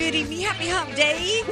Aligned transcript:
Good 0.00 0.14
evening. 0.14 0.40
Happy 0.40 0.66
Hump 0.66 0.96
Day. 0.96 1.42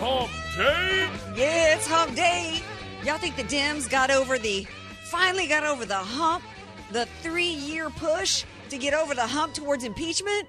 Hump 0.00 0.30
day. 0.56 1.08
Yeah, 1.36 1.76
it's 1.76 1.86
Hump 1.86 2.16
Day. 2.16 2.60
Y'all 3.04 3.18
think 3.18 3.36
the 3.36 3.44
Dems 3.44 3.88
got 3.88 4.10
over 4.10 4.36
the, 4.36 4.66
finally 5.04 5.46
got 5.46 5.62
over 5.62 5.86
the 5.86 5.94
hump, 5.94 6.42
the 6.90 7.06
three 7.22 7.52
year 7.52 7.88
push 7.88 8.44
to 8.68 8.76
get 8.76 8.94
over 8.94 9.14
the 9.14 9.28
hump 9.28 9.54
towards 9.54 9.84
impeachment? 9.84 10.48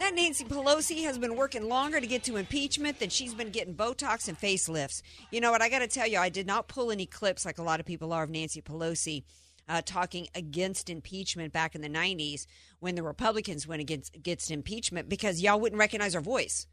That 0.00 0.14
Nancy 0.14 0.44
Pelosi 0.44 1.02
has 1.04 1.16
been 1.16 1.34
working 1.34 1.66
longer 1.66 1.98
to 1.98 2.06
get 2.06 2.24
to 2.24 2.36
impeachment 2.36 2.98
than 2.98 3.08
she's 3.08 3.32
been 3.32 3.48
getting 3.48 3.74
Botox 3.74 4.28
and 4.28 4.38
facelifts. 4.38 5.00
You 5.30 5.40
know 5.40 5.50
what? 5.50 5.62
I 5.62 5.70
got 5.70 5.78
to 5.78 5.88
tell 5.88 6.06
you, 6.06 6.18
I 6.18 6.28
did 6.28 6.46
not 6.46 6.68
pull 6.68 6.90
any 6.92 7.06
clips 7.06 7.46
like 7.46 7.56
a 7.56 7.62
lot 7.62 7.80
of 7.80 7.86
people 7.86 8.12
are 8.12 8.24
of 8.24 8.30
Nancy 8.30 8.60
Pelosi 8.60 9.24
uh, 9.68 9.80
talking 9.80 10.28
against 10.34 10.90
impeachment 10.90 11.52
back 11.52 11.74
in 11.74 11.80
the 11.80 11.88
90s 11.88 12.46
when 12.82 12.96
the 12.96 13.02
Republicans 13.02 13.64
went 13.64 13.80
against, 13.80 14.16
against 14.16 14.50
impeachment 14.50 15.08
because 15.08 15.40
y'all 15.40 15.60
wouldn't 15.60 15.78
recognize 15.78 16.14
her 16.14 16.20
voice. 16.20 16.66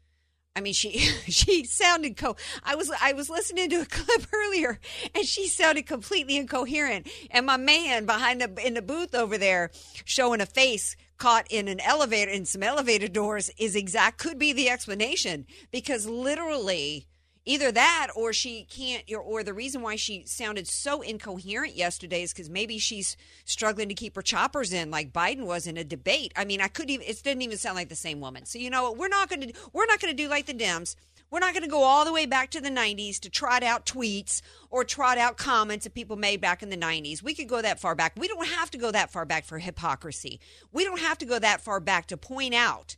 I 0.56 0.60
mean, 0.60 0.72
she 0.72 0.90
she 1.28 1.64
sounded 1.64 2.16
co. 2.16 2.34
I 2.64 2.74
was 2.74 2.90
I 3.00 3.12
was 3.12 3.30
listening 3.30 3.70
to 3.70 3.82
a 3.82 3.86
clip 3.88 4.26
earlier, 4.32 4.80
and 5.14 5.24
she 5.24 5.46
sounded 5.46 5.86
completely 5.86 6.36
incoherent. 6.36 7.08
And 7.30 7.46
my 7.46 7.56
man 7.56 8.06
behind 8.06 8.40
the 8.40 8.66
in 8.66 8.74
the 8.74 8.82
booth 8.82 9.14
over 9.14 9.38
there, 9.38 9.70
showing 10.04 10.40
a 10.40 10.46
face 10.46 10.96
caught 11.16 11.46
in 11.48 11.68
an 11.68 11.78
elevator 11.80 12.30
in 12.30 12.44
some 12.44 12.64
elevator 12.64 13.06
doors, 13.06 13.50
is 13.56 13.76
exact 13.76 14.18
could 14.18 14.38
be 14.38 14.52
the 14.52 14.68
explanation 14.68 15.46
because 15.70 16.06
literally 16.06 17.06
either 17.44 17.72
that 17.72 18.08
or 18.14 18.32
she 18.32 18.64
can't 18.64 19.04
or, 19.12 19.42
the 19.42 19.54
reason 19.54 19.80
why 19.80 19.96
she 19.96 20.24
sounded 20.26 20.68
so 20.68 21.00
incoherent 21.00 21.74
yesterday 21.74 22.22
is 22.22 22.32
because 22.32 22.50
maybe 22.50 22.78
she's 22.78 23.16
struggling 23.44 23.88
to 23.88 23.94
keep 23.94 24.14
her 24.14 24.22
choppers 24.22 24.72
in 24.72 24.90
like 24.90 25.12
biden 25.12 25.46
was 25.46 25.66
in 25.66 25.78
a 25.78 25.84
debate 25.84 26.32
i 26.36 26.44
mean 26.44 26.60
i 26.60 26.68
couldn't 26.68 26.90
even 26.90 27.06
it 27.06 27.22
didn't 27.22 27.40
even 27.40 27.56
sound 27.56 27.74
like 27.74 27.88
the 27.88 27.96
same 27.96 28.20
woman 28.20 28.44
so 28.44 28.58
you 28.58 28.68
know 28.68 28.82
what 28.82 28.98
we're 28.98 29.08
not 29.08 29.30
going 29.30 29.40
to 29.40 29.52
we're 29.72 29.86
not 29.86 29.98
going 29.98 30.14
to 30.14 30.22
do 30.22 30.28
like 30.28 30.44
the 30.44 30.52
dems 30.52 30.94
we're 31.30 31.38
not 31.38 31.54
going 31.54 31.62
to 31.62 31.68
go 31.68 31.84
all 31.84 32.04
the 32.04 32.12
way 32.12 32.26
back 32.26 32.50
to 32.50 32.60
the 32.60 32.70
90s 32.70 33.20
to 33.20 33.30
trot 33.30 33.62
out 33.62 33.86
tweets 33.86 34.42
or 34.68 34.84
trot 34.84 35.16
out 35.16 35.36
comments 35.36 35.84
that 35.84 35.94
people 35.94 36.16
made 36.16 36.40
back 36.40 36.62
in 36.62 36.70
the 36.70 36.76
90s. 36.76 37.22
We 37.22 37.34
could 37.34 37.48
go 37.48 37.62
that 37.62 37.78
far 37.78 37.94
back. 37.94 38.14
We 38.16 38.26
don't 38.26 38.48
have 38.48 38.70
to 38.72 38.78
go 38.78 38.90
that 38.90 39.12
far 39.12 39.24
back 39.24 39.44
for 39.44 39.58
hypocrisy. 39.58 40.40
We 40.72 40.84
don't 40.84 40.98
have 40.98 41.18
to 41.18 41.26
go 41.26 41.38
that 41.38 41.60
far 41.60 41.78
back 41.78 42.06
to 42.08 42.16
point 42.16 42.54
out 42.54 42.96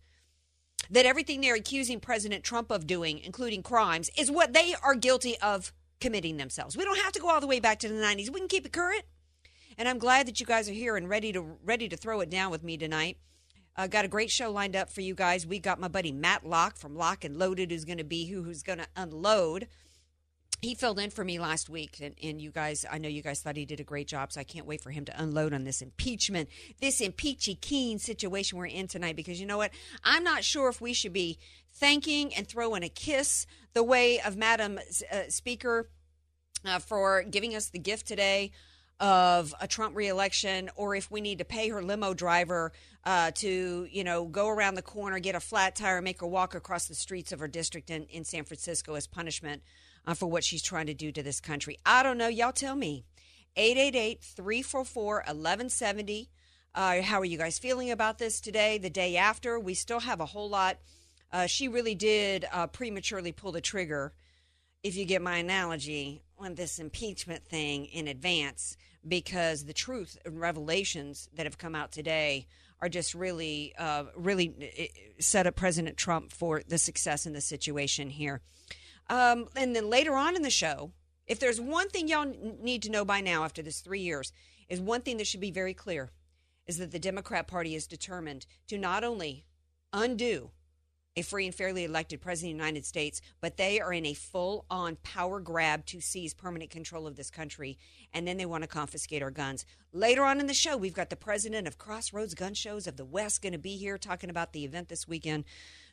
that 0.91 1.07
everything 1.07 1.41
they're 1.41 1.55
accusing 1.55 2.01
President 2.01 2.45
Trump 2.45 2.71
of 2.71 2.87
doing, 2.87 3.19
including 3.19 3.63
crimes, 3.63 4.11
is 4.17 4.31
what 4.31 4.53
they 4.53 4.75
are 4.83 4.95
guilty 4.95 5.39
of 5.41 5.73
committing 6.01 6.37
themselves. 6.37 6.77
We 6.77 6.85
don't 6.85 6.99
have 6.99 7.13
to 7.13 7.21
go 7.21 7.31
all 7.31 7.41
the 7.41 7.47
way 7.47 7.61
back 7.61 7.79
to 7.81 7.89
the 7.89 7.95
90s. 7.95 8.31
We 8.31 8.41
can 8.41 8.49
keep 8.49 8.67
it 8.67 8.73
current. 8.73 9.05
And 9.79 9.89
I'm 9.89 9.99
glad 9.99 10.27
that 10.27 10.41
you 10.41 10.47
guys 10.47 10.69
are 10.69 10.75
here 10.75 10.97
and 10.97 11.09
ready 11.09 11.33
to 11.33 11.57
ready 11.65 11.89
to 11.89 11.97
throw 11.97 12.21
it 12.21 12.31
down 12.31 12.51
with 12.51 12.63
me 12.63 12.77
tonight. 12.77 13.17
Uh, 13.75 13.87
got 13.87 14.05
a 14.05 14.09
great 14.09 14.31
show 14.31 14.51
lined 14.51 14.77
up 14.77 14.91
for 14.91 15.01
you 15.01 15.15
guys. 15.15 15.47
We 15.47 15.59
got 15.59 15.81
my 15.81 15.89
buddy 15.89 16.13
Matt 16.13 16.47
Locke 16.47 16.77
from 16.77 16.95
Lock 16.95 17.25
and 17.25 17.37
Loaded 17.37 17.71
who's 17.71 17.87
going 17.87 17.99
to 17.99 18.05
be 18.05 18.27
who 18.27 18.43
who's 18.43 18.63
going 18.63 18.81
to 18.81 18.87
unload. 18.97 19.69
He 20.63 20.77
filled 20.77 21.01
in 21.01 21.11
for 21.11 21.25
me 21.25 21.41
last 21.41 21.69
week, 21.69 21.99
and, 22.01 22.15
and 22.23 22.41
you 22.41 22.53
guys, 22.53 22.87
I 22.89 22.99
know 22.99 23.09
you 23.09 23.21
guys 23.21 23.41
thought 23.41 23.57
he 23.57 23.65
did 23.65 23.81
a 23.81 23.85
great 23.85 24.07
job, 24.07 24.31
so 24.31 24.41
I 24.41 24.45
can't 24.45 24.65
wait 24.65 24.81
for 24.81 24.93
him 24.93 25.05
to 25.07 25.21
unload 25.21 25.53
on 25.53 25.65
this 25.65 25.83
impeachment, 25.83 26.49
this 26.81 27.01
impeachy 27.01 27.57
keen 27.57 27.99
situation 27.99 28.59
we're 28.59 28.67
in 28.67 28.87
tonight. 28.87 29.17
Because 29.17 29.41
you 29.41 29.47
know 29.47 29.57
what? 29.57 29.73
I'm 30.05 30.23
not 30.23 30.45
sure 30.45 30.69
if 30.69 30.81
we 30.81 30.93
should 30.93 31.13
be 31.13 31.41
thanking 31.73 32.33
and 32.33 32.47
throwing 32.47 32.85
a 32.85 32.89
kiss 32.89 33.45
the 33.75 33.83
way 33.83 34.21
of 34.21 34.37
Madam 34.37 34.79
uh, 35.11 35.23
Speaker 35.31 35.91
uh, 36.65 36.79
for 36.79 37.25
giving 37.25 37.57
us 37.57 37.71
the 37.71 37.81
gift 37.81 38.07
today 38.07 38.53
of 39.01 39.53
a 39.61 39.67
Trump 39.67 39.97
reelection, 39.97 40.71
or 40.77 40.95
if 40.95 41.11
we 41.11 41.21
need 41.21 41.39
to 41.39 41.45
pay 41.45 41.71
her 41.71 41.83
limo 41.83 42.15
driver 42.15 42.71
uh, 43.05 43.33
to, 43.33 43.89
you 43.91 44.05
know, 44.05 44.27
go 44.27 44.49
around 44.49 44.77
the 44.77 44.83
corner, 44.83 45.19
get 45.19 45.35
a 45.35 45.41
flat 45.41 45.75
tire, 45.75 46.01
make 46.01 46.21
her 46.21 46.27
walk 46.29 46.55
across 46.55 46.87
the 46.87 46.95
streets 46.95 47.33
of 47.33 47.41
her 47.41 47.49
district 47.49 47.91
in, 47.91 48.05
in 48.05 48.23
San 48.25 48.45
Francisco 48.45 48.95
as 48.95 49.09
punishment 49.09 49.61
uh, 50.07 50.15
for 50.15 50.27
what 50.27 50.45
she's 50.45 50.63
trying 50.63 50.87
to 50.87 50.95
do 50.95 51.13
to 51.13 51.23
this 51.23 51.41
country. 51.41 51.79
I 51.85 52.03
don't 52.03 52.19
know. 52.19 52.29
Y'all 52.29 52.53
tell 52.53 52.77
me. 52.77 53.05
888 53.57 54.23
344 54.23 55.15
1170. 55.15 56.31
Uh, 56.75 57.03
how 57.03 57.21
are 57.21 57.25
you 57.25 57.37
guys 57.37 57.59
feeling 57.59 57.91
about 57.91 58.19
this 58.19 58.41
today, 58.41 58.79
the 58.79 58.89
day 58.89 59.17
after? 59.17 59.61
We 59.61 59.75
still 59.75 60.01
have 60.01 60.21
a 60.21 60.27
whole 60.27 60.49
lot. 60.49 60.79
Uh, 61.31 61.47
she 61.47 61.69
really 61.69 61.95
did 61.95 62.47
uh, 62.51 62.67
prematurely 62.67 63.33
pull 63.33 63.53
the 63.53 63.61
trigger, 63.61 64.15
if 64.83 64.97
you 64.97 65.05
get 65.05 65.23
my 65.23 65.37
analogy, 65.37 66.23
on 66.39 66.55
this 66.55 66.79
impeachment 66.79 67.45
thing 67.45 67.87
in 67.87 68.09
advance 68.09 68.77
because 69.07 69.65
the 69.65 69.73
truth 69.73 70.17
and 70.25 70.41
revelations 70.41 71.29
that 71.35 71.47
have 71.47 71.59
come 71.59 71.75
out 71.75 71.93
today 71.93 72.47
are 72.81 72.89
just 72.89 73.15
really, 73.15 73.73
uh, 73.79 74.05
really 74.17 74.95
set 75.19 75.47
up 75.47 75.55
President 75.55 75.97
Trump 75.97 76.33
for 76.33 76.63
the 76.67 76.79
success 76.79 77.27
in 77.27 77.33
the 77.33 77.41
situation 77.41 78.11
here. 78.11 78.41
Um, 79.09 79.49
and 79.57 79.75
then 79.75 79.91
later 79.91 80.15
on 80.15 80.37
in 80.37 80.43
the 80.43 80.51
show, 80.51 80.93
if 81.27 81.39
there's 81.39 81.61
one 81.61 81.89
thing 81.89 82.09
y'all 82.09 82.33
need 82.61 82.83
to 82.83 82.91
know 82.91 83.05
by 83.05 83.21
now 83.21 83.45
after 83.45 83.63
this 83.63 83.81
three 83.81 84.01
years, 84.01 84.33
is 84.69 84.81
one 84.81 85.03
thing 85.03 85.17
that 85.19 85.27
should 85.27 85.41
be 85.41 85.51
very 85.51 85.75
clear 85.75 86.11
is 86.67 86.79
that 86.79 86.93
the 86.93 86.99
Democrat 86.99 87.47
Party 87.47 87.75
is 87.75 87.87
determined 87.87 88.47
to 88.69 88.79
not 88.79 89.05
only 89.05 89.45
undo 89.93 90.51
a 91.15 91.23
free 91.23 91.45
and 91.45 91.55
fairly 91.55 91.85
elected 91.85 92.21
president 92.21 92.53
of 92.53 92.59
the 92.59 92.65
United 92.65 92.87
States, 92.87 93.21
but 93.41 93.57
they 93.57 93.81
are 93.81 93.93
in 93.93 94.07
a 94.07 94.15
full 94.15 94.65
on 94.71 94.97
power 95.03 95.41
grab 95.41 95.85
to 95.87 96.01
seize 96.01 96.33
permanent 96.33 96.71
control 96.71 97.07
of 97.07 97.17
this 97.17 97.31
country. 97.31 97.79
And 98.15 98.27
then 98.27 98.39
they 98.39 98.47
want 98.47 98.63
to 98.63 98.69
confiscate 98.69 99.23
our 99.23 99.31
guns. 99.31 99.67
Later 99.93 100.25
on 100.25 100.41
in 100.41 100.47
the 100.47 100.55
show, 100.55 100.77
we've 100.77 100.95
got 100.95 101.11
the 101.11 101.17
president 101.17 101.67
of 101.67 101.77
Crossroads 101.77 102.35
Gun 102.35 102.55
Shows 102.55 102.87
of 102.87 102.97
the 102.97 103.05
West 103.05 103.43
going 103.43 103.53
to 103.53 103.59
be 103.59 103.77
here 103.77 103.99
talking 103.99 104.31
about 104.31 104.53
the 104.53 104.65
event 104.65 104.89
this 104.89 105.07
weekend. 105.07 105.45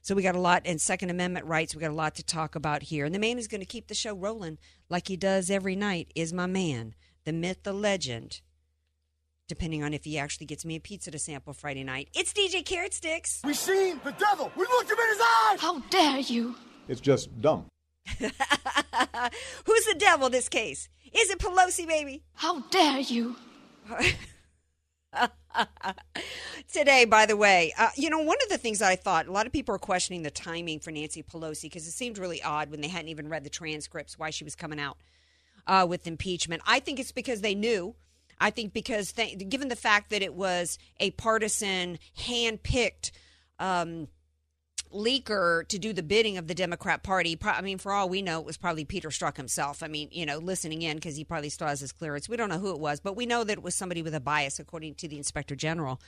So 0.10 0.16
we 0.16 0.24
got 0.24 0.34
a 0.34 0.40
lot, 0.40 0.64
and 0.66 0.82
Second 0.82 1.12
Amendment 1.12 1.46
rights, 1.46 1.76
we 1.76 1.82
got 1.82 1.92
a 1.92 1.94
lot 1.94 2.16
to 2.16 2.24
talk 2.24 2.56
about 2.56 2.82
here. 2.82 3.06
And 3.06 3.14
the 3.14 3.20
man 3.20 3.38
who's 3.38 3.48
going 3.48 3.62
to 3.62 3.68
keep 3.68 3.86
the 3.86 3.94
show 3.94 4.16
rolling 4.16 4.58
like 4.90 5.08
he 5.08 5.16
does 5.16 5.52
every 5.52 5.76
night 5.76 6.12
is 6.16 6.34
my 6.34 6.48
man, 6.48 6.96
the 7.26 7.32
myth, 7.32 7.62
the 7.62 7.74
legend, 7.74 8.42
depending 9.48 9.84
on 9.84 9.94
if 9.94 10.06
he 10.06 10.18
actually 10.18 10.48
gets 10.48 10.66
me 10.66 10.76
a 10.76 10.80
pizza 10.80 11.12
to 11.12 11.20
sample 11.20 11.54
Friday 11.54 11.84
night. 11.84 12.10
It's 12.16 12.34
DJ 12.34 12.66
Carrot 12.66 12.96
Sticks. 12.96 13.42
We 13.44 13.54
seen 13.54 14.02
the 14.04 14.14
devil. 14.14 14.52
We 14.56 14.64
looked 14.64 14.90
him 14.90 14.98
in 14.98 15.10
his 15.10 15.22
eyes. 15.22 15.60
How 15.60 15.80
dare 15.92 16.18
you? 16.22 16.56
It's 16.88 17.02
just 17.02 17.40
dumb. 17.40 17.68
Who's 18.18 18.32
the 19.86 19.96
devil 20.00 20.32
this 20.32 20.50
case? 20.50 20.90
Is 21.14 21.30
it 21.30 21.38
Pelosi, 21.38 21.88
baby? 21.88 22.24
How 22.34 22.62
dare 22.62 23.02
you? 23.02 23.36
Today, 26.74 27.06
by 27.06 27.26
the 27.26 27.38
way, 27.38 27.74
uh, 27.78 27.90
you 27.96 28.10
know, 28.10 28.20
one 28.20 28.38
of 28.44 28.50
the 28.50 28.58
things 28.58 28.82
I 28.82 28.96
thought, 28.96 29.28
a 29.28 29.32
lot 29.32 29.46
of 29.46 29.52
people 29.52 29.76
are 29.76 29.80
questioning 29.80 30.24
the 30.24 30.32
timing 30.32 30.80
for 30.80 30.92
Nancy 30.92 31.24
Pelosi 31.24 31.64
because 31.64 31.88
it 31.88 31.92
seemed 31.92 32.18
really 32.18 32.42
odd 32.42 32.72
when 32.72 32.82
they 32.82 32.88
hadn't 32.88 33.10
even 33.10 33.30
read 33.30 33.44
the 33.44 33.50
transcripts 33.50 34.18
why 34.18 34.30
she 34.30 34.44
was 34.44 34.56
coming 34.56 34.80
out 34.80 34.98
uh, 35.68 35.86
with 35.88 36.08
impeachment. 36.08 36.62
I 36.66 36.80
think 36.80 37.00
it's 37.00 37.12
because 37.12 37.42
they 37.42 37.56
knew. 37.56 37.96
I 38.42 38.52
think 38.52 38.72
because, 38.72 39.12
given 39.12 39.68
the 39.68 39.76
fact 39.76 40.12
that 40.12 40.22
it 40.22 40.34
was 40.34 40.78
a 41.00 41.12
partisan, 41.12 42.00
hand 42.16 42.64
picked, 42.64 43.12
um, 43.60 44.08
leaker 44.94 45.68
to 45.68 45.78
do 45.78 45.94
the 45.94 46.04
bidding 46.04 46.38
of 46.38 46.48
the 46.48 46.56
Democrat 46.56 47.04
Party. 47.04 47.38
I 47.42 47.62
mean, 47.62 47.78
for 47.78 47.92
all 47.92 48.10
we 48.10 48.22
know, 48.22 48.40
it 48.40 48.46
was 48.46 48.58
probably 48.58 48.86
Peter 48.86 49.10
Strzok 49.10 49.38
himself. 49.38 49.84
I 49.84 49.88
mean, 49.88 50.10
you 50.12 50.26
know, 50.26 50.38
listening 50.38 50.82
in 50.82 50.98
because 50.98 51.16
he 51.16 51.24
probably 51.24 51.50
still 51.50 51.68
has 51.68 51.80
his 51.80 51.92
clearance. 51.92 52.28
We 52.28 52.38
don't 52.38 52.50
know 52.50 52.60
who 52.60 52.72
it 52.72 52.80
was, 52.80 53.00
but 53.00 53.16
we 53.16 53.26
know 53.26 53.44
that 53.44 53.54
it 53.58 53.64
was 53.64 53.76
somebody 53.76 54.02
with 54.02 54.16
a 54.16 54.20
bias, 54.20 54.60
according 54.60 54.96
to 54.96 55.08
the 55.08 55.18
Inspector 55.18 55.56
General. 55.56 56.00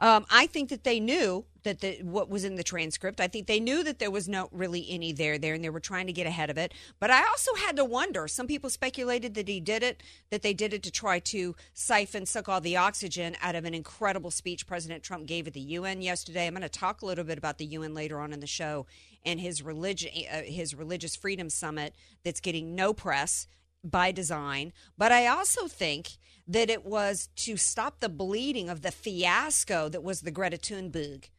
Um, 0.00 0.26
I 0.28 0.46
think 0.46 0.70
that 0.70 0.84
they 0.84 0.98
knew 0.98 1.44
that 1.62 1.80
the, 1.80 2.00
what 2.02 2.28
was 2.28 2.44
in 2.44 2.56
the 2.56 2.62
transcript. 2.62 3.20
I 3.20 3.28
think 3.28 3.46
they 3.46 3.60
knew 3.60 3.82
that 3.84 3.98
there 3.98 4.10
was 4.10 4.28
no 4.28 4.48
really 4.52 4.86
any 4.90 5.12
there 5.12 5.38
there, 5.38 5.54
and 5.54 5.64
they 5.64 5.70
were 5.70 5.80
trying 5.80 6.06
to 6.06 6.12
get 6.12 6.26
ahead 6.26 6.50
of 6.50 6.58
it. 6.58 6.74
But 7.00 7.10
I 7.10 7.24
also 7.26 7.54
had 7.54 7.76
to 7.76 7.84
wonder. 7.84 8.28
Some 8.28 8.46
people 8.46 8.70
speculated 8.70 9.34
that 9.34 9.48
he 9.48 9.60
did 9.60 9.82
it, 9.82 10.02
that 10.30 10.42
they 10.42 10.52
did 10.52 10.74
it 10.74 10.82
to 10.82 10.90
try 10.90 11.20
to 11.20 11.56
siphon, 11.72 12.26
suck 12.26 12.48
all 12.48 12.60
the 12.60 12.76
oxygen 12.76 13.36
out 13.40 13.54
of 13.54 13.64
an 13.64 13.74
incredible 13.74 14.30
speech 14.30 14.66
President 14.66 15.02
Trump 15.02 15.26
gave 15.26 15.46
at 15.46 15.54
the 15.54 15.60
UN 15.60 16.02
yesterday. 16.02 16.46
I'm 16.46 16.54
going 16.54 16.62
to 16.62 16.68
talk 16.68 17.02
a 17.02 17.06
little 17.06 17.24
bit 17.24 17.38
about 17.38 17.58
the 17.58 17.66
UN 17.66 17.94
later 17.94 18.20
on 18.20 18.32
in 18.32 18.40
the 18.40 18.46
show 18.46 18.86
and 19.24 19.40
his 19.40 19.62
religion, 19.62 20.10
uh, 20.30 20.42
his 20.42 20.74
religious 20.74 21.16
freedom 21.16 21.48
summit 21.48 21.94
that's 22.24 22.40
getting 22.40 22.74
no 22.74 22.92
press 22.92 23.46
by 23.82 24.12
design. 24.12 24.72
But 24.98 25.12
I 25.12 25.26
also 25.26 25.66
think 25.66 26.16
that 26.46 26.70
it 26.70 26.84
was 26.84 27.28
to 27.36 27.56
stop 27.56 28.00
the 28.00 28.08
bleeding 28.08 28.68
of 28.68 28.82
the 28.82 28.92
fiasco 28.92 29.88
that 29.88 30.02
was 30.02 30.20
the 30.20 30.30
Greta 30.30 30.58
Thunberg 30.58 31.30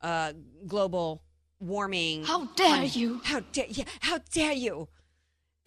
uh, 0.00 0.32
global 0.66 1.22
warming. 1.60 2.24
How 2.24 2.46
dare 2.56 2.84
you? 2.84 3.20
How 3.24 3.40
dare 3.52 3.66
yeah, 3.68 3.84
How 4.00 4.18
dare 4.32 4.52
you? 4.52 4.88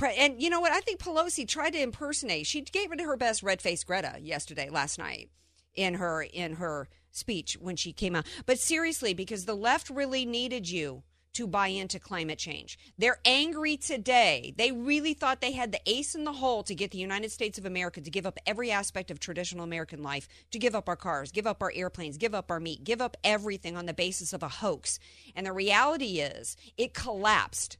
And 0.01 0.41
you 0.41 0.49
know 0.49 0.59
what? 0.59 0.73
I 0.73 0.81
think 0.81 0.99
Pelosi 0.99 1.47
tried 1.47 1.71
to 1.71 1.81
impersonate. 1.81 2.45
She 2.45 2.61
gave 2.61 2.91
it 2.91 2.99
her 2.99 3.15
best 3.15 3.41
red 3.43 3.61
faced 3.61 3.87
Greta 3.87 4.17
yesterday, 4.21 4.69
last 4.69 4.99
night, 4.99 5.29
in 5.73 5.95
her 5.95 6.21
in 6.21 6.55
her 6.55 6.89
speech 7.11 7.57
when 7.59 7.77
she 7.77 7.93
came 7.93 8.15
out. 8.15 8.25
But 8.45 8.59
seriously, 8.59 9.13
because 9.13 9.45
the 9.45 9.55
left 9.55 9.89
really 9.89 10.25
needed 10.25 10.69
you 10.69 11.03
to 11.35 11.47
buy 11.47 11.67
into 11.67 11.99
climate 11.99 12.39
change. 12.39 12.77
They're 12.97 13.19
angry 13.25 13.77
today. 13.77 14.53
They 14.57 14.71
really 14.71 15.13
thought 15.13 15.41
they 15.41 15.51
had 15.51 15.71
the 15.71 15.81
ace 15.85 16.15
in 16.15 16.23
the 16.23 16.33
hole 16.33 16.63
to 16.63 16.73
get 16.73 16.91
the 16.91 16.97
United 16.97 17.31
States 17.31 17.57
of 17.57 17.65
America 17.65 18.01
to 18.01 18.09
give 18.09 18.25
up 18.25 18.39
every 18.45 18.71
aspect 18.71 19.11
of 19.11 19.19
traditional 19.19 19.63
American 19.63 20.01
life, 20.01 20.27
to 20.51 20.59
give 20.59 20.75
up 20.75 20.87
our 20.87 20.95
cars, 20.95 21.31
give 21.31 21.45
up 21.45 21.61
our 21.61 21.71
airplanes, 21.75 22.17
give 22.17 22.33
up 22.33 22.49
our 22.49 22.59
meat, 22.59 22.83
give 22.83 23.01
up 23.01 23.17
everything 23.23 23.75
on 23.75 23.85
the 23.85 23.93
basis 23.93 24.33
of 24.33 24.43
a 24.43 24.49
hoax. 24.49 24.97
And 25.35 25.45
the 25.45 25.51
reality 25.51 26.19
is, 26.19 26.55
it 26.77 26.93
collapsed 26.93 27.77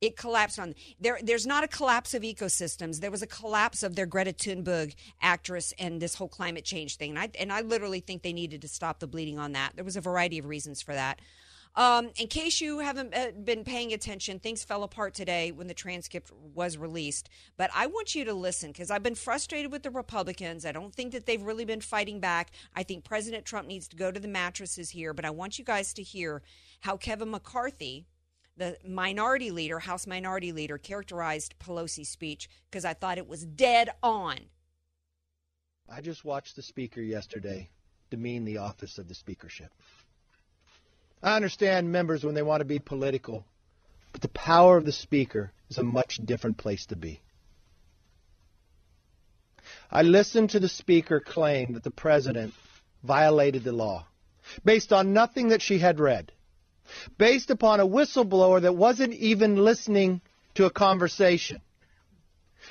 it 0.00 0.16
collapsed 0.16 0.60
on 0.60 0.74
there 1.00 1.18
there's 1.22 1.46
not 1.46 1.64
a 1.64 1.68
collapse 1.68 2.14
of 2.14 2.22
ecosystems 2.22 3.00
there 3.00 3.10
was 3.10 3.22
a 3.22 3.26
collapse 3.26 3.82
of 3.82 3.96
their 3.96 4.06
greta 4.06 4.32
thunberg 4.32 4.94
actress 5.20 5.74
and 5.78 6.00
this 6.00 6.14
whole 6.14 6.28
climate 6.28 6.64
change 6.64 6.96
thing 6.96 7.10
and 7.10 7.18
i 7.18 7.28
and 7.38 7.52
i 7.52 7.60
literally 7.60 7.98
think 7.98 8.22
they 8.22 8.32
needed 8.32 8.62
to 8.62 8.68
stop 8.68 9.00
the 9.00 9.08
bleeding 9.08 9.40
on 9.40 9.52
that 9.52 9.72
there 9.74 9.84
was 9.84 9.96
a 9.96 10.00
variety 10.00 10.38
of 10.38 10.46
reasons 10.46 10.80
for 10.80 10.94
that 10.94 11.20
um, 11.78 12.10
in 12.16 12.26
case 12.26 12.60
you 12.60 12.80
haven't 12.80 13.14
uh, 13.14 13.30
been 13.44 13.62
paying 13.62 13.92
attention, 13.92 14.40
things 14.40 14.64
fell 14.64 14.82
apart 14.82 15.14
today 15.14 15.52
when 15.52 15.68
the 15.68 15.74
transcript 15.74 16.32
was 16.52 16.76
released. 16.76 17.30
But 17.56 17.70
I 17.72 17.86
want 17.86 18.16
you 18.16 18.24
to 18.24 18.34
listen 18.34 18.72
because 18.72 18.90
I've 18.90 19.04
been 19.04 19.14
frustrated 19.14 19.70
with 19.70 19.84
the 19.84 19.90
Republicans. 19.92 20.66
I 20.66 20.72
don't 20.72 20.92
think 20.92 21.12
that 21.12 21.24
they've 21.24 21.40
really 21.40 21.64
been 21.64 21.80
fighting 21.80 22.18
back. 22.18 22.50
I 22.74 22.82
think 22.82 23.04
President 23.04 23.44
Trump 23.44 23.68
needs 23.68 23.86
to 23.88 23.96
go 23.96 24.10
to 24.10 24.18
the 24.18 24.26
mattresses 24.26 24.90
here. 24.90 25.14
But 25.14 25.24
I 25.24 25.30
want 25.30 25.56
you 25.56 25.64
guys 25.64 25.94
to 25.94 26.02
hear 26.02 26.42
how 26.80 26.96
Kevin 26.96 27.30
McCarthy, 27.30 28.06
the 28.56 28.76
minority 28.84 29.52
leader, 29.52 29.78
House 29.78 30.04
minority 30.04 30.50
leader, 30.50 30.78
characterized 30.78 31.54
Pelosi's 31.60 32.08
speech 32.08 32.50
because 32.68 32.84
I 32.84 32.92
thought 32.92 33.18
it 33.18 33.28
was 33.28 33.46
dead 33.46 33.90
on. 34.02 34.38
I 35.88 36.00
just 36.00 36.24
watched 36.24 36.56
the 36.56 36.62
speaker 36.62 37.00
yesterday 37.00 37.70
demean 38.10 38.44
the 38.44 38.58
office 38.58 38.98
of 38.98 39.06
the 39.06 39.14
speakership. 39.14 39.72
I 41.22 41.36
understand 41.36 41.90
members 41.90 42.24
when 42.24 42.34
they 42.34 42.42
want 42.42 42.60
to 42.60 42.64
be 42.64 42.78
political, 42.78 43.44
but 44.12 44.20
the 44.20 44.28
power 44.28 44.76
of 44.76 44.84
the 44.84 44.92
speaker 44.92 45.52
is 45.68 45.78
a 45.78 45.82
much 45.82 46.20
different 46.24 46.58
place 46.58 46.86
to 46.86 46.96
be. 46.96 47.20
I 49.90 50.02
listened 50.02 50.50
to 50.50 50.60
the 50.60 50.68
speaker 50.68 51.20
claim 51.20 51.74
that 51.74 51.82
the 51.82 51.90
president 51.90 52.54
violated 53.02 53.64
the 53.64 53.72
law 53.72 54.06
based 54.64 54.92
on 54.92 55.12
nothing 55.12 55.48
that 55.48 55.62
she 55.62 55.78
had 55.78 56.00
read, 56.00 56.32
based 57.18 57.50
upon 57.50 57.80
a 57.80 57.86
whistleblower 57.86 58.62
that 58.62 58.76
wasn't 58.76 59.14
even 59.14 59.56
listening 59.56 60.20
to 60.54 60.66
a 60.66 60.70
conversation, 60.70 61.60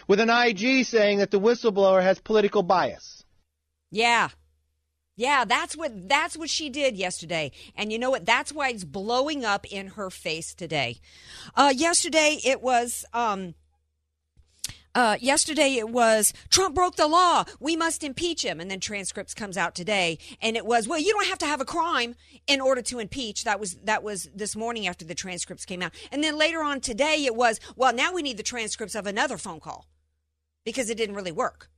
with 0.08 0.20
an 0.20 0.30
IG 0.30 0.86
saying 0.86 1.20
that 1.20 1.32
the 1.32 1.40
whistleblower 1.40 2.02
has 2.02 2.20
political 2.20 2.64
bias. 2.64 3.24
Yeah. 3.92 4.30
Yeah, 5.18 5.46
that's 5.46 5.76
what 5.76 6.08
that's 6.08 6.38
what 6.38 6.48
she 6.48 6.70
did 6.70 6.96
yesterday. 6.96 7.52
And 7.76 7.92
you 7.92 7.98
know 7.98 8.12
what? 8.12 8.26
That's 8.28 8.54
why 8.54 8.70
it's 8.70 8.84
blowing 8.84 9.44
up 9.44 9.66
in 9.66 9.88
her 9.88 10.12
face 10.12 10.54
today. 10.54 11.00
Uh, 11.56 11.74
yesterday 11.76 12.40
it 12.46 12.62
was 12.62 13.04
um, 13.14 13.56
uh, 14.94 15.18
yesterday 15.20 15.74
it 15.74 15.90
was 15.90 16.34
Trump 16.52 16.76
broke 16.76 16.98
the 16.98 17.08
law. 17.08 17.46
We 17.60 17.76
must 17.76 18.04
impeach 18.04 18.46
him. 18.46 18.60
And 18.60 18.70
then 18.70 18.80
transcripts 18.80 19.34
comes 19.34 19.58
out 19.58 19.74
today, 19.74 20.20
and 20.40 20.56
it 20.56 20.68
was 20.68 20.88
well, 20.88 21.00
you 21.00 21.14
don't 21.14 21.28
have 21.28 21.40
to 21.40 21.48
have 21.48 21.62
a 21.62 21.66
crime 21.66 22.16
in 22.46 22.62
order 22.62 22.84
to 22.84 23.00
impeach. 23.00 23.44
That 23.44 23.60
was 23.60 23.74
that 23.86 24.04
was 24.04 24.30
this 24.36 24.56
morning 24.56 24.86
after 24.86 25.04
the 25.04 25.16
transcripts 25.16 25.66
came 25.66 25.82
out, 25.82 25.94
and 26.12 26.24
then 26.24 26.38
later 26.38 26.62
on 26.62 26.80
today 26.80 27.26
it 27.26 27.36
was 27.36 27.60
well, 27.76 27.92
now 27.92 28.14
we 28.14 28.22
need 28.22 28.38
the 28.38 28.44
transcripts 28.44 28.94
of 28.94 29.08
another 29.08 29.40
phone 29.40 29.62
call 29.62 29.88
because 30.64 30.92
it 30.92 30.98
didn't 30.98 31.16
really 31.16 31.32
work. 31.32 31.72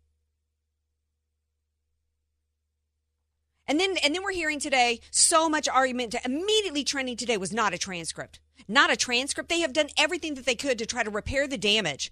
And 3.69 3.79
then 3.79 3.97
and 4.03 4.15
then 4.15 4.23
we're 4.23 4.33
hearing 4.33 4.59
today 4.59 4.99
so 5.11 5.47
much 5.47 5.69
argument 5.69 6.11
to 6.13 6.21
immediately 6.25 6.83
trending 6.83 7.15
today 7.15 7.37
was 7.37 7.53
not 7.53 7.73
a 7.73 7.77
transcript. 7.77 8.39
Not 8.67 8.91
a 8.91 8.97
transcript. 8.97 9.47
They 9.47 9.59
have 9.59 9.73
done 9.73 9.89
everything 9.95 10.33
that 10.33 10.45
they 10.45 10.55
could 10.55 10.79
to 10.79 10.87
try 10.87 11.03
to 11.03 11.11
repair 11.11 11.47
the 11.47 11.57
damage 11.57 12.11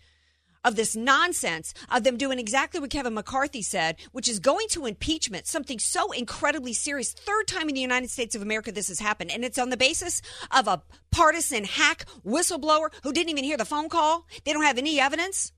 of 0.63 0.75
this 0.75 0.95
nonsense 0.95 1.73
of 1.89 2.03
them 2.03 2.17
doing 2.17 2.37
exactly 2.37 2.79
what 2.79 2.91
Kevin 2.91 3.15
McCarthy 3.15 3.61
said, 3.63 3.95
which 4.11 4.29
is 4.29 4.39
going 4.39 4.67
to 4.69 4.85
impeachment, 4.85 5.47
something 5.47 5.79
so 5.79 6.11
incredibly 6.11 6.73
serious. 6.73 7.13
Third 7.13 7.47
time 7.47 7.69
in 7.69 7.75
the 7.75 7.81
United 7.81 8.11
States 8.11 8.35
of 8.35 8.41
America 8.43 8.71
this 8.71 8.89
has 8.89 8.99
happened. 8.99 9.31
And 9.31 9.43
it's 9.43 9.57
on 9.57 9.69
the 9.69 9.77
basis 9.77 10.21
of 10.51 10.67
a 10.67 10.83
partisan 11.09 11.63
hack 11.63 12.05
whistleblower 12.23 12.89
who 13.01 13.13
didn't 13.13 13.29
even 13.29 13.43
hear 13.43 13.57
the 13.57 13.65
phone 13.65 13.89
call. 13.89 14.27
They 14.45 14.53
don't 14.53 14.63
have 14.63 14.77
any 14.77 14.99
evidence. 14.99 15.53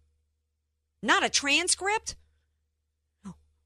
Not 1.04 1.26
a 1.26 1.30
transcript. 1.30 2.16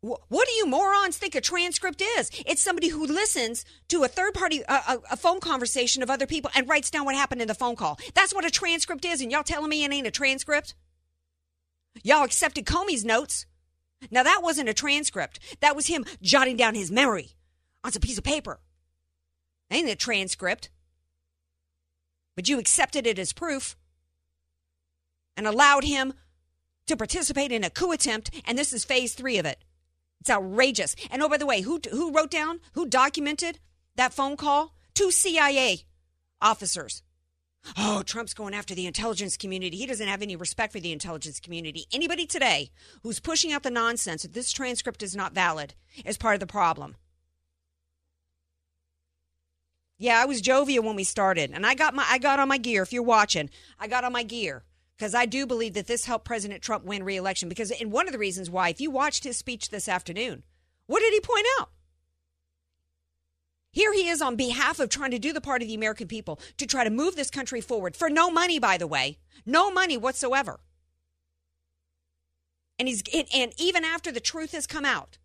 What 0.04 0.48
do 0.50 0.52
you 0.56 0.68
morons 0.68 1.18
think 1.18 1.34
a 1.34 1.40
transcript 1.40 2.02
is? 2.02 2.30
It's 2.46 2.62
somebody 2.62 2.90
who 2.90 3.06
listens 3.08 3.64
to 3.88 4.04
a 4.04 4.10
third 4.10 4.34
party, 4.34 4.62
a, 4.68 5.00
a, 5.10 5.16
phone 5.16 5.40
conversation 5.40 6.04
of 6.04 6.10
other 6.10 6.28
people 6.28 6.52
and 6.54 6.68
writes 6.68 6.92
down 6.92 7.06
what 7.06 7.16
happened 7.16 7.42
in 7.42 7.48
the 7.48 7.56
phone 7.56 7.78
call. 7.78 7.98
That's 8.14 8.36
what 8.36 8.44
a 8.44 8.52
transcript 8.52 9.06
is. 9.06 9.22
And 9.22 9.32
y'all 9.32 9.44
telling 9.44 9.70
me 9.70 9.86
it 9.86 9.94
ain't 9.94 10.06
a 10.06 10.12
transcript? 10.12 10.76
Y'all 12.04 12.26
accepted 12.26 12.66
Comey's 12.66 13.06
notes. 13.06 13.46
Now 14.12 14.24
that 14.24 14.42
wasn't 14.44 14.68
a 14.68 14.74
transcript. 14.74 15.40
That 15.62 15.74
was 15.74 15.88
him 15.88 16.04
jotting 16.22 16.58
down 16.58 16.76
his 16.76 16.92
memory 16.92 17.30
on 17.82 17.94
some 17.94 18.02
piece 18.02 18.18
of 18.18 18.26
paper. 18.26 18.60
Ain't 19.72 19.90
a 19.90 19.96
transcript. 19.96 20.70
But 22.36 22.50
you 22.50 22.60
accepted 22.60 23.08
it 23.08 23.18
as 23.18 23.32
proof 23.32 23.78
and 25.38 25.48
allowed 25.48 25.86
him 25.86 26.14
to 26.88 26.98
participate 26.98 27.54
in 27.54 27.64
a 27.64 27.70
coup 27.70 27.94
attempt, 27.94 28.32
and 28.46 28.58
this 28.58 28.74
is 28.74 28.84
phase 28.84 29.14
three 29.14 29.38
of 29.38 29.46
it. 29.46 29.64
It's 30.24 30.30
outrageous. 30.30 30.96
And 31.12 31.22
oh, 31.22 31.28
by 31.28 31.36
the 31.36 31.46
way, 31.46 31.60
who 31.60 31.82
who 31.92 32.14
wrote 32.14 32.32
down, 32.32 32.62
who 32.76 32.88
documented 32.88 33.60
that 33.98 34.14
phone 34.14 34.38
call? 34.38 34.74
Two 34.94 35.12
CIA 35.12 35.82
officers. 36.42 37.04
Oh, 37.78 38.04
Trump's 38.04 38.34
going 38.34 38.54
after 38.54 38.74
the 38.74 38.88
intelligence 38.88 39.36
community. 39.36 39.76
He 39.76 39.86
doesn't 39.86 40.08
have 40.08 40.22
any 40.22 40.38
respect 40.38 40.72
for 40.72 40.80
the 40.80 40.94
intelligence 40.94 41.42
community. 41.42 41.88
Anybody 41.92 42.26
today 42.26 42.72
who's 43.02 43.20
pushing 43.20 43.52
out 43.52 43.64
the 43.64 43.70
nonsense 43.70 44.22
that 44.22 44.32
this 44.32 44.54
transcript 44.54 45.04
is 45.04 45.14
not 45.14 45.34
valid 45.34 45.74
is 46.06 46.18
part 46.18 46.36
of 46.36 46.40
the 46.40 46.48
problem. 46.48 46.96
Yeah, 49.98 50.22
I 50.22 50.26
was 50.26 50.40
jovial 50.40 50.86
when 50.86 50.96
we 50.96 51.04
started, 51.04 51.52
and 51.54 51.66
I 51.66 51.76
got 51.76 51.94
my 51.94 52.06
I 52.08 52.18
got 52.18 52.40
on 52.40 52.48
my 52.48 52.58
gear. 52.58 52.82
If 52.82 52.94
you're 52.94 53.04
watching, 53.04 53.50
I 53.78 53.88
got 53.88 54.06
on 54.06 54.14
my 54.14 54.24
gear 54.24 54.64
because 54.98 55.16
I 55.16 55.26
do 55.26 55.46
believe 55.46 55.74
that 55.74 55.88
this 55.88 56.06
helped 56.06 56.26
President 56.26 56.62
Trump 56.62 56.86
win 56.86 57.04
re-election. 57.04 57.50
Because 57.50 57.72
and 57.72 57.92
one 57.92 58.08
of 58.08 58.14
the 58.14 58.20
reasons 58.20 58.50
why, 58.50 58.70
if 58.70 58.80
you 58.80 58.92
watched 58.92 59.24
his 59.24 59.38
speech 59.38 59.70
this 59.70 59.90
afternoon, 59.90 60.44
what 60.86 61.00
did 61.00 61.14
he 61.14 61.20
point 61.20 61.46
out? 61.60 61.70
Here 63.72 63.92
he 63.92 64.08
is 64.08 64.22
on 64.22 64.36
behalf 64.36 64.80
of 64.80 64.90
trying 64.90 65.12
to 65.12 65.20
do 65.20 65.34
the 65.34 65.42
part 65.42 65.64
of 65.64 65.68
the 65.68 65.74
American 65.74 66.08
people 66.08 66.40
to 66.58 66.68
try 66.68 66.84
to 66.84 66.92
move 66.92 67.16
this 67.16 67.32
country 67.32 67.60
forward 67.60 67.96
for 67.96 68.08
no 68.08 68.30
money, 68.30 68.60
by 68.60 68.78
the 68.78 68.86
way, 68.86 69.18
no 69.48 69.72
money 69.72 69.98
whatsoever. 69.98 70.60
And 72.78 72.88
he's 72.88 73.02
and 73.34 73.54
even 73.58 73.84
after 73.84 74.12
the 74.12 74.20
truth 74.20 74.52
has 74.52 74.68
come 74.68 74.86
out, 74.86 75.18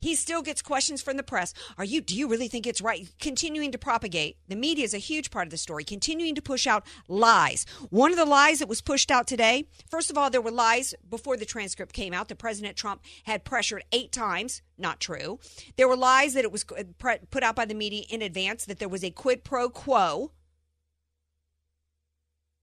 he 0.00 0.14
still 0.14 0.42
gets 0.42 0.62
questions 0.62 1.02
from 1.02 1.16
the 1.16 1.22
press. 1.22 1.54
Are 1.78 1.84
you 1.84 2.00
do 2.00 2.16
you 2.16 2.28
really 2.28 2.48
think 2.48 2.66
it's 2.66 2.80
right? 2.80 3.08
Continuing 3.20 3.72
to 3.72 3.78
propagate. 3.78 4.36
The 4.48 4.56
media 4.56 4.84
is 4.84 4.94
a 4.94 4.98
huge 4.98 5.30
part 5.30 5.46
of 5.46 5.50
the 5.50 5.56
story, 5.56 5.84
continuing 5.84 6.34
to 6.34 6.42
push 6.42 6.66
out 6.66 6.84
lies. 7.08 7.66
One 7.90 8.10
of 8.10 8.18
the 8.18 8.24
lies 8.24 8.58
that 8.58 8.68
was 8.68 8.80
pushed 8.80 9.10
out 9.10 9.26
today, 9.26 9.66
first 9.90 10.10
of 10.10 10.18
all, 10.18 10.30
there 10.30 10.40
were 10.40 10.50
lies 10.50 10.94
before 11.08 11.36
the 11.36 11.44
transcript 11.44 11.92
came 11.92 12.12
out 12.12 12.28
that 12.28 12.38
President 12.38 12.76
Trump 12.76 13.02
had 13.24 13.44
pressured 13.44 13.84
8 13.92 14.12
times, 14.12 14.62
not 14.78 15.00
true. 15.00 15.38
There 15.76 15.88
were 15.88 15.96
lies 15.96 16.34
that 16.34 16.44
it 16.44 16.52
was 16.52 16.64
uh, 16.76 16.84
put 17.30 17.42
out 17.42 17.56
by 17.56 17.64
the 17.64 17.74
media 17.74 18.04
in 18.10 18.22
advance 18.22 18.64
that 18.66 18.78
there 18.78 18.88
was 18.88 19.04
a 19.04 19.10
quid 19.10 19.44
pro 19.44 19.68
quo. 19.68 20.32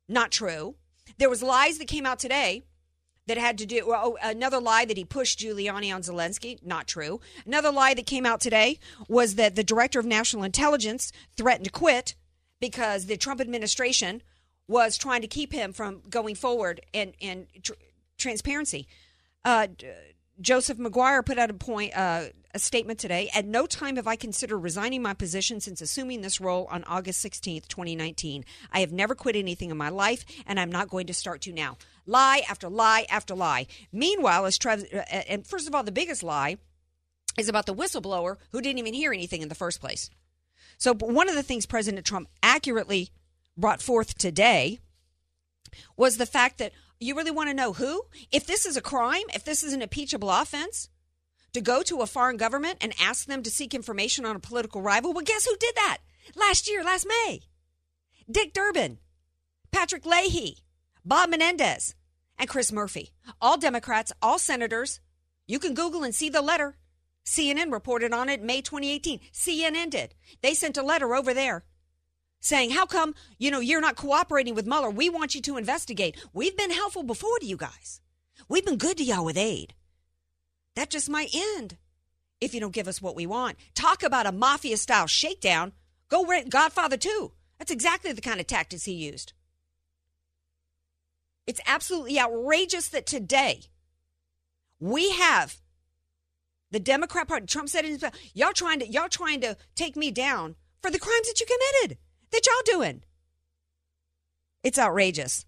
Not 0.07 0.31
true. 0.31 0.75
There 1.17 1.29
was 1.29 1.43
lies 1.43 1.77
that 1.77 1.87
came 1.87 2.05
out 2.05 2.19
today 2.19 2.63
that 3.27 3.37
had 3.37 3.57
to 3.57 3.65
do 3.65 3.85
well, 3.87 4.01
oh, 4.03 4.17
another 4.21 4.59
lie 4.59 4.85
that 4.85 4.97
he 4.97 5.05
pushed 5.05 5.39
Giuliani 5.39 5.93
on 5.93 6.01
Zelensky. 6.01 6.61
Not 6.63 6.87
true. 6.87 7.21
Another 7.45 7.71
lie 7.71 7.93
that 7.93 8.05
came 8.05 8.25
out 8.25 8.41
today 8.41 8.79
was 9.07 9.35
that 9.35 9.55
the 9.55 9.63
director 9.63 9.99
of 9.99 10.05
national 10.05 10.43
intelligence 10.43 11.11
threatened 11.37 11.65
to 11.65 11.71
quit 11.71 12.15
because 12.59 13.05
the 13.05 13.17
Trump 13.17 13.41
administration 13.41 14.21
was 14.67 14.97
trying 14.97 15.21
to 15.21 15.27
keep 15.27 15.53
him 15.53 15.73
from 15.73 16.01
going 16.09 16.35
forward 16.35 16.81
in 16.93 17.13
in 17.19 17.47
tr- 17.61 17.73
transparency. 18.17 18.87
Uh, 19.45 19.67
Joseph 20.41 20.79
Maguire 20.79 21.21
put 21.21 21.37
out 21.37 21.49
a 21.49 21.53
point, 21.53 21.95
uh, 21.95 22.25
a 22.53 22.59
statement 22.59 22.99
today. 22.99 23.29
At 23.35 23.45
no 23.45 23.65
time 23.65 23.97
have 23.97 24.07
I 24.07 24.15
considered 24.15 24.57
resigning 24.57 25.01
my 25.01 25.13
position 25.13 25.59
since 25.59 25.79
assuming 25.79 26.21
this 26.21 26.41
role 26.41 26.67
on 26.71 26.83
August 26.85 27.23
16th, 27.23 27.67
2019. 27.67 28.43
I 28.71 28.79
have 28.79 28.91
never 28.91 29.15
quit 29.15 29.35
anything 29.35 29.69
in 29.69 29.77
my 29.77 29.89
life, 29.89 30.25
and 30.47 30.59
I'm 30.59 30.71
not 30.71 30.89
going 30.89 31.07
to 31.07 31.13
start 31.13 31.41
to 31.41 31.51
now. 31.51 31.77
Lie 32.05 32.43
after 32.49 32.69
lie 32.69 33.05
after 33.09 33.33
lie. 33.35 33.67
Meanwhile, 33.91 34.45
as 34.45 34.57
Trev, 34.57 34.85
uh, 34.93 34.97
and 35.27 35.47
first 35.47 35.67
of 35.67 35.75
all, 35.75 35.83
the 35.83 35.91
biggest 35.91 36.23
lie 36.23 36.57
is 37.37 37.49
about 37.49 37.65
the 37.65 37.73
whistleblower 37.73 38.37
who 38.51 38.61
didn't 38.61 38.79
even 38.79 38.93
hear 38.93 39.13
anything 39.13 39.41
in 39.41 39.49
the 39.49 39.55
first 39.55 39.79
place. 39.79 40.09
So, 40.77 40.93
one 40.93 41.29
of 41.29 41.35
the 41.35 41.43
things 41.43 41.65
President 41.65 42.05
Trump 42.05 42.27
accurately 42.41 43.09
brought 43.57 43.81
forth 43.81 44.17
today 44.17 44.79
was 45.95 46.17
the 46.17 46.25
fact 46.25 46.57
that 46.57 46.73
you 46.99 47.15
really 47.15 47.31
want 47.31 47.49
to 47.49 47.55
know 47.55 47.73
who? 47.73 48.03
If 48.31 48.45
this 48.45 48.65
is 48.65 48.77
a 48.77 48.81
crime, 48.81 49.23
if 49.33 49.43
this 49.43 49.63
is 49.63 49.73
an 49.73 49.81
impeachable 49.81 50.29
offense, 50.29 50.89
to 51.53 51.61
go 51.61 51.83
to 51.83 52.01
a 52.01 52.07
foreign 52.07 52.37
government 52.37 52.79
and 52.81 52.93
ask 52.99 53.25
them 53.25 53.43
to 53.43 53.51
seek 53.51 53.73
information 53.73 54.25
on 54.25 54.35
a 54.35 54.39
political 54.39 54.81
rival, 54.81 55.13
well, 55.13 55.23
guess 55.23 55.45
who 55.45 55.55
did 55.57 55.75
that 55.75 55.99
last 56.35 56.69
year, 56.69 56.83
last 56.83 57.07
May? 57.07 57.41
Dick 58.29 58.53
Durbin, 58.53 58.99
Patrick 59.71 60.05
Leahy, 60.05 60.57
Bob 61.05 61.29
Menendez, 61.29 61.95
and 62.37 62.49
Chris 62.49 62.71
Murphy. 62.71 63.11
All 63.41 63.57
Democrats, 63.57 64.11
all 64.21 64.39
senators. 64.39 64.99
You 65.47 65.59
can 65.59 65.73
Google 65.73 66.03
and 66.03 66.15
see 66.15 66.29
the 66.29 66.41
letter. 66.41 66.77
CNN 67.25 67.71
reported 67.71 68.13
on 68.13 68.29
it 68.29 68.41
May 68.41 68.61
2018. 68.61 69.19
CNN 69.31 69.89
did. 69.89 70.15
They 70.41 70.53
sent 70.53 70.77
a 70.77 70.83
letter 70.83 71.13
over 71.15 71.33
there 71.33 71.63
saying, 72.39 72.71
How 72.71 72.85
come, 72.85 73.15
you 73.37 73.51
know, 73.51 73.59
you're 73.59 73.81
not 73.81 73.95
cooperating 73.95 74.55
with 74.55 74.65
Mueller? 74.65 74.89
We 74.89 75.09
want 75.09 75.35
you 75.35 75.41
to 75.41 75.57
investigate. 75.57 76.17
We've 76.33 76.55
been 76.55 76.71
helpful 76.71 77.03
before 77.03 77.39
to 77.39 77.45
you 77.45 77.57
guys. 77.57 78.01
We've 78.47 78.65
been 78.65 78.77
good 78.77 78.97
to 78.97 79.03
y'all 79.03 79.25
with 79.25 79.37
aid. 79.37 79.73
That 80.75 80.89
just 80.89 81.09
might 81.09 81.33
end 81.33 81.77
if 82.41 82.53
you 82.53 82.59
don't 82.59 82.73
give 82.73 82.87
us 82.87 83.01
what 83.01 83.15
we 83.15 83.25
want. 83.25 83.57
Talk 83.75 84.03
about 84.03 84.25
a 84.25 84.31
mafia 84.31 84.77
style 84.77 85.07
shakedown. 85.07 85.73
Go 86.09 86.25
rent 86.25 86.49
Godfather 86.49 86.97
2. 86.97 87.31
That's 87.59 87.71
exactly 87.71 88.11
the 88.11 88.21
kind 88.21 88.39
of 88.39 88.47
tactics 88.47 88.85
he 88.85 88.93
used. 88.93 89.33
It's 91.45 91.61
absolutely 91.65 92.19
outrageous 92.19 92.87
that 92.89 93.05
today 93.05 93.63
we 94.79 95.11
have 95.11 95.57
the 96.71 96.79
Democrat 96.79 97.27
Party. 97.27 97.45
Trump 97.45 97.69
said, 97.69 97.85
in 97.85 97.91
his, 97.91 98.03
"Y'all 98.33 98.53
trying 98.53 98.79
to 98.79 98.87
y'all 98.87 99.09
trying 99.09 99.41
to 99.41 99.57
take 99.75 99.95
me 99.95 100.11
down 100.11 100.55
for 100.81 100.89
the 100.89 100.99
crimes 100.99 101.27
that 101.27 101.39
you 101.39 101.45
committed 101.45 101.97
that 102.31 102.45
y'all 102.45 102.77
doing." 102.77 103.03
It's 104.63 104.79
outrageous. 104.79 105.45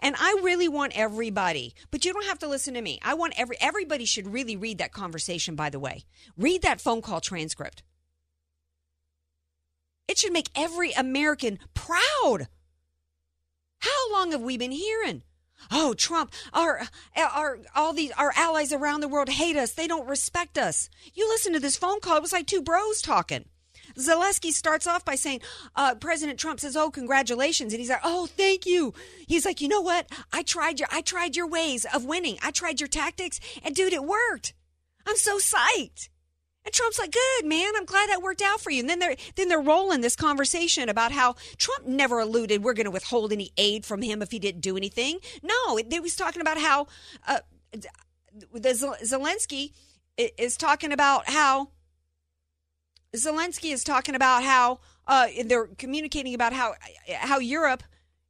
And 0.00 0.16
I 0.18 0.40
really 0.42 0.68
want 0.68 0.98
everybody, 0.98 1.72
but 1.92 2.04
you 2.04 2.12
don't 2.12 2.26
have 2.26 2.40
to 2.40 2.48
listen 2.48 2.74
to 2.74 2.82
me. 2.82 2.98
I 3.02 3.14
want 3.14 3.34
every 3.36 3.56
everybody 3.60 4.04
should 4.04 4.26
really 4.26 4.56
read 4.56 4.78
that 4.78 4.92
conversation 4.92 5.54
by 5.54 5.70
the 5.70 5.78
way. 5.78 6.04
Read 6.36 6.62
that 6.62 6.80
phone 6.80 7.02
call 7.02 7.20
transcript. 7.20 7.84
It 10.08 10.18
should 10.18 10.32
make 10.32 10.50
every 10.56 10.92
American 10.92 11.58
proud. 11.74 12.48
How 13.86 14.12
long 14.12 14.32
have 14.32 14.42
we 14.42 14.56
been 14.56 14.72
hearing? 14.72 15.22
Oh, 15.70 15.94
Trump, 15.94 16.32
our, 16.52 16.82
our, 17.16 17.58
all 17.74 17.92
these, 17.92 18.12
our 18.12 18.32
allies 18.36 18.72
around 18.72 19.00
the 19.00 19.08
world 19.08 19.28
hate 19.28 19.56
us. 19.56 19.72
They 19.72 19.86
don't 19.86 20.08
respect 20.08 20.58
us. 20.58 20.90
You 21.14 21.28
listen 21.28 21.52
to 21.52 21.60
this 21.60 21.76
phone 21.76 22.00
call. 22.00 22.16
It 22.16 22.22
was 22.22 22.32
like 22.32 22.46
two 22.46 22.62
bros 22.62 23.00
talking. 23.00 23.46
Zelensky 23.96 24.50
starts 24.50 24.86
off 24.86 25.04
by 25.04 25.14
saying, 25.14 25.40
uh, 25.74 25.94
President 25.94 26.38
Trump 26.38 26.60
says, 26.60 26.76
"Oh, 26.76 26.90
congratulations," 26.90 27.72
and 27.72 27.80
he's 27.80 27.88
like, 27.88 28.00
"Oh, 28.04 28.26
thank 28.26 28.66
you." 28.66 28.92
He's 29.26 29.44
like, 29.44 29.60
"You 29.60 29.68
know 29.68 29.80
what? 29.80 30.10
I 30.32 30.42
tried 30.42 30.80
your, 30.80 30.88
I 30.90 31.00
tried 31.00 31.36
your 31.36 31.46
ways 31.46 31.86
of 31.94 32.04
winning. 32.04 32.38
I 32.42 32.50
tried 32.50 32.80
your 32.80 32.88
tactics, 32.88 33.40
and 33.62 33.74
dude, 33.74 33.92
it 33.92 34.04
worked. 34.04 34.54
I'm 35.06 35.16
so 35.16 35.38
psyched." 35.38 36.08
And 36.66 36.74
Trump's 36.74 36.98
like, 36.98 37.12
"Good 37.12 37.46
man, 37.46 37.72
I'm 37.76 37.84
glad 37.84 38.10
that 38.10 38.22
worked 38.22 38.42
out 38.42 38.60
for 38.60 38.70
you." 38.70 38.80
And 38.80 38.90
then 38.90 38.98
they're 38.98 39.14
then 39.36 39.48
they're 39.48 39.60
rolling 39.60 40.00
this 40.00 40.16
conversation 40.16 40.88
about 40.88 41.12
how 41.12 41.36
Trump 41.56 41.86
never 41.86 42.18
alluded 42.18 42.64
we're 42.64 42.74
going 42.74 42.86
to 42.86 42.90
withhold 42.90 43.32
any 43.32 43.52
aid 43.56 43.86
from 43.86 44.02
him 44.02 44.20
if 44.20 44.32
he 44.32 44.40
didn't 44.40 44.62
do 44.62 44.76
anything. 44.76 45.20
No, 45.44 45.78
they 45.78 46.00
was 46.00 46.16
talking 46.16 46.42
about 46.42 46.58
how 46.58 46.88
uh, 47.28 47.38
the 48.52 48.98
Zelensky 49.04 49.72
is 50.18 50.56
talking 50.56 50.92
about 50.92 51.28
how 51.30 51.70
Zelensky 53.14 53.72
is 53.72 53.84
talking 53.84 54.16
about 54.16 54.42
how 54.42 54.80
uh, 55.06 55.28
they're 55.44 55.68
communicating 55.78 56.34
about 56.34 56.52
how 56.52 56.74
how 57.16 57.38
Europe 57.38 57.84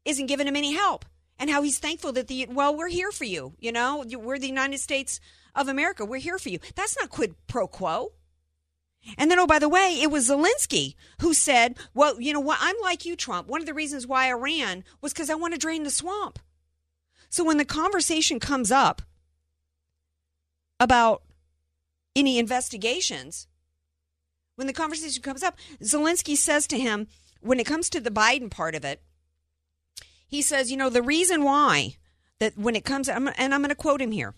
isn't 0.04 0.26
giving 0.26 0.46
him 0.46 0.56
any 0.56 0.74
help 0.74 1.06
and 1.38 1.48
how 1.48 1.62
he's 1.62 1.78
thankful 1.78 2.12
that 2.12 2.28
the 2.28 2.46
well 2.50 2.76
we're 2.76 2.88
here 2.88 3.12
for 3.12 3.24
you. 3.24 3.54
You 3.58 3.72
know, 3.72 4.04
we're 4.06 4.38
the 4.38 4.46
United 4.46 4.78
States 4.78 5.20
of 5.54 5.68
America. 5.68 6.04
We're 6.04 6.20
here 6.20 6.38
for 6.38 6.50
you. 6.50 6.58
That's 6.74 6.96
not 6.98 7.08
quid 7.08 7.34
pro 7.46 7.66
quo. 7.66 8.12
And 9.16 9.30
then, 9.30 9.38
oh, 9.38 9.46
by 9.46 9.58
the 9.58 9.68
way, 9.68 9.98
it 10.00 10.10
was 10.10 10.28
Zelensky 10.28 10.94
who 11.20 11.32
said, 11.32 11.76
well, 11.94 12.20
you 12.20 12.32
know 12.32 12.40
what? 12.40 12.58
I'm 12.60 12.76
like 12.82 13.04
you, 13.04 13.16
Trump. 13.16 13.48
One 13.48 13.60
of 13.60 13.66
the 13.66 13.74
reasons 13.74 14.06
why 14.06 14.28
I 14.28 14.32
ran 14.32 14.84
was 15.00 15.12
because 15.12 15.30
I 15.30 15.34
want 15.34 15.54
to 15.54 15.58
drain 15.58 15.84
the 15.84 15.90
swamp. 15.90 16.38
So 17.28 17.44
when 17.44 17.58
the 17.58 17.64
conversation 17.64 18.40
comes 18.40 18.70
up 18.70 19.02
about 20.80 21.22
any 22.14 22.38
investigations, 22.38 23.46
when 24.56 24.66
the 24.66 24.72
conversation 24.72 25.22
comes 25.22 25.42
up, 25.42 25.56
Zelensky 25.82 26.36
says 26.36 26.66
to 26.68 26.78
him, 26.78 27.08
when 27.40 27.60
it 27.60 27.66
comes 27.66 27.90
to 27.90 28.00
the 28.00 28.10
Biden 28.10 28.50
part 28.50 28.74
of 28.74 28.84
it, 28.84 29.02
he 30.26 30.42
says, 30.42 30.70
you 30.70 30.76
know, 30.76 30.90
the 30.90 31.02
reason 31.02 31.44
why 31.44 31.96
that 32.38 32.58
when 32.58 32.74
it 32.74 32.84
comes, 32.84 33.08
and 33.08 33.28
I'm 33.38 33.60
going 33.60 33.68
to 33.68 33.74
quote 33.74 34.02
him 34.02 34.10
here. 34.10 34.34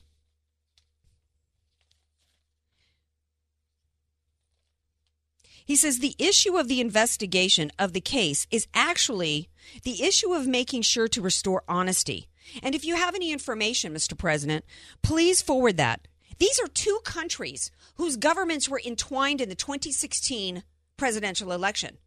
He 5.68 5.76
says 5.76 5.98
the 5.98 6.16
issue 6.18 6.56
of 6.56 6.66
the 6.66 6.80
investigation 6.80 7.70
of 7.78 7.92
the 7.92 8.00
case 8.00 8.46
is 8.50 8.66
actually 8.72 9.50
the 9.82 10.02
issue 10.02 10.32
of 10.32 10.46
making 10.46 10.80
sure 10.80 11.08
to 11.08 11.20
restore 11.20 11.62
honesty. 11.68 12.26
And 12.62 12.74
if 12.74 12.86
you 12.86 12.96
have 12.96 13.14
any 13.14 13.32
information, 13.32 13.92
Mr. 13.92 14.16
President, 14.16 14.64
please 15.02 15.42
forward 15.42 15.76
that. 15.76 16.08
These 16.38 16.58
are 16.58 16.68
two 16.68 17.00
countries 17.04 17.70
whose 17.96 18.16
governments 18.16 18.66
were 18.66 18.80
entwined 18.82 19.42
in 19.42 19.50
the 19.50 19.54
2016 19.54 20.62
presidential 20.96 21.52
election. 21.52 21.98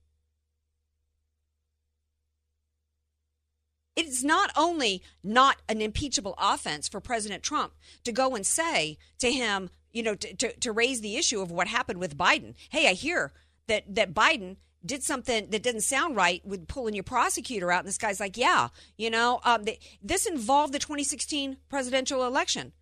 It's 3.95 4.23
not 4.23 4.49
only 4.57 5.03
not 5.23 5.57
an 5.69 5.81
impeachable 5.81 6.33
offense 6.39 6.87
for 6.87 6.99
President 6.99 7.43
Trump 7.43 7.73
to 8.05 8.11
go 8.11 8.33
and 8.35 8.43
say 8.43 8.97
to 9.19 9.31
him, 9.31 9.69
you 9.93 10.01
know, 10.01 10.15
to, 10.15 10.35
to, 10.37 10.59
to 10.61 10.71
raise 10.71 11.01
the 11.01 11.15
issue 11.15 11.41
of 11.41 11.51
what 11.51 11.67
happened 11.67 11.99
with 11.99 12.17
Biden. 12.17 12.55
Hey, 12.71 12.87
I 12.87 12.93
hear 12.93 13.31
that, 13.67 13.95
that 13.95 14.13
Biden 14.13 14.57
did 14.85 15.03
something 15.03 15.49
that 15.51 15.61
didn't 15.61 15.81
sound 15.81 16.15
right 16.15 16.45
with 16.45 16.67
pulling 16.67 16.95
your 16.95 17.03
prosecutor 17.03 17.71
out. 17.71 17.79
And 17.79 17.87
this 17.87 17.99
guy's 17.99 18.19
like, 18.19 18.35
yeah, 18.35 18.69
you 18.97 19.09
know, 19.09 19.39
um, 19.43 19.65
this 20.01 20.25
involved 20.25 20.73
the 20.73 20.79
2016 20.79 21.57
presidential 21.69 22.25
election 22.25 22.73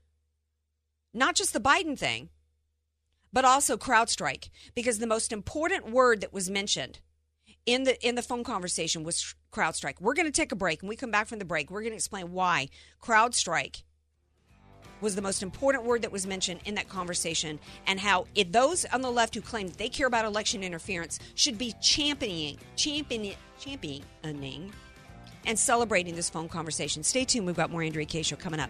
not 1.14 1.36
just 1.36 1.54
the 1.54 1.60
Biden 1.60 1.98
thing, 1.98 2.30
but 3.32 3.46
also 3.46 3.78
CrowdStrike, 3.78 4.50
because 4.76 5.00
the 5.00 5.08
most 5.08 5.32
important 5.32 5.92
word 5.92 6.22
that 6.22 6.34
was 6.34 6.50
mentioned 6.50 7.00
in 7.66 7.84
the 7.84 8.08
in 8.08 8.16
the 8.16 8.22
phone 8.22 8.44
conversation 8.44 9.04
was 9.04 9.36
CrowdStrike. 9.52 10.00
We're 10.00 10.14
going 10.14 10.26
to 10.26 10.32
take 10.32 10.52
a 10.52 10.56
break, 10.56 10.82
and 10.82 10.90
we 10.90 10.96
come 10.96 11.12
back 11.12 11.28
from 11.28 11.40
the 11.40 11.46
break. 11.46 11.70
We're 11.70 11.82
going 11.82 11.92
to 11.92 11.98
explain 11.98 12.32
why 12.32 12.70
CrowdStrike 13.02 13.84
was 15.02 15.16
the 15.16 15.22
most 15.22 15.44
important 15.44 15.86
word 15.86 16.02
that 16.02 16.12
was 16.12 16.28
mentioned 16.28 16.60
in 16.66 16.76
that 16.76 16.90
conversation, 16.90 17.60
and 17.88 18.00
how 18.00 18.26
it, 18.36 18.52
those 18.52 18.86
on 18.86 19.02
the 19.02 19.12
left 19.12 19.36
who 19.36 19.42
claim 19.42 19.70
they 19.78 19.90
care 19.90 20.08
about 20.08 20.26
election 20.26 20.64
interference 20.64 21.20
should 21.36 21.58
be 21.58 21.74
championing, 21.82 22.58
championing, 22.76 23.36
championing, 23.60 24.74
and 25.46 25.58
celebrating 25.58 26.16
this 26.16 26.30
phone 26.30 26.50
conversation. 26.50 27.04
Stay 27.04 27.26
tuned. 27.26 27.46
We've 27.46 27.56
got 27.56 27.72
more 27.72 27.82
Andrea 27.82 28.06
Kaye 28.06 28.24
show 28.24 28.36
coming 28.36 28.60
up. 28.60 28.70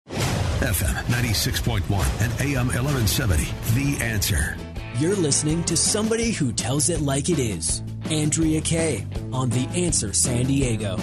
FM 0.61 0.93
96.1 1.11 1.81
and 2.21 2.31
AM 2.39 2.67
1170. 2.67 3.43
The 3.75 4.01
answer. 4.01 4.55
You're 4.99 5.17
listening 5.17 5.65
to 5.65 5.75
somebody 5.75 6.31
who 6.31 6.53
tells 6.53 6.87
it 6.87 7.01
like 7.01 7.27
it 7.27 7.39
is. 7.39 7.83
Andrea 8.09 8.61
Kaye 8.61 9.05
on 9.33 9.49
The 9.49 9.67
Answer 9.75 10.13
San 10.13 10.45
Diego. 10.45 10.97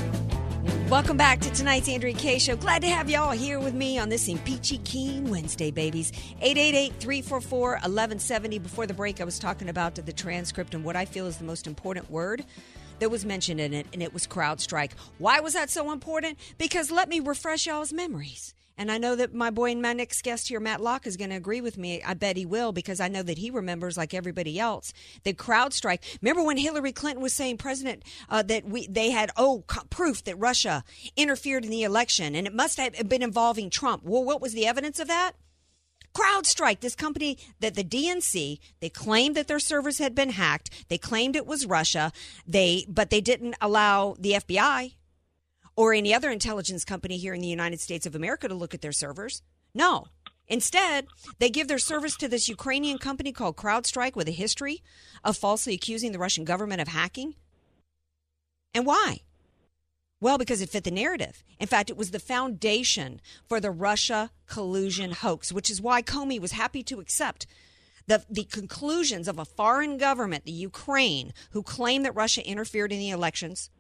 Welcome 0.91 1.17
back 1.17 1.41
to 1.43 1.51
tonight's 1.53 1.89
Andrea 1.89 2.15
Kaye 2.15 2.41
Show. 2.41 2.57
Glad 2.57 2.83
to 2.83 2.89
have 2.89 3.09
y'all 3.09 3.31
here 3.31 3.61
with 3.61 3.75
me 3.75 3.97
on 3.97 4.09
this 4.09 4.27
Impeachy 4.27 4.79
Keen 4.79 5.31
Wednesday, 5.31 5.71
babies. 5.71 6.11
888-344-1170. 6.43 8.61
Before 8.61 8.89
the 8.89 8.95
break, 8.95 9.21
I 9.21 9.25
was 9.25 9.39
talking 9.39 9.69
about 9.69 9.95
the 9.95 10.13
transcript 10.13 10.75
and 10.75 10.83
what 10.83 10.97
I 10.97 11.05
feel 11.05 11.27
is 11.27 11.37
the 11.37 11.45
most 11.45 11.69
important 11.69 12.11
word 12.11 12.45
that 13.01 13.11
was 13.11 13.25
mentioned 13.25 13.61
in 13.61 13.75
it, 13.75 13.87
and 13.93 14.03
it 14.03 14.15
was 14.15 14.27
CrowdStrike. 14.27 14.93
Why 15.19 15.41
was 15.41 15.55
that 15.55 15.71
so 15.71 15.93
important? 15.93 16.39
Because 16.59 16.91
let 16.91 17.09
me 17.09 17.21
refresh 17.21 17.67
y'all's 17.67 17.93
memories. 17.93 18.55
And 18.81 18.91
I 18.91 18.97
know 18.97 19.15
that 19.17 19.35
my 19.35 19.51
boy 19.51 19.73
and 19.73 19.83
my 19.83 19.93
next 19.93 20.23
guest 20.23 20.49
here, 20.49 20.59
Matt 20.59 20.81
Locke, 20.81 21.07
is 21.07 21.19
going 21.19 21.29
to 21.29 21.37
agree 21.37 21.61
with 21.61 21.77
me. 21.77 22.03
I 22.03 22.15
bet 22.15 22.39
he 22.39 22.47
will 22.47 22.73
because 22.73 22.99
I 22.99 23.09
know 23.09 23.23
that 23.23 23.37
he 23.37 23.51
remembers, 23.51 23.99
like 23.99 24.15
everybody 24.15 24.59
else, 24.59 24.95
that 25.25 25.37
CrowdStrike. 25.37 25.99
Remember 26.23 26.43
when 26.43 26.57
Hillary 26.57 26.93
Clinton 26.93 27.23
was 27.23 27.35
saying, 27.35 27.59
President, 27.59 28.03
uh, 28.31 28.43
that 28.45 28.65
we 28.65 28.87
they 28.87 29.11
had 29.11 29.33
oh 29.37 29.65
co- 29.67 29.85
proof 29.91 30.25
that 30.25 30.39
Russia 30.39 30.83
interfered 31.15 31.67
in 31.67 31.71
the 31.71 31.83
election, 31.83 32.35
and 32.35 32.47
it 32.47 32.55
must 32.55 32.79
have 32.79 33.07
been 33.07 33.23
involving 33.23 33.69
Trump. 33.69 34.03
Well, 34.03 34.25
what 34.25 34.41
was 34.41 34.55
the 34.55 34.67
evidence 34.67 34.99
of 34.99 35.09
that? 35.09 35.33
CrowdStrike, 36.15 36.81
this 36.81 36.95
company 36.95 37.39
that 37.61 37.75
the 37.75 37.85
DNC, 37.85 38.59
they 38.81 38.89
claimed 38.89 39.37
that 39.37 39.47
their 39.47 39.61
servers 39.61 39.99
had 39.99 40.15
been 40.15 40.31
hacked. 40.31 40.87
They 40.89 40.99
claimed 40.99 41.37
it 41.37 41.47
was 41.47 41.67
Russia. 41.67 42.13
They, 42.47 42.85
but 42.89 43.11
they 43.11 43.21
didn't 43.21 43.55
allow 43.61 44.17
the 44.19 44.33
FBI 44.33 44.95
or 45.77 45.95
any 45.95 46.13
other 46.13 46.31
intelligence 46.31 46.85
company 46.85 47.17
here 47.17 47.33
in 47.33 47.41
the 47.41 47.47
United 47.47 47.81
States 47.81 48.07
of 48.07 48.15
America 48.15 48.49
to 48.49 48.55
look 48.55 48.75
at 48.75 48.83
their 48.83 48.93
servers. 48.93 49.43
No. 49.73 50.07
Instead, 50.49 51.07
they 51.39 51.49
give 51.49 51.69
their 51.69 51.79
service 51.79 52.17
to 52.17 52.27
this 52.27 52.49
Ukrainian 52.49 52.99
company 52.99 53.31
called 53.31 53.57
CrowdStrike 53.57 54.17
with 54.17 54.27
a 54.27 54.33
history 54.33 54.83
of 55.23 55.37
falsely 55.37 55.75
accusing 55.75 56.11
the 56.11 56.19
Russian 56.19 56.45
government 56.45 56.81
of 56.81 56.89
hacking. 56.89 57.37
And 58.75 58.85
why? 58.85 59.21
Well, 60.21 60.37
because 60.37 60.61
it 60.61 60.69
fit 60.69 60.85
the 60.85 60.91
narrative. 60.91 61.43
In 61.59 61.67
fact, 61.67 61.89
it 61.89 61.97
was 61.97 62.11
the 62.11 62.19
foundation 62.19 63.21
for 63.49 63.59
the 63.59 63.71
Russia 63.71 64.31
collusion 64.47 65.13
hoax, 65.13 65.53
which 65.53 65.71
is 65.71 65.81
why 65.81 66.03
Comey 66.03 66.39
was 66.39 66.53
happy 66.53 66.83
to 66.85 67.01
accept 67.01 67.47
the, 68.07 68.25
the 68.29 68.45
conclusions 68.45 69.29
of 69.29 69.39
a 69.39 69.45
foreign 69.45 69.97
government, 69.97 70.45
the 70.45 70.53
Ukraine, 70.53 71.33
who 71.53 71.63
claimed 71.63 72.05
that 72.05 72.15
Russia 72.15 72.47
interfered 72.47 72.93
in 72.93 72.99
the 72.99 73.11
elections 73.11 73.71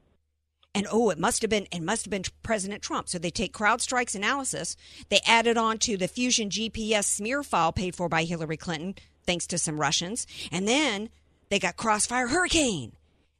and 0.74 0.86
oh, 0.90 1.10
it 1.10 1.18
must 1.18 1.42
have 1.42 1.50
been 1.50 1.66
it 1.72 1.82
must 1.82 2.04
have 2.04 2.10
been 2.10 2.24
President 2.42 2.82
Trump. 2.82 3.08
So 3.08 3.18
they 3.18 3.30
take 3.30 3.52
CrowdStrike's 3.52 4.14
analysis, 4.14 4.76
they 5.08 5.20
add 5.26 5.46
it 5.46 5.56
on 5.56 5.78
to 5.78 5.96
the 5.96 6.08
Fusion 6.08 6.48
GPS 6.48 7.04
smear 7.04 7.42
file 7.42 7.72
paid 7.72 7.96
for 7.96 8.08
by 8.08 8.24
Hillary 8.24 8.56
Clinton, 8.56 8.94
thanks 9.24 9.46
to 9.48 9.58
some 9.58 9.80
Russians, 9.80 10.26
and 10.52 10.68
then 10.68 11.08
they 11.48 11.58
got 11.58 11.76
Crossfire 11.76 12.28
Hurricane. 12.28 12.92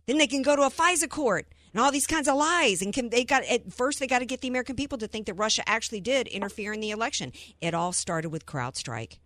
Then 0.06 0.18
they 0.18 0.26
can 0.26 0.42
go 0.42 0.56
to 0.56 0.62
a 0.62 0.70
FISA 0.70 1.08
court 1.08 1.46
and 1.72 1.82
all 1.82 1.92
these 1.92 2.06
kinds 2.06 2.28
of 2.28 2.36
lies. 2.36 2.82
And 2.82 2.92
can, 2.92 3.10
they 3.10 3.24
got 3.24 3.44
at 3.44 3.72
first 3.72 4.00
they 4.00 4.06
got 4.06 4.20
to 4.20 4.26
get 4.26 4.40
the 4.40 4.48
American 4.48 4.76
people 4.76 4.98
to 4.98 5.08
think 5.08 5.26
that 5.26 5.34
Russia 5.34 5.62
actually 5.68 6.00
did 6.00 6.26
interfere 6.28 6.72
in 6.72 6.80
the 6.80 6.90
election. 6.90 7.32
It 7.60 7.74
all 7.74 7.92
started 7.92 8.30
with 8.30 8.46
CrowdStrike. 8.46 9.18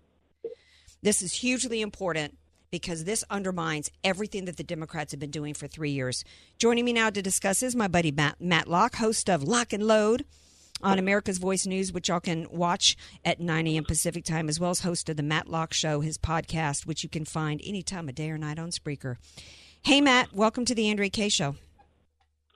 This 1.02 1.20
is 1.22 1.34
hugely 1.34 1.82
important 1.82 2.38
because 2.70 3.04
this 3.04 3.22
undermines 3.30 3.90
everything 4.02 4.46
that 4.46 4.56
the 4.56 4.64
Democrats 4.64 5.12
have 5.12 5.20
been 5.20 5.30
doing 5.30 5.54
for 5.54 5.68
three 5.68 5.90
years. 5.90 6.24
Joining 6.58 6.84
me 6.84 6.92
now 6.92 7.10
to 7.10 7.22
discuss 7.22 7.62
is 7.62 7.76
my 7.76 7.88
buddy 7.88 8.10
Matt, 8.10 8.40
Matt 8.40 8.66
Locke, 8.66 8.96
host 8.96 9.30
of 9.30 9.42
Lock 9.42 9.72
and 9.72 9.86
Load 9.86 10.24
on 10.82 10.98
America's 10.98 11.38
Voice 11.38 11.66
News, 11.66 11.92
which 11.92 12.08
y'all 12.08 12.20
can 12.20 12.46
watch 12.50 12.96
at 13.24 13.38
9 13.40 13.66
a.m. 13.68 13.84
Pacific 13.84 14.24
time, 14.24 14.48
as 14.48 14.58
well 14.58 14.70
as 14.70 14.80
host 14.80 15.08
of 15.08 15.16
the 15.16 15.22
Matt 15.22 15.48
Locke 15.48 15.72
Show, 15.72 16.00
his 16.00 16.18
podcast, 16.18 16.84
which 16.84 17.02
you 17.02 17.08
can 17.08 17.24
find 17.24 17.60
any 17.64 17.82
time 17.82 18.08
of 18.08 18.14
day 18.14 18.30
or 18.30 18.38
night 18.38 18.58
on 18.58 18.70
Spreaker. 18.70 19.16
Hey, 19.82 20.00
Matt, 20.00 20.32
welcome 20.32 20.64
to 20.64 20.74
the 20.74 20.88
Andrea 20.88 21.10
Kaye 21.10 21.28
Show. 21.28 21.54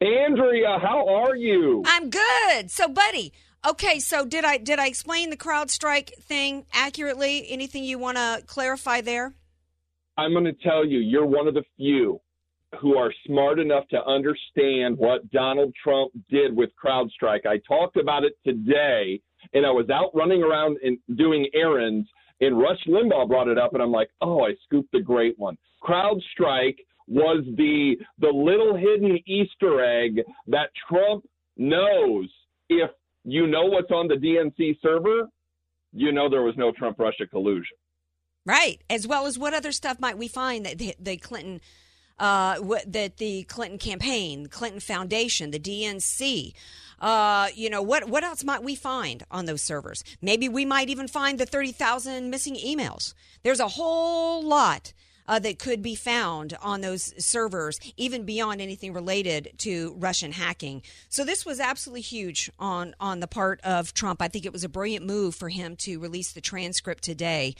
Andrea, 0.01 0.79
how 0.81 1.09
are 1.09 1.35
you? 1.35 1.83
I'm 1.85 2.09
good. 2.09 2.71
So, 2.71 2.89
buddy, 2.89 3.33
okay. 3.67 3.99
So, 3.99 4.25
did 4.25 4.45
I 4.45 4.57
did 4.59 4.79
I 4.79 4.87
explain 4.87 5.31
the 5.31 5.37
CrowdStrike 5.37 6.15
thing 6.21 6.67
accurately? 6.73 7.47
Anything 7.51 7.83
you 7.83 7.99
want 7.99 8.17
to 8.17 8.43
clarify 8.47 9.01
there? 9.01 9.35
I'm 10.17 10.33
going 10.33 10.45
to 10.45 10.53
tell 10.53 10.85
you, 10.85 10.99
you're 10.99 11.27
one 11.27 11.49
of 11.49 11.55
the 11.55 11.65
few 11.77 12.21
who 12.81 12.97
are 12.97 13.13
smart 13.27 13.59
enough 13.59 13.89
to 13.89 14.05
understand 14.05 14.97
what 14.99 15.29
Donald 15.31 15.75
Trump 15.83 16.13
did 16.29 16.55
with 16.55 16.71
CrowdStrike. 16.83 17.47
I 17.47 17.59
talked 17.67 17.97
about 17.97 18.25
it 18.25 18.35
today, 18.45 19.21
and 19.53 19.67
I 19.67 19.71
was 19.71 19.89
out 19.91 20.11
running 20.15 20.43
around 20.43 20.77
and 20.85 20.99
doing 21.17 21.49
errands, 21.55 22.09
and 22.41 22.59
Rush 22.59 22.79
Limbaugh 22.87 23.27
brought 23.27 23.49
it 23.49 23.59
up, 23.59 23.73
and 23.75 23.83
I'm 23.83 23.91
like, 23.91 24.11
oh, 24.21 24.45
I 24.45 24.55
scooped 24.65 24.93
the 24.93 25.01
great 25.01 25.37
one. 25.39 25.57
CrowdStrike 25.83 26.77
was 27.09 27.43
the 27.57 27.97
the 28.19 28.29
little 28.29 28.77
hidden 28.77 29.19
Easter 29.27 29.83
egg 29.83 30.21
that 30.47 30.71
Trump 30.89 31.27
knows 31.57 32.29
if 32.69 32.91
you 33.25 33.47
know 33.47 33.65
what's 33.65 33.91
on 33.91 34.09
the 34.09 34.15
DNC 34.15 34.77
server, 34.83 35.29
you 35.93 36.13
know 36.13 36.29
there 36.29 36.43
was 36.43 36.55
no 36.57 36.73
Trump 36.73 36.99
Russia 36.99 37.27
collusion. 37.27 37.77
Right, 38.45 38.81
as 38.89 39.07
well 39.07 39.27
as 39.27 39.39
what 39.39 39.53
other 39.53 39.73
stuff 39.73 40.01
might 40.01 40.17
we 40.17 40.29
find 40.29 40.65
that 40.65 40.79
the, 40.79 40.95
the 40.99 41.17
Clinton 41.17 41.61
uh, 42.19 42.57
what, 42.57 42.91
that 42.91 43.19
the 43.19 43.45
Clinton 43.45 43.79
campaign, 43.79 44.47
Clinton 44.47 44.81
Foundation, 44.81 45.51
the 45.51 45.61
DNC, 45.61 46.53
uh, 47.01 47.49
you 47.55 47.71
know, 47.71 47.81
what 47.81 48.09
what 48.09 48.25
else 48.25 48.45
might 48.45 48.63
we 48.63 48.75
find 48.75 49.23
on 49.31 49.47
those 49.47 49.63
servers? 49.63 50.03
Maybe 50.21 50.49
we 50.49 50.65
might 50.65 50.89
even 50.89 51.09
find 51.09 51.39
the 51.39 51.47
thirty 51.47 51.73
thousand 51.73 52.31
missing 52.31 52.57
emails. 52.57 53.15
There's 53.43 53.61
a 53.61 53.69
whole 53.69 54.43
lot 54.43 54.93
uh, 55.29 55.39
that 55.39 55.59
could 55.59 55.83
be 55.83 55.95
found 55.95 56.57
on 56.61 56.81
those 56.81 57.15
servers, 57.25 57.79
even 57.97 58.25
beyond 58.25 58.61
anything 58.61 58.93
related 58.93 59.53
to 59.59 59.95
Russian 59.99 60.33
hacking. 60.33 60.83
So 61.09 61.25
this 61.25 61.45
was 61.47 61.61
absolutely 61.61 62.01
huge 62.01 62.51
on 62.59 62.95
on 62.99 63.21
the 63.21 63.29
part 63.29 63.61
of 63.61 63.95
Trump. 63.95 64.23
I 64.23 64.29
think 64.29 64.47
it 64.47 64.53
was 64.53 64.65
a 64.65 64.69
brilliant 64.69 65.07
move 65.07 65.35
for 65.35 65.51
him 65.51 65.77
to 65.77 66.01
release 66.01 66.33
the 66.33 66.41
transcript 66.41 67.05
today. 67.05 67.55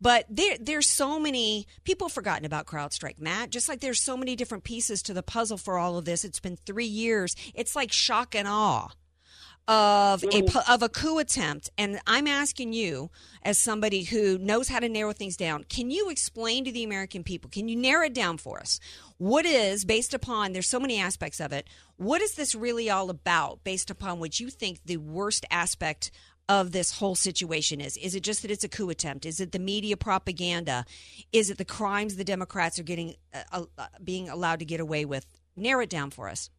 But 0.00 0.24
there, 0.30 0.56
there's 0.58 0.88
so 0.88 1.20
many 1.20 1.66
people 1.84 2.08
forgotten 2.08 2.46
about 2.46 2.66
CrowdStrike, 2.66 3.20
Matt. 3.20 3.50
Just 3.50 3.68
like 3.68 3.80
there's 3.80 4.00
so 4.00 4.16
many 4.16 4.34
different 4.34 4.64
pieces 4.64 5.02
to 5.02 5.12
the 5.12 5.22
puzzle 5.22 5.58
for 5.58 5.76
all 5.76 5.98
of 5.98 6.06
this. 6.06 6.24
It's 6.24 6.40
been 6.40 6.56
three 6.56 6.86
years. 6.86 7.36
It's 7.54 7.76
like 7.76 7.92
shock 7.92 8.34
and 8.34 8.48
awe 8.48 8.88
of 9.68 10.24
a 10.24 10.72
of 10.72 10.82
a 10.82 10.88
coup 10.88 11.18
attempt 11.18 11.70
and 11.78 12.00
I'm 12.06 12.26
asking 12.26 12.72
you 12.72 13.10
as 13.42 13.56
somebody 13.56 14.02
who 14.02 14.36
knows 14.38 14.68
how 14.68 14.80
to 14.80 14.88
narrow 14.88 15.12
things 15.12 15.36
down 15.36 15.64
can 15.68 15.90
you 15.90 16.10
explain 16.10 16.64
to 16.64 16.72
the 16.72 16.82
American 16.82 17.22
people 17.22 17.50
can 17.50 17.68
you 17.68 17.76
narrow 17.76 18.06
it 18.06 18.14
down 18.14 18.38
for 18.38 18.58
us? 18.58 18.80
What 19.18 19.46
is 19.46 19.84
based 19.84 20.12
upon 20.12 20.52
there's 20.52 20.68
so 20.68 20.80
many 20.80 20.98
aspects 20.98 21.40
of 21.40 21.52
it 21.52 21.68
what 21.96 22.20
is 22.20 22.34
this 22.34 22.54
really 22.54 22.90
all 22.90 23.10
about 23.10 23.62
based 23.62 23.90
upon 23.90 24.18
what 24.18 24.40
you 24.40 24.50
think 24.50 24.80
the 24.84 24.96
worst 24.96 25.46
aspect 25.50 26.10
of 26.48 26.72
this 26.72 26.98
whole 26.98 27.14
situation 27.14 27.80
is? 27.80 27.96
Is 27.96 28.16
it 28.16 28.24
just 28.24 28.42
that 28.42 28.50
it's 28.50 28.64
a 28.64 28.68
coup 28.68 28.90
attempt? 28.90 29.24
Is 29.24 29.38
it 29.38 29.52
the 29.52 29.60
media 29.60 29.96
propaganda? 29.96 30.84
Is 31.32 31.48
it 31.48 31.58
the 31.58 31.64
crimes 31.64 32.16
the 32.16 32.24
democrats 32.24 32.76
are 32.80 32.82
getting 32.82 33.14
uh, 33.52 33.66
uh, 33.78 33.86
being 34.02 34.28
allowed 34.28 34.58
to 34.58 34.64
get 34.64 34.80
away 34.80 35.04
with? 35.04 35.26
Narrow 35.54 35.82
it 35.82 35.90
down 35.90 36.10
for 36.10 36.28
us 36.28 36.50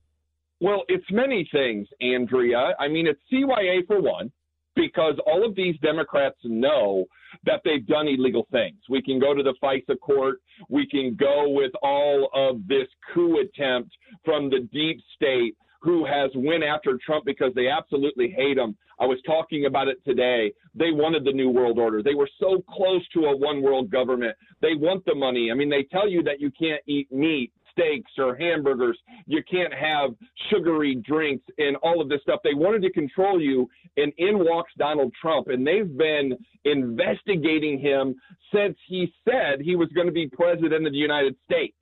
well, 0.61 0.83
it's 0.87 1.05
many 1.11 1.49
things, 1.51 1.87
Andrea. 2.01 2.75
I 2.79 2.87
mean, 2.87 3.07
it's 3.07 3.19
CYA 3.33 3.85
for 3.87 3.99
one, 3.99 4.31
because 4.75 5.15
all 5.25 5.45
of 5.45 5.55
these 5.55 5.75
Democrats 5.81 6.37
know 6.43 7.05
that 7.45 7.61
they've 7.65 7.85
done 7.87 8.07
illegal 8.07 8.47
things. 8.51 8.77
We 8.87 9.01
can 9.01 9.19
go 9.19 9.33
to 9.33 9.41
the 9.41 9.55
FISA 9.61 9.99
court. 9.99 10.39
We 10.69 10.87
can 10.87 11.15
go 11.15 11.49
with 11.49 11.71
all 11.81 12.29
of 12.33 12.67
this 12.67 12.87
coup 13.13 13.39
attempt 13.39 13.91
from 14.23 14.49
the 14.49 14.67
deep 14.71 15.01
state 15.15 15.55
who 15.81 16.05
has 16.05 16.29
went 16.35 16.63
after 16.63 16.99
Trump 17.03 17.25
because 17.25 17.51
they 17.55 17.67
absolutely 17.67 18.29
hate 18.29 18.57
him. 18.57 18.77
I 18.99 19.05
was 19.05 19.17
talking 19.25 19.65
about 19.65 19.87
it 19.87 19.97
today. 20.05 20.53
They 20.75 20.91
wanted 20.91 21.25
the 21.25 21.31
new 21.31 21.49
world 21.49 21.79
order. 21.79 22.03
They 22.03 22.13
were 22.13 22.29
so 22.39 22.63
close 22.69 23.01
to 23.15 23.25
a 23.25 23.35
one 23.35 23.63
world 23.63 23.89
government. 23.89 24.35
They 24.61 24.75
want 24.75 25.03
the 25.05 25.15
money. 25.15 25.49
I 25.49 25.55
mean, 25.55 25.71
they 25.71 25.83
tell 25.91 26.07
you 26.07 26.21
that 26.21 26.39
you 26.39 26.51
can't 26.51 26.83
eat 26.85 27.11
meat 27.11 27.51
steaks 27.71 28.11
or 28.17 28.35
hamburgers. 28.35 28.97
You 29.25 29.41
can't 29.49 29.73
have 29.73 30.11
sugary 30.49 30.95
drinks 30.95 31.45
and 31.57 31.75
all 31.77 32.01
of 32.01 32.09
this 32.09 32.21
stuff. 32.21 32.39
They 32.43 32.53
wanted 32.53 32.81
to 32.83 32.91
control 32.91 33.41
you, 33.41 33.67
and 33.97 34.11
in 34.17 34.39
walks 34.39 34.71
Donald 34.77 35.13
Trump, 35.21 35.47
and 35.47 35.65
they've 35.65 35.97
been 35.97 36.37
investigating 36.65 37.79
him 37.79 38.15
since 38.53 38.77
he 38.87 39.11
said 39.27 39.61
he 39.61 39.75
was 39.75 39.89
going 39.89 40.07
to 40.07 40.13
be 40.13 40.27
president 40.27 40.85
of 40.85 40.93
the 40.93 40.99
United 40.99 41.35
States. 41.45 41.75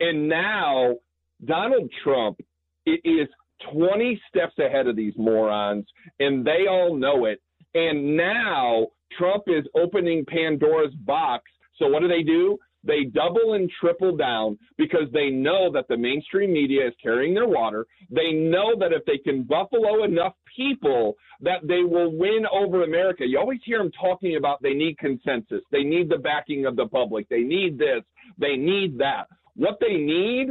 And 0.00 0.28
now 0.28 0.96
Donald 1.44 1.90
Trump 2.02 2.40
is 2.86 3.28
20 3.72 4.20
steps 4.28 4.58
ahead 4.58 4.86
of 4.86 4.96
these 4.96 5.14
morons, 5.16 5.86
and 6.20 6.44
they 6.44 6.66
all 6.68 6.96
know 6.96 7.26
it. 7.26 7.40
And 7.74 8.16
now 8.16 8.88
Trump 9.18 9.44
is 9.46 9.64
opening 9.74 10.24
Pandora's 10.26 10.94
box. 10.94 11.44
So 11.78 11.88
what 11.88 12.00
do 12.02 12.08
they 12.08 12.22
do? 12.22 12.58
They 12.84 13.04
double 13.04 13.54
and 13.54 13.70
triple 13.80 14.16
down 14.16 14.58
because 14.76 15.10
they 15.12 15.30
know 15.30 15.72
that 15.72 15.88
the 15.88 15.96
mainstream 15.96 16.52
media 16.52 16.86
is 16.86 16.94
carrying 17.02 17.34
their 17.34 17.48
water. 17.48 17.86
They 18.10 18.32
know 18.32 18.74
that 18.78 18.92
if 18.92 19.04
they 19.06 19.18
can 19.18 19.42
buffalo 19.44 20.04
enough 20.04 20.34
people, 20.54 21.14
that 21.40 21.66
they 21.66 21.82
will 21.82 22.16
win 22.16 22.44
over 22.52 22.84
America. 22.84 23.24
You 23.26 23.38
always 23.38 23.60
hear 23.64 23.78
them 23.78 23.90
talking 23.98 24.36
about 24.36 24.62
they 24.62 24.74
need 24.74 24.98
consensus. 24.98 25.62
They 25.72 25.82
need 25.82 26.08
the 26.08 26.18
backing 26.18 26.66
of 26.66 26.76
the 26.76 26.86
public. 26.86 27.28
They 27.28 27.42
need 27.42 27.78
this. 27.78 28.02
They 28.38 28.56
need 28.56 28.98
that. 28.98 29.28
What 29.56 29.78
they 29.80 29.96
need 29.96 30.50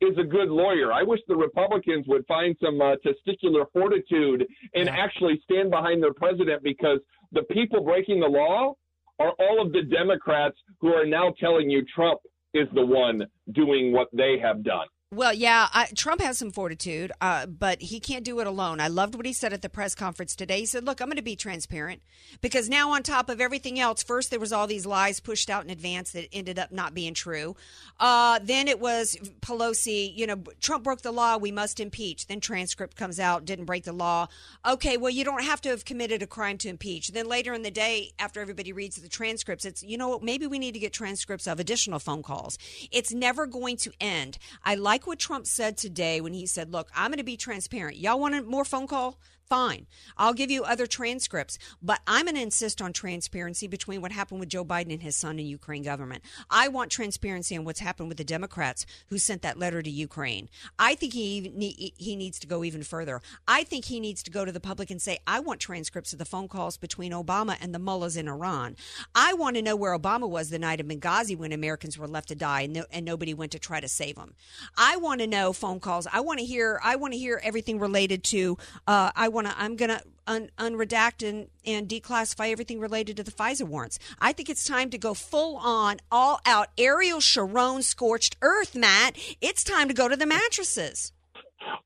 is 0.00 0.16
a 0.18 0.24
good 0.24 0.48
lawyer. 0.48 0.92
I 0.92 1.02
wish 1.02 1.20
the 1.28 1.36
Republicans 1.36 2.06
would 2.08 2.26
find 2.26 2.56
some 2.62 2.80
uh, 2.80 2.96
testicular 3.04 3.66
fortitude 3.72 4.46
and 4.74 4.86
yeah. 4.86 4.96
actually 4.96 5.40
stand 5.44 5.70
behind 5.70 6.02
their 6.02 6.14
president 6.14 6.62
because 6.62 6.98
the 7.32 7.42
people 7.44 7.82
breaking 7.82 8.20
the 8.20 8.26
law 8.26 8.74
are 9.18 9.32
all 9.38 9.64
of 9.64 9.72
the 9.72 9.82
Democrats 9.82 10.56
who 10.80 10.88
are 10.88 11.06
now 11.06 11.32
telling 11.40 11.70
you 11.70 11.84
Trump 11.94 12.20
is 12.52 12.68
the 12.74 12.84
one 12.84 13.22
doing 13.52 13.92
what 13.92 14.08
they 14.12 14.38
have 14.40 14.62
done. 14.62 14.86
Well, 15.14 15.32
yeah, 15.32 15.68
I, 15.72 15.86
Trump 15.94 16.20
has 16.22 16.38
some 16.38 16.50
fortitude, 16.50 17.12
uh, 17.20 17.46
but 17.46 17.80
he 17.80 18.00
can't 18.00 18.24
do 18.24 18.40
it 18.40 18.48
alone. 18.48 18.80
I 18.80 18.88
loved 18.88 19.14
what 19.14 19.26
he 19.26 19.32
said 19.32 19.52
at 19.52 19.62
the 19.62 19.68
press 19.68 19.94
conference 19.94 20.34
today. 20.34 20.58
He 20.58 20.66
said, 20.66 20.84
"Look, 20.84 21.00
I'm 21.00 21.06
going 21.06 21.16
to 21.16 21.22
be 21.22 21.36
transparent 21.36 22.02
because 22.40 22.68
now, 22.68 22.90
on 22.90 23.04
top 23.04 23.28
of 23.28 23.40
everything 23.40 23.78
else, 23.78 24.02
first 24.02 24.30
there 24.30 24.40
was 24.40 24.52
all 24.52 24.66
these 24.66 24.86
lies 24.86 25.20
pushed 25.20 25.48
out 25.48 25.62
in 25.62 25.70
advance 25.70 26.10
that 26.12 26.26
ended 26.32 26.58
up 26.58 26.72
not 26.72 26.94
being 26.94 27.14
true. 27.14 27.54
Uh, 28.00 28.40
then 28.42 28.66
it 28.66 28.80
was 28.80 29.16
Pelosi. 29.40 30.16
You 30.16 30.26
know, 30.26 30.42
Trump 30.60 30.82
broke 30.82 31.02
the 31.02 31.12
law. 31.12 31.36
We 31.36 31.52
must 31.52 31.78
impeach. 31.78 32.26
Then 32.26 32.40
transcript 32.40 32.96
comes 32.96 33.20
out, 33.20 33.44
didn't 33.44 33.66
break 33.66 33.84
the 33.84 33.92
law. 33.92 34.26
Okay, 34.66 34.96
well, 34.96 35.10
you 35.10 35.22
don't 35.22 35.44
have 35.44 35.60
to 35.60 35.68
have 35.68 35.84
committed 35.84 36.22
a 36.22 36.26
crime 36.26 36.58
to 36.58 36.68
impeach. 36.68 37.08
Then 37.08 37.28
later 37.28 37.54
in 37.54 37.62
the 37.62 37.70
day, 37.70 38.10
after 38.18 38.40
everybody 38.40 38.72
reads 38.72 38.96
the 38.96 39.08
transcripts, 39.08 39.64
it's 39.64 39.84
you 39.84 39.96
know 39.96 40.18
maybe 40.18 40.48
we 40.48 40.58
need 40.58 40.72
to 40.72 40.80
get 40.80 40.92
transcripts 40.92 41.46
of 41.46 41.60
additional 41.60 42.00
phone 42.00 42.24
calls. 42.24 42.58
It's 42.90 43.12
never 43.12 43.46
going 43.46 43.76
to 43.76 43.92
end. 44.00 44.38
I 44.64 44.74
like 44.74 45.03
what 45.06 45.18
Trump 45.18 45.46
said 45.46 45.76
today 45.76 46.20
when 46.20 46.34
he 46.34 46.46
said, 46.46 46.72
"Look, 46.72 46.88
I'm 46.94 47.10
going 47.10 47.18
to 47.18 47.24
be 47.24 47.36
transparent. 47.36 47.96
Y'all 47.98 48.20
want 48.20 48.34
a 48.34 48.42
more 48.42 48.64
phone 48.64 48.86
call? 48.86 49.18
Fine. 49.48 49.86
I'll 50.16 50.32
give 50.32 50.50
you 50.50 50.64
other 50.64 50.86
transcripts, 50.86 51.58
but 51.82 52.00
I'm 52.06 52.24
going 52.24 52.34
to 52.36 52.40
insist 52.40 52.80
on 52.80 52.94
transparency 52.94 53.66
between 53.66 54.00
what 54.00 54.10
happened 54.10 54.40
with 54.40 54.48
Joe 54.48 54.64
Biden 54.64 54.90
and 54.90 55.02
his 55.02 55.16
son 55.16 55.38
in 55.38 55.46
Ukraine 55.46 55.82
government. 55.82 56.24
I 56.50 56.68
want 56.68 56.90
transparency 56.90 57.54
on 57.56 57.64
what's 57.64 57.80
happened 57.80 58.08
with 58.08 58.16
the 58.16 58.24
Democrats 58.24 58.86
who 59.08 59.18
sent 59.18 59.42
that 59.42 59.58
letter 59.58 59.82
to 59.82 59.90
Ukraine. 59.90 60.48
I 60.78 60.94
think 60.94 61.12
he 61.12 61.92
he 61.98 62.16
needs 62.16 62.38
to 62.38 62.46
go 62.46 62.64
even 62.64 62.82
further. 62.82 63.20
I 63.46 63.64
think 63.64 63.84
he 63.84 64.00
needs 64.00 64.22
to 64.22 64.30
go 64.30 64.46
to 64.46 64.52
the 64.52 64.60
public 64.60 64.90
and 64.90 65.00
say, 65.00 65.18
"I 65.26 65.40
want 65.40 65.60
transcripts 65.60 66.14
of 66.14 66.18
the 66.18 66.24
phone 66.24 66.48
calls 66.48 66.78
between 66.78 67.12
Obama 67.12 67.58
and 67.60 67.74
the 67.74 67.78
mullahs 67.78 68.16
in 68.16 68.28
Iran. 68.28 68.76
I 69.14 69.34
want 69.34 69.56
to 69.56 69.62
know 69.62 69.76
where 69.76 69.96
Obama 69.96 70.28
was 70.28 70.48
the 70.48 70.58
night 70.58 70.80
of 70.80 70.86
Benghazi 70.86 71.36
when 71.36 71.52
Americans 71.52 71.98
were 71.98 72.08
left 72.08 72.28
to 72.28 72.34
die 72.34 72.62
and, 72.62 72.72
no, 72.72 72.84
and 72.90 73.04
nobody 73.04 73.34
went 73.34 73.52
to 73.52 73.58
try 73.58 73.80
to 73.80 73.88
save 73.88 74.16
them. 74.16 74.34
I 74.78 74.96
want 74.96 75.20
to 75.20 75.26
know 75.26 75.52
phone 75.52 75.80
calls. 75.80 76.06
I 76.10 76.20
want 76.20 76.38
to 76.38 76.46
hear. 76.46 76.80
I 76.82 76.96
want 76.96 77.12
to 77.12 77.18
hear 77.18 77.40
everything 77.44 77.78
related 77.78 78.24
to. 78.24 78.56
Uh, 78.86 79.10
I 79.14 79.28
want 79.34 79.48
to. 79.48 79.54
I'm 79.58 79.76
going 79.76 79.90
to 79.90 80.02
un, 80.26 80.50
unredact 80.58 81.28
and, 81.28 81.48
and 81.66 81.88
declassify 81.88 82.50
everything 82.50 82.80
related 82.80 83.16
to 83.18 83.22
the 83.22 83.30
FISA 83.30 83.64
warrants. 83.64 83.98
I 84.20 84.32
think 84.32 84.48
it's 84.48 84.64
time 84.64 84.90
to 84.90 84.98
go 84.98 85.14
full 85.14 85.56
on, 85.56 85.98
all 86.10 86.40
out 86.46 86.68
Ariel 86.78 87.20
Sharon 87.20 87.82
scorched 87.82 88.36
earth, 88.40 88.74
Matt. 88.74 89.16
It's 89.40 89.64
time 89.64 89.88
to 89.88 89.94
go 89.94 90.08
to 90.08 90.16
the 90.16 90.26
mattresses. 90.26 91.12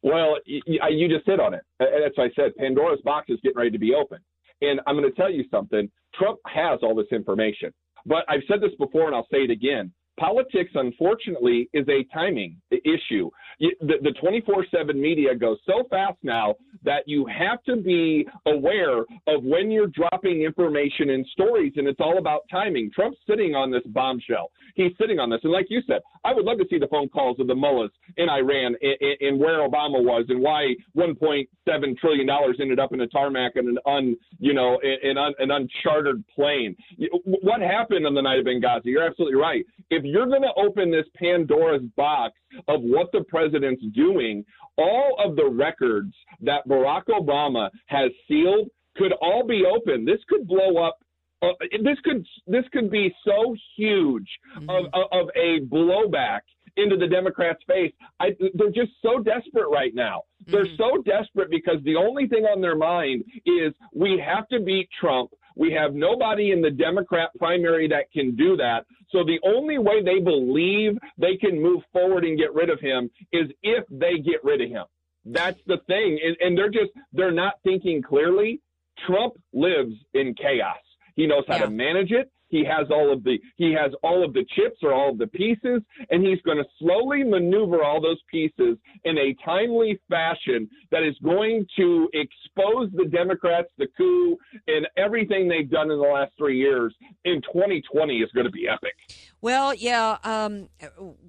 Well, 0.02 0.36
you 0.44 1.08
just 1.08 1.26
hit 1.26 1.40
on 1.40 1.54
it. 1.54 1.62
That's 1.78 2.16
what 2.16 2.24
I 2.24 2.30
said. 2.34 2.54
Pandora's 2.56 3.00
box 3.04 3.26
is 3.28 3.38
getting 3.42 3.58
ready 3.58 3.70
to 3.70 3.78
be 3.78 3.94
open. 3.94 4.18
And 4.60 4.80
I'm 4.86 4.96
going 4.96 5.08
to 5.08 5.16
tell 5.16 5.30
you 5.30 5.44
something. 5.50 5.90
Trump 6.14 6.38
has 6.46 6.80
all 6.82 6.94
this 6.94 7.06
information. 7.12 7.72
But 8.04 8.24
I've 8.28 8.42
said 8.48 8.60
this 8.60 8.72
before 8.78 9.06
and 9.06 9.14
I'll 9.14 9.26
say 9.30 9.38
it 9.38 9.50
again 9.50 9.92
politics, 10.18 10.70
unfortunately, 10.74 11.68
is 11.72 11.86
a 11.88 12.04
timing 12.12 12.60
issue. 12.70 13.30
The 13.60 14.14
24 14.20 14.66
7 14.70 15.00
media 15.00 15.34
goes 15.34 15.58
so 15.66 15.84
fast 15.90 16.18
now 16.22 16.54
that 16.84 17.02
you 17.06 17.26
have 17.26 17.62
to 17.64 17.76
be 17.76 18.26
aware 18.46 19.00
of 19.00 19.42
when 19.42 19.70
you're 19.70 19.88
dropping 19.88 20.42
information 20.42 21.10
in 21.10 21.24
stories, 21.32 21.72
and 21.76 21.88
it's 21.88 22.00
all 22.00 22.18
about 22.18 22.42
timing. 22.50 22.90
Trump's 22.94 23.18
sitting 23.28 23.54
on 23.54 23.70
this 23.70 23.82
bombshell. 23.86 24.50
He's 24.74 24.92
sitting 25.00 25.18
on 25.18 25.28
this. 25.28 25.40
And 25.42 25.52
like 25.52 25.66
you 25.70 25.82
said, 25.88 26.00
I 26.24 26.32
would 26.32 26.44
love 26.44 26.58
to 26.58 26.66
see 26.70 26.78
the 26.78 26.86
phone 26.86 27.08
calls 27.08 27.40
of 27.40 27.48
the 27.48 27.54
mullahs 27.54 27.90
in 28.16 28.28
Iran 28.28 28.76
and, 28.80 29.40
where 29.40 29.68
Obama 29.68 30.02
was 30.02 30.26
and 30.28 30.40
why 30.40 30.74
$1.7 30.96 31.98
trillion 31.98 32.28
ended 32.60 32.78
up 32.78 32.92
in 32.92 33.00
a 33.00 33.06
tarmac 33.08 33.56
and 33.56 33.68
an 33.68 33.78
un, 33.86 34.16
you 34.38 34.54
know, 34.54 34.78
an, 34.82 35.18
un, 35.18 35.34
an 35.38 35.50
unchartered 35.50 36.22
plane. 36.32 36.76
What 37.24 37.60
happened 37.60 38.06
on 38.06 38.14
the 38.14 38.22
night 38.22 38.38
of 38.38 38.46
Benghazi? 38.46 38.86
You're 38.86 39.04
absolutely 39.06 39.38
right. 39.38 39.64
If 39.90 40.04
you're 40.04 40.26
going 40.26 40.42
to 40.42 40.52
open 40.56 40.92
this 40.92 41.06
Pandora's 41.16 41.82
box 41.96 42.34
of 42.68 42.80
what 42.82 43.10
the 43.12 43.24
president's 43.48 43.84
doing, 43.94 44.44
all 44.76 45.16
of 45.24 45.36
the 45.36 45.46
records 45.46 46.14
that 46.40 46.66
Barack 46.68 47.04
Obama 47.08 47.70
has 47.86 48.10
sealed 48.26 48.68
could 48.96 49.12
all 49.20 49.46
be 49.46 49.64
open. 49.64 50.04
This 50.04 50.18
could 50.28 50.46
blow 50.46 50.78
up 50.78 50.98
uh, 51.40 51.52
this 51.84 51.96
could 52.02 52.26
this 52.48 52.64
could 52.72 52.90
be 52.90 53.14
so 53.24 53.54
huge 53.76 54.28
mm-hmm. 54.58 54.68
of, 54.70 54.86
of 55.12 55.28
a 55.36 55.60
blowback 55.66 56.40
into 56.76 56.96
the 56.96 57.06
Democrats' 57.06 57.62
face. 57.66 57.92
I, 58.18 58.30
they're 58.54 58.70
just 58.70 58.90
so 59.02 59.20
desperate 59.20 59.68
right 59.70 59.94
now. 59.94 60.22
Mm-hmm. 60.42 60.52
They're 60.52 60.76
so 60.76 61.00
desperate 61.02 61.48
because 61.48 61.76
the 61.84 61.94
only 61.94 62.26
thing 62.26 62.44
on 62.44 62.60
their 62.60 62.76
mind 62.76 63.22
is 63.46 63.72
we 63.94 64.20
have 64.24 64.48
to 64.48 64.58
beat 64.58 64.88
Trump. 65.00 65.30
We 65.54 65.72
have 65.72 65.94
nobody 65.94 66.50
in 66.50 66.60
the 66.60 66.70
Democrat 66.70 67.30
primary 67.38 67.86
that 67.88 68.10
can 68.12 68.34
do 68.34 68.56
that. 68.56 68.84
So 69.10 69.24
the 69.24 69.40
only 69.44 69.78
way 69.78 70.02
they 70.02 70.20
believe 70.20 70.98
they 71.16 71.36
can 71.36 71.60
move 71.60 71.82
forward 71.92 72.24
and 72.24 72.38
get 72.38 72.52
rid 72.54 72.70
of 72.70 72.80
him 72.80 73.10
is 73.32 73.50
if 73.62 73.84
they 73.90 74.18
get 74.18 74.44
rid 74.44 74.60
of 74.60 74.68
him. 74.68 74.84
That's 75.24 75.60
the 75.66 75.78
thing. 75.86 76.18
And, 76.24 76.36
and 76.40 76.58
they're 76.58 76.70
just, 76.70 76.90
they're 77.12 77.32
not 77.32 77.54
thinking 77.64 78.02
clearly. 78.02 78.60
Trump 79.06 79.34
lives 79.52 79.94
in 80.14 80.34
chaos. 80.34 80.76
He 81.16 81.26
knows 81.26 81.44
how 81.48 81.56
yeah. 81.56 81.64
to 81.64 81.70
manage 81.70 82.12
it. 82.12 82.30
He 82.48 82.64
has 82.64 82.88
all 82.90 83.12
of 83.12 83.24
the 83.24 83.38
he 83.56 83.72
has 83.72 83.92
all 84.02 84.24
of 84.24 84.32
the 84.32 84.44
chips 84.56 84.78
or 84.82 84.92
all 84.92 85.10
of 85.10 85.18
the 85.18 85.26
pieces, 85.26 85.82
and 86.10 86.26
he's 86.26 86.40
going 86.42 86.58
to 86.58 86.64
slowly 86.78 87.22
maneuver 87.22 87.82
all 87.82 88.00
those 88.00 88.20
pieces 88.30 88.76
in 89.04 89.18
a 89.18 89.34
timely 89.44 90.00
fashion 90.08 90.68
that 90.90 91.02
is 91.02 91.14
going 91.22 91.66
to 91.76 92.08
expose 92.12 92.90
the 92.94 93.04
Democrats, 93.04 93.68
the 93.78 93.86
coup, 93.96 94.36
and 94.66 94.86
everything 94.96 95.48
they've 95.48 95.70
done 95.70 95.90
in 95.90 95.98
the 95.98 96.04
last 96.04 96.32
three 96.38 96.58
years. 96.58 96.94
In 97.24 97.42
2020 97.42 98.18
is 98.18 98.30
going 98.32 98.46
to 98.46 98.52
be 98.52 98.66
epic. 98.68 98.94
Well, 99.40 99.74
yeah. 99.74 100.18
Um, 100.24 100.68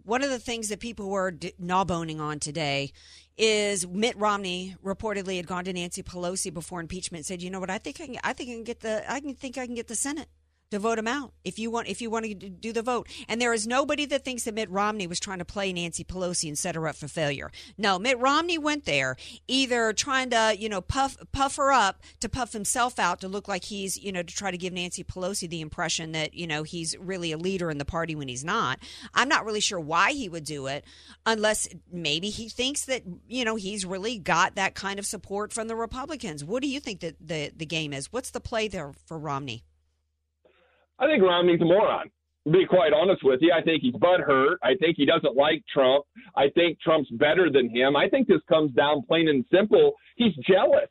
one 0.03 0.23
of 0.23 0.29
the 0.29 0.39
things 0.39 0.69
that 0.69 0.79
people 0.79 1.09
were 1.09 1.31
d- 1.31 1.53
gnawboning 1.61 2.19
on 2.19 2.39
today 2.39 2.91
is 3.37 3.87
Mitt 3.87 4.17
Romney 4.17 4.75
reportedly 4.83 5.37
had 5.37 5.47
gone 5.47 5.63
to 5.65 5.73
Nancy 5.73 6.03
Pelosi 6.03 6.53
before 6.53 6.81
impeachment 6.81 7.19
and 7.19 7.25
said, 7.25 7.41
"You 7.41 7.49
know 7.49 7.59
what? 7.59 7.69
I 7.69 7.77
think 7.77 8.01
I 8.01 8.05
can, 8.05 8.17
I 8.23 8.33
think 8.33 8.49
I 8.49 8.53
can 8.53 8.63
get 8.63 8.81
the 8.81 9.11
I 9.11 9.19
can 9.19 9.33
think 9.33 9.57
I 9.57 9.65
can 9.65 9.75
get 9.75 9.87
the 9.87 9.95
Senate." 9.95 10.27
To 10.71 10.79
vote 10.79 10.99
him 10.99 11.07
out 11.07 11.33
if 11.43 11.57
you 11.57 11.71
want 11.71 11.87
if 11.87 12.01
you 12.01 12.09
want 12.09 12.25
to 12.25 12.33
do 12.33 12.71
the 12.71 12.81
vote. 12.81 13.07
And 13.27 13.41
there 13.41 13.53
is 13.53 13.65
nobody 13.65 14.05
that 14.07 14.23
thinks 14.23 14.43
that 14.43 14.53
Mitt 14.53 14.69
Romney 14.69 15.07
was 15.07 15.19
trying 15.19 15.39
to 15.39 15.45
play 15.45 15.73
Nancy 15.73 16.03
Pelosi 16.03 16.47
and 16.47 16.57
set 16.57 16.75
her 16.75 16.87
up 16.87 16.95
for 16.95 17.07
failure. 17.07 17.51
No, 17.77 17.97
Mitt 17.97 18.19
Romney 18.19 18.57
went 18.57 18.85
there 18.85 19.15
either 19.47 19.93
trying 19.93 20.29
to 20.29 20.55
you 20.57 20.69
know 20.69 20.81
puff 20.81 21.17
puff 21.31 21.55
her 21.55 21.71
up 21.71 22.01
to 22.19 22.29
puff 22.29 22.53
himself 22.53 22.99
out 22.99 23.21
to 23.21 23.27
look 23.27 23.47
like 23.47 23.63
he's 23.65 23.97
you 23.97 24.11
know 24.11 24.21
to 24.21 24.35
try 24.35 24.51
to 24.51 24.57
give 24.57 24.73
Nancy 24.73 25.03
Pelosi 25.03 25.49
the 25.49 25.61
impression 25.61 26.11
that 26.11 26.33
you 26.33 26.45
know 26.45 26.63
he's 26.63 26.95
really 26.99 27.31
a 27.31 27.37
leader 27.37 27.71
in 27.71 27.77
the 27.77 27.85
party 27.85 28.15
when 28.15 28.27
he's 28.27 28.43
not. 28.43 28.79
I'm 29.13 29.29
not 29.29 29.45
really 29.45 29.61
sure 29.61 29.79
why 29.79 30.11
he 30.11 30.29
would 30.29 30.43
do 30.43 30.67
it 30.67 30.85
unless 31.25 31.67
maybe 31.91 32.29
he 32.29 32.47
thinks 32.49 32.85
that 32.85 33.03
you 33.27 33.43
know 33.43 33.55
he's 33.55 33.85
really 33.85 34.19
got 34.19 34.55
that 34.55 34.75
kind 34.75 34.99
of 34.99 35.05
support 35.05 35.51
from 35.51 35.67
the 35.67 35.75
Republicans. 35.75 36.45
What 36.45 36.61
do 36.61 36.69
you 36.69 36.79
think 36.79 36.99
that 36.99 37.15
the 37.19 37.51
the 37.55 37.65
game 37.65 37.91
is? 37.91 38.13
What's 38.13 38.29
the 38.29 38.39
play 38.39 38.67
there 38.67 38.93
for 39.07 39.17
Romney? 39.17 39.63
I 40.99 41.07
think 41.07 41.23
Romney's 41.23 41.61
a 41.61 41.65
moron. 41.65 42.09
To 42.45 42.51
be 42.51 42.65
quite 42.65 42.93
honest 42.93 43.23
with 43.23 43.39
you, 43.41 43.53
I 43.53 43.61
think 43.61 43.81
he's 43.81 43.93
butthurt. 43.95 44.55
I 44.63 44.75
think 44.79 44.95
he 44.97 45.05
doesn't 45.05 45.35
like 45.35 45.63
Trump. 45.71 46.05
I 46.35 46.49
think 46.55 46.79
Trump's 46.79 47.09
better 47.11 47.49
than 47.51 47.69
him. 47.69 47.95
I 47.95 48.09
think 48.09 48.27
this 48.27 48.41
comes 48.47 48.71
down 48.73 49.03
plain 49.07 49.27
and 49.27 49.45
simple. 49.51 49.93
He's 50.15 50.33
jealous 50.47 50.89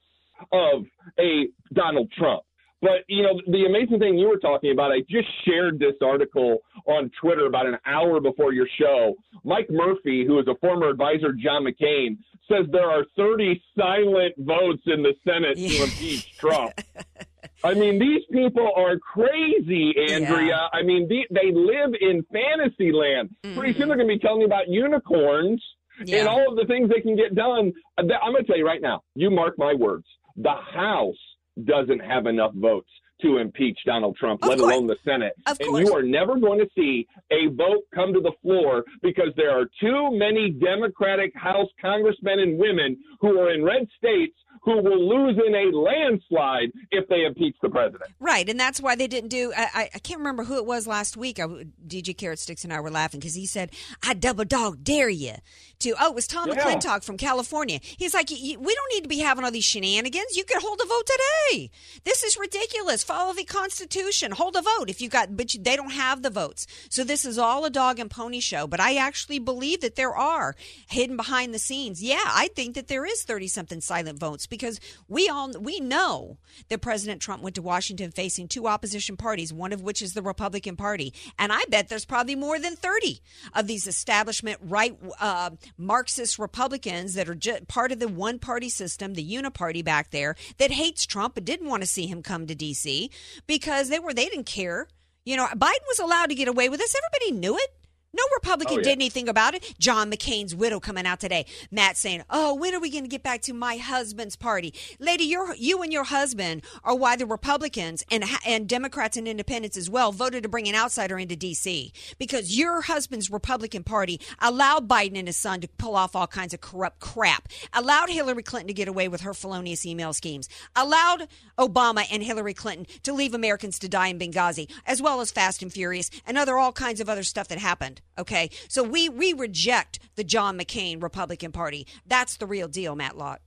of 0.53 0.85
a 1.19 1.49
Donald 1.73 2.11
Trump. 2.13 2.43
But 2.81 3.05
you 3.09 3.23
know, 3.23 3.41
the 3.49 3.65
amazing 3.65 3.99
thing 3.99 4.19
you 4.19 4.29
were 4.29 4.39
talking 4.39 4.71
about, 4.71 4.93
I 4.93 5.01
just 5.09 5.29
shared 5.45 5.79
this 5.81 5.95
article 6.03 6.59
on 6.87 7.11
Twitter 7.21 7.47
about 7.47 7.67
an 7.67 7.79
hour 7.87 8.21
before 8.21 8.53
your 8.53 8.69
show. 8.79 9.17
Mike 9.43 9.69
Murphy, 9.69 10.25
who 10.25 10.39
is 10.39 10.47
a 10.47 10.55
former 10.61 10.89
advisor 10.89 11.33
John 11.33 11.65
McCain, 11.65 12.19
says 12.49 12.67
there 12.71 12.89
are 12.89 13.05
30 13.17 13.61
silent 13.77 14.35
votes 14.39 14.83
in 14.87 15.03
the 15.03 15.15
Senate 15.27 15.59
yeah. 15.59 15.71
to 15.71 15.85
impeach 15.85 16.39
Trump. 16.39 16.73
I 17.65 17.75
mean, 17.75 17.99
these 17.99 18.23
people 18.31 18.71
are 18.77 18.99
crazy, 18.99 19.95
Andrea. 20.11 20.47
Yeah. 20.47 20.79
I 20.79 20.83
mean, 20.83 21.09
they, 21.09 21.27
they 21.31 21.53
live 21.53 21.95
in 22.01 22.25
fantasy 22.33 22.93
land. 22.93 23.31
Mm-hmm. 23.45 23.59
Pretty 23.59 23.79
soon 23.79 23.89
they're 23.89 23.97
going 23.97 24.09
to 24.09 24.15
be 24.15 24.21
telling 24.21 24.41
you 24.41 24.47
about 24.47 24.69
unicorns 24.69 25.63
yeah. 26.05 26.21
and 26.21 26.29
all 26.29 26.49
of 26.49 26.57
the 26.57 26.65
things 26.67 26.89
they 26.89 27.01
can 27.01 27.17
get 27.17 27.35
done. 27.35 27.73
I'm 27.97 28.07
going 28.07 28.37
to 28.37 28.45
tell 28.45 28.57
you 28.57 28.67
right 28.67 28.81
now, 28.81 29.03
you 29.15 29.31
mark 29.31 29.59
my 29.59 29.75
words, 29.75 30.07
the 30.37 30.55
House 30.55 31.17
doesn't 31.65 32.01
have 32.01 32.27
enough 32.27 32.53
votes 32.55 32.91
to 33.23 33.39
impeach 33.39 33.79
Donald 33.85 34.17
Trump, 34.17 34.43
of 34.43 34.49
let 34.49 34.59
course. 34.59 34.73
alone 34.73 34.87
the 34.87 34.97
Senate. 35.05 35.35
Of 35.47 35.59
and 35.61 35.69
course. 35.71 35.87
you 35.87 35.95
are 35.95 36.03
never 36.03 36.39
going 36.39 36.59
to 36.59 36.69
see 36.77 37.07
a 37.31 37.49
vote 37.49 37.85
come 37.95 38.13
to 38.13 38.21
the 38.21 38.33
floor 38.43 38.85
because 39.03 39.29
there 39.37 39.51
are 39.51 39.67
too 39.81 40.11
many 40.13 40.51
Democratic 40.51 41.33
House 41.35 41.69
congressmen 41.81 42.39
and 42.41 42.59
women 42.59 42.97
who 43.21 43.39
are 43.39 43.53
in 43.53 43.65
red 43.65 43.89
states 43.97 44.35
who 44.63 44.83
will 44.83 45.09
lose 45.09 45.41
in 45.47 45.55
a 45.55 45.77
landslide 45.77 46.73
if 46.91 47.09
they 47.09 47.25
impeach 47.25 47.57
the 47.63 47.69
president. 47.69 48.11
Right, 48.21 48.49
and 48.49 48.59
that's 48.59 48.81
why 48.81 48.97
they 48.97 49.07
didn't 49.07 49.31
do. 49.31 49.53
I, 49.57 49.91
I 49.95 49.99
can't 49.99 50.19
remember 50.19 50.45
who 50.45 50.57
it 50.57 50.67
was 50.67 50.87
last 50.87 51.17
week. 51.17 51.39
I, 51.39 51.67
DJ 51.87 52.17
Carrot 52.17 52.39
Sticks 52.39 52.65
and 52.65 52.73
I 52.73 52.81
were 52.81 52.91
laughing 52.91 53.21
because 53.21 53.35
he 53.35 53.47
said, 53.47 53.71
"I 54.03 54.15
double 54.15 54.45
dog 54.45 54.85
dare 54.85 55.09
you 55.09 55.35
to." 55.81 55.95
Oh, 56.01 56.11
it 56.11 56.15
was 56.15 56.27
Tom 56.27 56.49
yeah. 56.49 56.57
McClintock 56.57 57.05
from 57.05 57.17
California. 57.17 57.81
He's 57.83 58.15
like, 58.15 58.31
"We 58.31 58.55
don't 58.55 58.93
need 58.93 59.03
to 59.03 59.09
be 59.09 59.19
having 59.19 59.45
all 59.45 59.51
these 59.51 59.65
shenanigans. 59.65 60.37
You 60.37 60.45
could 60.45 60.61
hold 60.61 60.81
a 60.83 60.87
vote 60.87 61.07
today. 61.07 61.71
This 62.05 62.23
is 62.23 62.37
ridiculous. 62.37 63.03
Follow 63.09 63.33
the 63.33 63.45
Constitution. 63.45 64.33
Hold 64.33 64.55
a 64.55 64.61
vote 64.61 64.91
if 64.91 65.01
you 65.01 65.09
got." 65.09 65.35
But 65.35 65.55
they 65.59 65.77
don't 65.77 65.93
have 65.93 66.21
the 66.21 66.29
votes, 66.29 66.67
so 66.91 67.05
this 67.05 67.25
is 67.25 67.39
all 67.39 67.65
a 67.65 67.71
dog 67.71 67.99
and 67.99 68.11
pony 68.11 68.41
show. 68.41 68.67
But 68.67 68.81
I 68.81 68.97
actually 68.97 69.39
believe 69.39 69.81
that 69.81 69.97
there 69.97 70.15
are 70.15 70.55
hidden 70.91 71.17
behind 71.17 71.55
the 71.55 71.59
scenes. 71.59 72.03
Yeah, 72.03 72.21
I 72.27 72.49
think 72.55 72.75
that 72.75 72.89
there 72.89 73.07
is 73.07 73.23
thirty 73.23 73.49
something 73.49 73.81
silent 73.81 74.19
votes 74.19 74.47
because 74.47 74.79
we 75.09 75.27
all 75.27 75.51
we 75.59 75.81
know 75.81 76.37
that 76.69 76.83
President 76.83 77.23
Trump 77.23 77.43
went 77.43 77.57
to 77.57 77.63
Washington 77.63 78.11
facing 78.11 78.47
two 78.47 78.69
opposition 78.69 79.17
parties, 79.17 79.55
one 79.55 79.73
of 79.73 79.81
which 79.81 80.03
is 80.03 80.13
the 80.13 80.21
Republican 80.23 80.77
Party, 80.77 81.15
and 81.39 81.51
I 81.51 81.65
bet 81.71 81.89
there's 81.89 82.05
probably 82.05 82.37
more 82.37 82.59
than 82.59 82.77
thirty 82.77 83.23
of 83.55 83.67
these 83.67 83.87
establishment 83.87 84.59
right 84.63 84.99
uh, 85.19 85.51
Marxist 85.79 86.39
Republicans 86.39 87.15
that 87.15 87.29
are 87.29 87.35
just 87.35 87.69
part 87.69 87.91
of 87.91 88.01
the 88.01 88.09
one 88.09 88.39
party 88.39 88.69
system, 88.69 89.15
the 89.15 89.27
uniparty 89.27 89.83
back 89.83 90.11
there 90.11 90.37
that 90.59 90.73
hates 90.73 91.07
Trump 91.07 91.37
but 91.37 91.47
didn't 91.47 91.69
want 91.69 91.83
to 91.83 91.87
see 91.87 92.07
him 92.07 92.23
come 92.23 92.47
to 92.47 92.55
D.C. 92.55 92.98
because 93.47 93.89
they 93.89 93.99
were 93.99 94.15
they 94.15 94.27
didn't 94.27 94.47
care. 94.47 94.89
You 95.25 95.37
know, 95.37 95.47
Biden 95.47 95.87
was 95.89 95.99
allowed 95.99 96.31
to 96.31 96.35
get 96.35 96.49
away 96.49 96.69
with 96.69 96.81
this. 96.81 96.95
Everybody 96.95 97.41
knew 97.41 97.57
it. 97.57 97.71
No 98.15 98.23
Republican 98.35 98.75
Oh, 98.75 98.79
yeah. 98.79 98.85
did 98.85 98.93
anything 98.93 99.29
about 99.29 99.55
it. 99.55 99.75
John 99.79 100.11
McCain's 100.11 100.55
widow 100.55 100.81
coming 100.81 101.05
out 101.07 101.21
today. 101.21 101.45
Matt 101.71 101.97
saying, 101.99 102.23
"Oh, 102.31 102.55
when 102.55 102.75
are 102.75 102.81
we 102.81 102.91
going 102.91 103.05
to 103.05 103.09
get 103.09 103.23
back 103.23 103.43
to 103.43 103.53
my 103.53 103.77
husband's 103.77 104.35
party, 104.35 104.73
lady? 104.99 105.25
Your 105.25 105.55
you 105.55 105.83
and 105.83 105.93
your 105.93 106.05
husband 106.05 106.63
are 106.83 106.95
why 106.97 107.17
the 107.17 107.27
Republicans 107.27 108.03
and 108.11 108.25
and 108.47 108.67
Democrats 108.67 109.19
and 109.19 109.29
Independents 109.29 109.77
as 109.77 109.91
well 109.91 110.11
voted 110.11 110.43
to 110.43 110.49
bring 110.49 110.67
an 110.69 110.75
outsider 110.75 111.19
into 111.19 111.37
D.C. 111.37 111.93
because 112.19 112.57
your 112.59 112.81
husband's 112.83 113.31
Republican 113.31 113.85
Party 113.85 114.21
allowed 114.41 114.89
Biden 114.89 115.19
and 115.19 115.29
his 115.29 115.37
son 115.37 115.61
to 115.61 115.69
pull 115.69 115.95
off 115.95 116.17
all 116.17 116.27
kinds 116.27 116.55
of 116.55 116.63
corrupt 116.63 117.01
crap, 117.01 117.47
allowed 117.75 118.09
Hillary 118.09 118.43
Clinton 118.43 118.69
to 118.69 118.75
get 118.75 118.89
away 118.89 119.09
with 119.09 119.21
her 119.21 119.35
felonious 119.35 119.85
email 119.85 120.15
schemes, 120.15 120.49
allowed 120.75 121.29
Obama 121.59 122.07
and 122.11 122.23
Hillary 122.23 122.55
Clinton 122.55 122.87
to 123.03 123.13
leave 123.13 123.35
Americans 123.35 123.79
to 123.81 123.89
die 123.89 124.09
in 124.09 124.19
Benghazi, 124.19 124.71
as 124.87 125.03
well 125.03 125.21
as 125.21 125.31
Fast 125.31 125.63
and 125.63 125.71
Furious 125.73 126.11
and 126.27 126.39
other 126.39 126.57
all 126.57 126.73
kinds 126.73 127.01
of 127.01 127.09
other 127.11 127.23
stuff 127.23 127.49
that 127.49 127.59
happened. 127.59 127.98
Okay, 128.19 128.51
so 128.69 128.83
we 128.83 129.09
we 129.09 129.33
reject 129.33 129.99
the 130.17 130.25
John 130.25 130.59
McCain 130.59 131.03
Republican 131.03 131.53
Party. 131.53 131.87
That's 132.07 132.37
the 132.37 132.47
real 132.47 132.69
deal, 132.69 132.95
Matt 132.97 133.17
Lott. 133.17 133.41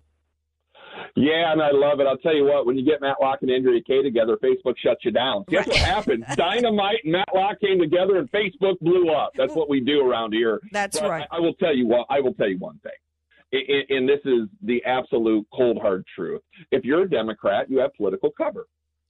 Yeah, 1.15 1.51
and 1.51 1.61
I 1.61 1.71
love 1.71 1.99
it. 1.99 2.07
I'll 2.07 2.17
tell 2.17 2.35
you 2.35 2.45
what, 2.45 2.65
when 2.65 2.77
you 2.77 2.85
get 2.85 3.01
Matlock 3.01 3.39
and 3.41 3.51
Andrea 3.51 3.81
Kaye 3.85 4.01
together, 4.01 4.37
Facebook 4.37 4.75
shuts 4.77 5.03
you 5.03 5.11
down. 5.11 5.43
Guess 5.49 5.67
what 5.67 5.75
happened? 5.77 6.25
Dynamite 6.35 6.99
and 7.03 7.11
Matlock 7.13 7.59
came 7.59 7.79
together 7.79 8.17
and 8.17 8.31
Facebook 8.31 8.79
blew 8.79 9.09
up. 9.09 9.31
That's 9.35 9.53
what 9.55 9.69
we 9.69 9.79
do 9.81 10.01
around 10.01 10.33
here. 10.33 10.59
That's 10.71 10.99
But 10.99 11.09
right. 11.09 11.27
I, 11.31 11.37
I 11.37 11.39
will 11.39 11.53
tell 11.55 11.75
you 11.75 11.87
what, 11.87 12.07
I 12.09 12.19
will 12.21 12.33
tell 12.33 12.47
you 12.49 12.57
one 12.59 12.79
thing. 12.79 12.91
I- 13.53 13.71
I- 13.73 13.93
And 13.97 14.07
this 14.07 14.19
is 14.25 14.47
the 14.61 14.83
absolute 14.85 15.45
cold 15.53 15.79
hard 15.81 16.05
truth. 16.15 16.41
If 16.71 16.85
you're 16.85 17.01
a 17.03 17.09
Democrat, 17.09 17.69
you 17.69 17.79
have 17.79 17.93
political 17.95 18.31
cover. 18.31 18.67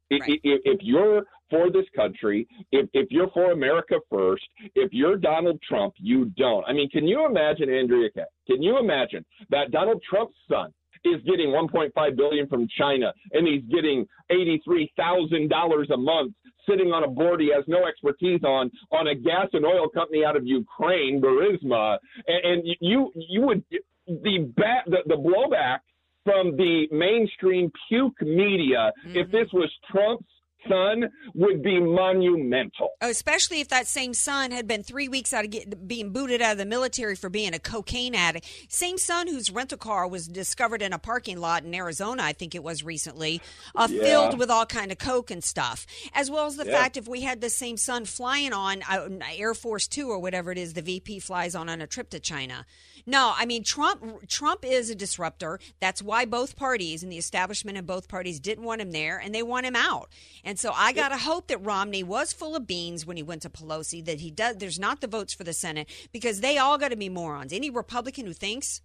If, 0.10 0.24
if 0.44 0.80
you're 0.82 1.24
for 1.52 1.70
this 1.70 1.86
country, 1.96 2.48
if, 2.72 2.90
if 2.94 3.12
you're 3.12 3.30
for 3.32 3.52
America 3.52 3.96
first, 4.10 4.44
if 4.74 4.92
you're 4.92 5.18
Donald 5.18 5.62
Trump, 5.68 5.94
you 5.98 6.32
don't. 6.38 6.66
I 6.66 6.74
mean, 6.74 6.90
can 6.90 7.08
you 7.08 7.26
imagine, 7.26 7.70
Andrea? 7.70 8.10
Can 8.48 8.64
you 8.64 8.80
imagine 8.80 9.24
that 9.52 9.70
Donald 9.72 10.02
Trump's 10.10 10.36
son 10.50 10.74
is 11.04 11.22
getting 11.26 11.48
1.5 11.48 12.16
billion 12.16 12.48
from 12.48 12.68
China, 12.78 13.14
and 13.32 13.48
he's 13.48 13.64
getting 13.74 14.08
83,000 14.30 15.50
dollars 15.50 15.90
a 15.94 15.98
month, 15.98 16.34
sitting 16.68 16.88
on 16.88 17.04
a 17.04 17.08
board 17.08 17.42
he 17.42 17.52
has 17.54 17.64
no 17.68 17.86
expertise 17.86 18.44
on, 18.44 18.72
on 18.92 19.08
a 19.08 19.16
gas 19.16 19.48
and 19.54 19.66
oil 19.66 19.90
company 19.90 20.24
out 20.24 20.36
of 20.36 20.46
Ukraine, 20.46 21.22
Burisma, 21.22 21.98
and, 22.28 22.46
and 22.46 22.76
you 22.80 23.12
you 23.16 23.42
would 23.42 23.64
the 24.08 24.52
bat 24.56 24.84
the, 24.88 25.00
the 25.08 25.16
blowback 25.16 25.80
from 26.24 26.56
the 26.56 26.88
mainstream 26.92 27.72
puke 27.90 28.22
media 28.22 28.92
if 29.06 29.28
mm-hmm. 29.28 29.32
this 29.32 29.48
was 29.54 29.72
Trump's 29.92 30.26
son 30.70 31.10
would 31.34 31.62
be 31.64 31.80
monumental. 31.80 32.90
Especially 33.02 33.62
if 33.62 33.70
that 33.70 33.88
same 33.88 34.14
son 34.14 34.52
had 34.52 34.68
been 34.68 34.84
three 34.84 35.08
weeks 35.08 35.34
out 35.34 35.46
of 35.46 35.52
get, 35.52 35.88
being 35.88 36.12
booted 36.12 36.42
out 36.42 36.54
of 36.54 36.58
the 36.58 36.66
military 36.66 37.16
for 37.16 37.30
being 37.30 37.54
a 37.54 37.60
cocaine 37.60 38.16
addict. 38.16 38.48
Same 38.70 38.98
son 38.98 39.28
whose 39.28 39.50
rental 39.52 39.78
car 39.78 40.08
was 40.08 40.28
discovered 40.28 40.82
in 40.82 40.94
a 40.94 41.00
parking 41.00 41.40
lot 41.40 41.64
in 41.64 41.74
Arizona, 41.74 42.24
I 42.24 42.34
think 42.34 42.56
it 42.56 42.64
was 42.64 42.84
recently, 42.84 43.42
uh, 43.76 43.88
Yeah. 43.90 44.04
filled 44.04 44.40
with 44.40 44.50
all 44.50 44.66
kind 44.66 44.92
of 44.92 44.98
coke 44.98 45.32
and 45.32 45.44
stuff. 45.44 45.86
As 46.14 46.30
well 46.30 46.46
as 46.46 46.58
the 46.58 46.66
Yeah. 46.66 46.74
fact 46.74 46.98
if 46.98 47.08
we 47.08 47.22
had 47.22 47.42
the 47.42 47.50
same 47.50 47.78
son 47.78 48.06
flying 48.06 48.54
on 48.54 48.84
uh, 48.84 49.08
Air 49.36 49.54
Force 49.54 49.88
Two 49.88 50.10
or 50.10 50.20
whatever 50.20 50.52
it 50.52 50.58
is, 50.58 50.74
the 50.74 50.82
VP 50.82 51.20
flies 51.20 51.56
on 51.56 51.70
on 51.70 51.82
a 51.82 51.88
trip 51.88 52.10
to 52.12 52.20
China. 52.20 52.66
No, 53.06 53.34
I 53.36 53.46
mean 53.46 53.64
Trump. 53.64 54.28
Trump 54.28 54.64
is 54.64 54.90
a 54.92 54.96
disruptor. 54.96 55.60
That's 55.80 56.02
why 56.04 56.26
both 56.26 56.56
parties 56.56 57.02
and 57.02 57.12
the 57.12 57.18
establishment 57.18 57.78
in 57.78 57.86
both 57.86 58.08
parties 58.08 58.40
didn't 58.40 58.64
want 58.64 58.80
him 58.82 58.92
there, 58.92 59.18
and 59.18 59.34
they 59.34 59.42
want 59.42 59.66
him 59.66 59.76
out. 59.76 60.10
And 60.44 60.51
so 60.60 60.72
I 60.76 60.94
gotta 60.94 61.18
hope 61.18 61.48
that 61.48 61.60
Romney 61.60 62.04
was 62.04 62.34
full 62.34 62.56
of 62.56 62.68
beans 62.68 63.06
when 63.06 63.18
he 63.18 63.24
went 63.24 63.42
to 63.44 63.50
Pelosi. 63.50 64.04
That 64.04 64.20
he 64.20 64.32
does. 64.32 64.58
There's 64.58 64.80
not 64.80 65.02
the 65.02 65.08
votes 65.08 65.34
for 65.34 65.44
the 65.44 65.54
Senate 65.54 65.90
because 66.12 66.42
they 66.42 66.58
all 66.58 66.78
got 66.78 66.90
to 66.90 66.96
be 66.96 67.10
morons. 67.10 67.54
Any 67.54 67.70
Republican 67.70 68.26
who 68.26 68.34
thinks 68.34 68.82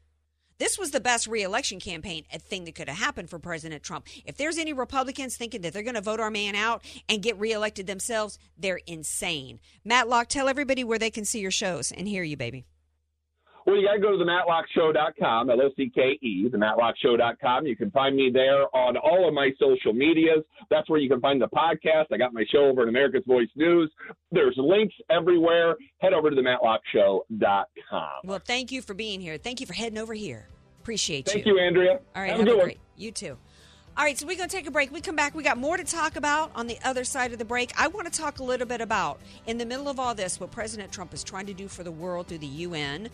this 0.59 0.79
was 0.79 0.91
the 0.91 1.01
best 1.01 1.27
reelection 1.27 1.81
campaign 1.81 2.25
a 2.33 2.39
thing 2.39 2.65
that 2.65 2.75
could 2.75 2.89
have 2.89 2.99
happened 2.99 3.29
for 3.29 3.39
President 3.39 3.83
Trump. 3.83 4.07
If 4.25 4.37
there's 4.37 4.59
any 4.59 4.73
Republicans 4.73 5.37
thinking 5.37 5.61
that 5.63 5.73
they're 5.73 5.83
going 5.83 5.95
to 5.95 6.01
vote 6.01 6.21
our 6.21 6.31
man 6.31 6.55
out 6.55 6.83
and 7.09 7.23
get 7.23 7.39
reelected 7.39 7.87
themselves, 7.87 8.39
they're 8.57 8.81
insane. 8.87 9.61
Matt 9.85 10.09
Locke, 10.09 10.29
tell 10.29 10.49
everybody 10.49 10.83
where 10.83 10.99
they 10.99 11.11
can 11.11 11.25
see 11.25 11.41
your 11.41 11.51
shows 11.51 11.93
and 11.93 12.09
hear 12.09 12.23
you, 12.23 12.37
baby. 12.37 12.65
Well, 13.67 13.77
you 13.77 13.87
got 13.87 13.95
to 13.95 14.01
go 14.01 14.13
to 14.13 14.19
the 14.19 14.25
matlockshow.com, 14.25 15.51
L 15.51 15.61
O 15.61 15.71
C 15.77 15.91
K 15.93 16.19
E, 16.23 16.49
the 16.49 16.57
matlockshow.com. 16.57 17.67
You 17.67 17.75
can 17.77 17.91
find 17.91 18.15
me 18.15 18.31
there 18.33 18.65
on 18.75 18.97
all 18.97 19.27
of 19.27 19.35
my 19.35 19.51
social 19.59 19.93
medias. 19.93 20.45
That's 20.71 20.89
where 20.89 21.01
you 21.01 21.09
can 21.09 21.21
find 21.21 21.43
the 21.43 21.49
podcast. 21.49 22.07
I 22.13 22.17
got 22.17 22.33
my 22.33 22.45
show 22.51 22.67
over 22.67 22.83
at 22.83 22.89
America's 22.89 23.25
Voice 23.27 23.49
News. 23.57 23.91
There's 24.31 24.55
links 24.57 24.95
everywhere. 25.11 25.75
Head 25.99 26.13
over 26.13 26.31
to 26.31 26.37
the 26.37 26.43
matlockshow.com. 26.43 28.09
Well, 28.25 28.41
thank 28.45 28.71
you 28.71 28.83
for 28.83 28.95
being 28.95 29.21
here. 29.21 29.37
Thank 29.37 29.61
you 29.61 29.67
for 29.67 29.75
heading 29.75 29.99
over 29.99 30.15
here. 30.15 30.47
Appreciate 30.83 31.27
Thank 31.27 31.39
you. 31.39 31.55
Thank 31.55 31.57
you, 31.57 31.61
Andrea. 31.61 31.99
All 32.15 32.23
right, 32.23 32.31
Have 32.31 32.39
have, 32.39 32.47
a 32.47 32.51
good 32.51 32.55
a 32.55 32.59
one. 32.59 32.67
great. 32.67 32.79
You 32.97 33.11
too. 33.11 33.37
All 33.99 34.05
right, 34.05 34.19
so 34.19 34.27
we're 34.27 34.37
going 34.37 34.51
to 34.51 34.55
take 34.55 34.67
a 34.67 34.71
break. 34.71 34.93
We 34.93 35.01
come 35.01 35.17
back. 35.17 35.35
We 35.35 35.43
got 35.43 35.57
more 35.57 35.79
to 35.79 35.83
talk 35.83 36.17
about 36.17 36.51
on 36.55 36.67
the 36.67 36.77
other 36.85 37.03
side 37.03 37.33
of 37.33 37.39
the 37.39 37.47
break. 37.47 37.73
I 37.81 37.89
want 37.89 38.13
to 38.13 38.21
talk 38.21 38.41
a 38.41 38.45
little 38.45 38.67
bit 38.67 38.83
about, 38.83 39.19
in 39.47 39.57
the 39.57 39.65
middle 39.65 39.89
of 39.89 39.99
all 39.99 40.15
this, 40.15 40.39
what 40.39 40.51
President 40.51 40.93
Trump 40.93 41.15
is 41.15 41.25
trying 41.25 41.47
to 41.47 41.55
do 41.55 41.67
for 41.67 41.83
the 41.83 41.91
world 41.91 42.27
through 42.27 42.39
the 42.39 42.47
UN. 42.47 43.09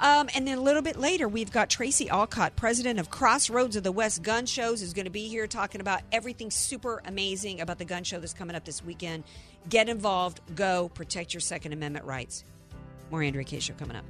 Um, 0.00 0.28
and 0.36 0.46
then 0.46 0.58
a 0.58 0.60
little 0.60 0.80
bit 0.80 0.96
later, 0.96 1.26
we've 1.26 1.50
got 1.50 1.70
Tracy 1.70 2.08
Olcott, 2.08 2.54
president 2.54 3.00
of 3.00 3.10
Crossroads 3.10 3.74
of 3.74 3.82
the 3.82 3.90
West 3.90 4.22
Gun 4.22 4.46
Shows, 4.46 4.80
is 4.80 4.92
going 4.92 5.06
to 5.06 5.10
be 5.10 5.26
here 5.26 5.48
talking 5.48 5.80
about 5.80 6.02
everything 6.12 6.52
super 6.52 7.02
amazing 7.04 7.60
about 7.60 7.78
the 7.78 7.84
gun 7.84 8.04
show 8.04 8.20
that's 8.20 8.32
coming 8.32 8.54
up 8.54 8.64
this 8.64 8.84
weekend. 8.84 9.24
Get 9.68 9.88
involved, 9.88 10.40
go, 10.54 10.88
protect 10.94 11.34
your 11.34 11.40
Second 11.40 11.72
Amendment 11.72 12.04
rights. 12.04 12.44
More 13.10 13.24
Andrea 13.24 13.44
Kaye 13.44 13.58
Show 13.58 13.74
coming 13.74 13.96
up. 13.96 14.04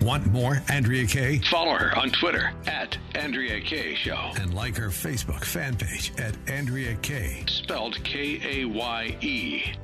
Want 0.00 0.26
more 0.26 0.62
Andrea 0.68 1.06
Kaye? 1.06 1.38
Follow 1.50 1.74
her 1.74 1.96
on 1.96 2.10
Twitter 2.10 2.52
at 2.66 2.96
Andrea 3.14 3.60
Kaye 3.60 3.94
Show. 3.94 4.32
And 4.36 4.54
like 4.54 4.76
her 4.76 4.88
Facebook 4.88 5.44
fan 5.44 5.76
page 5.76 6.12
at 6.18 6.36
Andrea 6.46 6.94
Kaye. 6.96 7.44
Spelled 7.48 8.02
K 8.04 8.40
A 8.62 8.64
Y 8.66 9.16
E. 9.20 9.62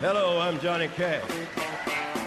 Hello, 0.00 0.40
I'm 0.40 0.58
Johnny 0.58 0.88
Cash. 0.88 1.22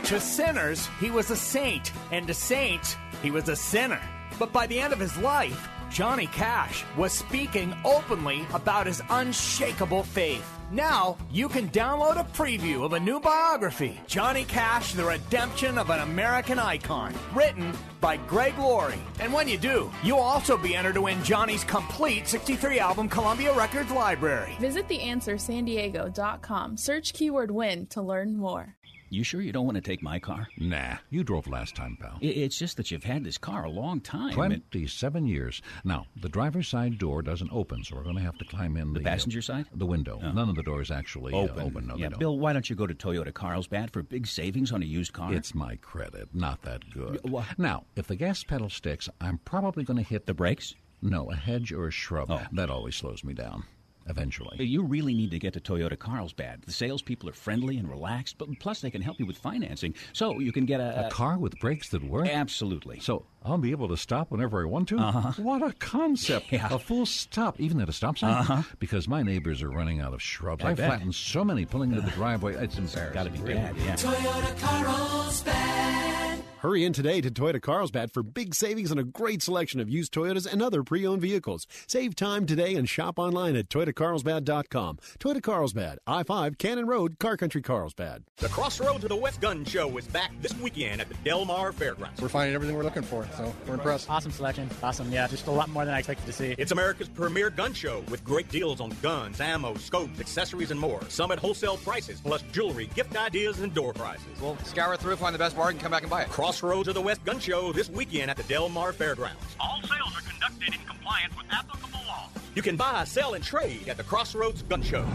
To 0.05 0.21
sinners, 0.21 0.87
he 1.01 1.11
was 1.11 1.29
a 1.31 1.35
saint, 1.35 1.91
and 2.13 2.25
to 2.27 2.33
saints, 2.33 2.95
he 3.21 3.29
was 3.29 3.49
a 3.49 3.57
sinner. 3.57 3.99
But 4.39 4.53
by 4.53 4.67
the 4.67 4.79
end 4.79 4.93
of 4.93 4.99
his 4.99 5.17
life, 5.17 5.67
Johnny 5.89 6.27
Cash 6.27 6.85
was 6.95 7.11
speaking 7.11 7.73
openly 7.83 8.45
about 8.53 8.87
his 8.87 9.01
unshakable 9.09 10.03
faith. 10.03 10.45
Now, 10.69 11.17
you 11.31 11.47
can 11.47 11.69
download 11.69 12.19
a 12.19 12.25
preview 12.25 12.83
of 12.83 12.91
a 12.91 12.99
new 12.99 13.21
biography, 13.21 14.01
Johnny 14.05 14.43
Cash, 14.43 14.93
The 14.93 15.05
Redemption 15.05 15.77
of 15.77 15.89
an 15.89 16.01
American 16.01 16.59
Icon, 16.59 17.13
written 17.33 17.71
by 18.01 18.17
Greg 18.17 18.57
Laurie. 18.59 18.99
And 19.21 19.31
when 19.31 19.47
you 19.47 19.57
do, 19.57 19.89
you'll 20.03 20.19
also 20.19 20.57
be 20.57 20.75
entered 20.75 20.95
to 20.95 21.01
win 21.03 21.23
Johnny's 21.23 21.63
complete 21.63 22.27
63 22.27 22.79
album 22.79 23.07
Columbia 23.07 23.53
Records 23.53 23.91
library. 23.91 24.57
Visit 24.59 24.89
theanswersan 24.89 25.47
theanswersandiego.com. 25.47 26.77
Search 26.77 27.13
keyword 27.13 27.51
win 27.51 27.87
to 27.87 28.01
learn 28.01 28.35
more. 28.35 28.75
You 29.09 29.23
sure 29.23 29.41
you 29.41 29.51
don't 29.53 29.65
want 29.65 29.75
to 29.75 29.81
take 29.81 30.01
my 30.01 30.19
car? 30.19 30.47
Nah, 30.57 30.97
you 31.09 31.23
drove 31.23 31.47
last 31.47 31.75
time, 31.75 31.97
pal. 31.99 32.17
It's 32.21 32.57
just 32.57 32.75
that 32.77 32.91
you've 32.91 33.03
had 33.03 33.23
this 33.23 33.37
car 33.37 33.63
a 33.63 33.69
long 33.69 34.01
time. 34.01 34.27
and- 34.39 34.61
27 34.71 35.27
years. 35.27 35.61
Now, 35.83 36.07
the 36.21 36.29
driver's 36.29 36.67
side 36.67 36.97
door 36.97 37.21
doesn't 37.21 37.51
open, 37.51 37.83
so 37.83 37.95
we're 37.95 38.03
going 38.03 38.17
to 38.17 38.21
have 38.21 38.37
to 38.39 38.45
climb 38.45 38.75
in 38.75 38.93
the, 38.93 38.99
passenger 38.99 39.39
uh, 39.39 39.43
side? 39.43 39.65
The 39.73 39.85
window. 39.85 40.19
Oh. 40.21 40.31
None 40.31 40.49
of 40.49 40.55
the 40.55 40.63
doors 40.63 40.91
actually 40.91 41.33
uh, 41.33 41.37
open. 41.37 41.63
open. 41.63 41.87
No, 41.87 41.95
yeah, 41.95 42.07
they 42.07 42.09
don't. 42.11 42.19
Bill, 42.19 42.39
why 42.39 42.53
don't 42.53 42.69
you 42.69 42.75
go 42.75 42.85
to 42.87 42.93
Toyota 42.93 43.33
Carlsbad 43.33 43.91
for 43.91 44.03
big 44.03 44.27
savings 44.27 44.71
on 44.71 44.81
a 44.83 44.85
used 44.85 45.13
car? 45.13 45.33
It's 45.33 45.55
my 45.55 45.77
credit, 45.77 46.27
not 46.33 46.61
that 46.63 46.89
good. 46.91 47.21
Y- 47.23 47.31
wha- 47.31 47.45
Now, 47.57 47.85
if 47.95 48.07
the 48.07 48.15
gas 48.15 48.43
pedal 48.43 48.69
sticks, 48.69 49.07
I'm 49.21 49.37
probably 49.39 49.83
going 49.83 49.97
to 49.97 50.03
hit 50.03 50.25
the 50.25 50.33
brakes. 50.33 50.75
No, 51.01 51.29
a 51.31 51.35
hedge 51.35 51.71
or 51.71 51.87
a 51.87 51.91
shrub. 51.91 52.29
Oh. 52.31 52.41
That 52.51 52.69
always 52.69 52.95
slows 52.95 53.23
me 53.23 53.33
down. 53.33 53.63
Eventually. 54.09 54.63
You 54.63 54.83
really 54.83 55.13
need 55.13 55.31
to 55.31 55.39
get 55.39 55.53
to 55.53 55.59
Toyota 55.59 55.97
Carlsbad. 55.97 56.63
The 56.63 56.71
salespeople 56.71 57.29
are 57.29 57.33
friendly 57.33 57.77
and 57.77 57.89
relaxed, 57.89 58.37
but 58.37 58.47
plus 58.59 58.81
they 58.81 58.89
can 58.89 59.01
help 59.01 59.19
you 59.19 59.25
with 59.25 59.37
financing, 59.37 59.93
so 60.13 60.39
you 60.39 60.51
can 60.51 60.65
get 60.65 60.79
a, 60.79 61.07
A 61.07 61.09
car 61.09 61.37
with 61.37 61.59
brakes 61.59 61.89
that 61.89 62.03
work? 62.03 62.27
Absolutely. 62.27 62.99
So 62.99 63.25
I'll 63.43 63.57
be 63.57 63.71
able 63.71 63.87
to 63.89 63.97
stop 63.97 64.31
whenever 64.31 64.61
I 64.61 64.65
want 64.65 64.87
to? 64.89 64.97
Uh-huh. 64.97 65.41
What 65.41 65.61
a 65.61 65.73
concept. 65.73 66.51
Yeah. 66.51 66.67
A 66.71 66.79
full 66.79 67.05
stop, 67.05 67.59
even 67.59 67.79
at 67.81 67.89
a 67.89 67.93
stop 67.93 68.17
sign? 68.17 68.31
Uh-huh. 68.31 68.61
Because 68.79 69.07
my 69.07 69.23
neighbors 69.23 69.61
are 69.61 69.69
running 69.69 69.99
out 69.99 70.13
of 70.13 70.21
shrubs. 70.21 70.63
I 70.63 70.71
I, 70.71 70.75
flattened 70.75 71.15
so 71.15 71.43
many 71.43 71.65
pulling 71.65 71.91
into 71.91 72.01
the 72.01 72.11
driveway. 72.11 72.55
It's 72.55 72.77
embarrassing. 72.77 73.13
Gotta 73.13 73.29
be 73.29 73.39
really. 73.39 73.55
bad, 73.55 73.75
yeah. 73.77 73.95
Toyota 73.95 74.59
Carlsbad. 74.59 76.16
Hurry 76.61 76.85
in 76.85 76.91
today 76.91 77.21
to 77.21 77.29
Toyota 77.29 77.61
Carlsbad 77.61 78.11
for 78.11 78.23
big 78.23 78.55
savings 78.55 78.91
on 78.91 78.97
a 78.97 79.03
great 79.03 79.43
selection 79.43 79.79
of 79.79 79.87
used 79.87 80.11
Toyotas 80.11 80.51
and 80.51 80.59
other 80.59 80.81
pre-owned 80.81 81.21
vehicles. 81.21 81.67
Save 81.85 82.15
time 82.15 82.47
today 82.47 82.73
and 82.73 82.89
shop 82.89 83.19
online 83.19 83.55
at 83.55 83.69
toyotacarlsbad.com. 83.69 84.97
Toyota 85.19 85.43
Carlsbad, 85.43 85.99
I-5 86.07 86.57
Cannon 86.57 86.87
Road, 86.87 87.19
Car 87.19 87.37
Country 87.37 87.61
Carlsbad. 87.61 88.23
The 88.37 88.49
Crossroads 88.49 89.03
of 89.03 89.09
the 89.09 89.15
West 89.15 89.39
Gun 89.39 89.65
Show 89.65 89.95
is 89.99 90.07
back 90.07 90.31
this 90.41 90.55
weekend 90.55 90.99
at 90.99 91.09
the 91.09 91.15
Del 91.23 91.45
Mar 91.45 91.71
Fairgrounds. 91.71 92.19
We're 92.19 92.27
finding 92.27 92.55
everything 92.55 92.75
we're 92.75 92.83
looking 92.83 93.03
for, 93.03 93.27
so 93.37 93.53
we're 93.67 93.75
impressed. 93.75 94.09
Awesome 94.09 94.31
selection. 94.31 94.67
Awesome. 94.81 95.11
Yeah, 95.11 95.27
just 95.27 95.45
a 95.45 95.51
lot 95.51 95.69
more 95.69 95.85
than 95.85 95.93
I 95.93 95.99
expected 95.99 96.25
to 96.25 96.33
see. 96.33 96.55
It's 96.57 96.71
America's 96.71 97.07
premier 97.07 97.51
gun 97.51 97.73
show 97.73 98.03
with 98.09 98.23
great 98.23 98.49
deals 98.49 98.81
on 98.81 98.95
guns, 99.03 99.39
ammo, 99.41 99.75
scopes, 99.75 100.19
accessories, 100.19 100.71
and 100.71 100.79
more. 100.79 101.01
Some 101.09 101.31
at 101.31 101.37
wholesale 101.37 101.77
prices, 101.77 102.19
plus 102.19 102.41
jewelry, 102.51 102.87
gift 102.95 103.15
ideas, 103.15 103.59
and 103.59 103.71
door 103.75 103.93
prizes. 103.93 104.25
We'll 104.41 104.57
scour 104.59 104.97
through, 104.97 105.17
find 105.17 105.35
the 105.35 105.39
best 105.39 105.55
bargain, 105.55 105.79
come 105.79 105.91
back 105.91 106.01
and 106.01 106.09
buy 106.09 106.23
it. 106.23 106.29
Crossroads 106.47 106.87
of 106.87 106.93
the 106.93 107.01
West 107.01 107.25
Gun 107.25 107.39
Show 107.41 107.73
this 107.73 107.89
weekend 107.89 108.31
at 108.31 108.37
the 108.37 108.43
Del 108.43 108.69
Mar 108.69 108.93
Fairgrounds. 108.93 109.35
All 109.59 109.81
sales 109.81 110.15
are 110.15 110.21
conducted 110.21 110.73
in 110.73 110.79
compliance 110.87 111.35
with 111.35 111.45
applicable 111.51 111.99
law. 112.07 112.29
You 112.55 112.61
can 112.61 112.77
buy, 112.77 113.03
sell, 113.03 113.33
and 113.35 113.43
trade 113.43 113.89
at 113.89 113.97
the 113.97 114.03
Crossroads 114.03 114.63
Gun 114.63 114.81
Show. 114.81 115.05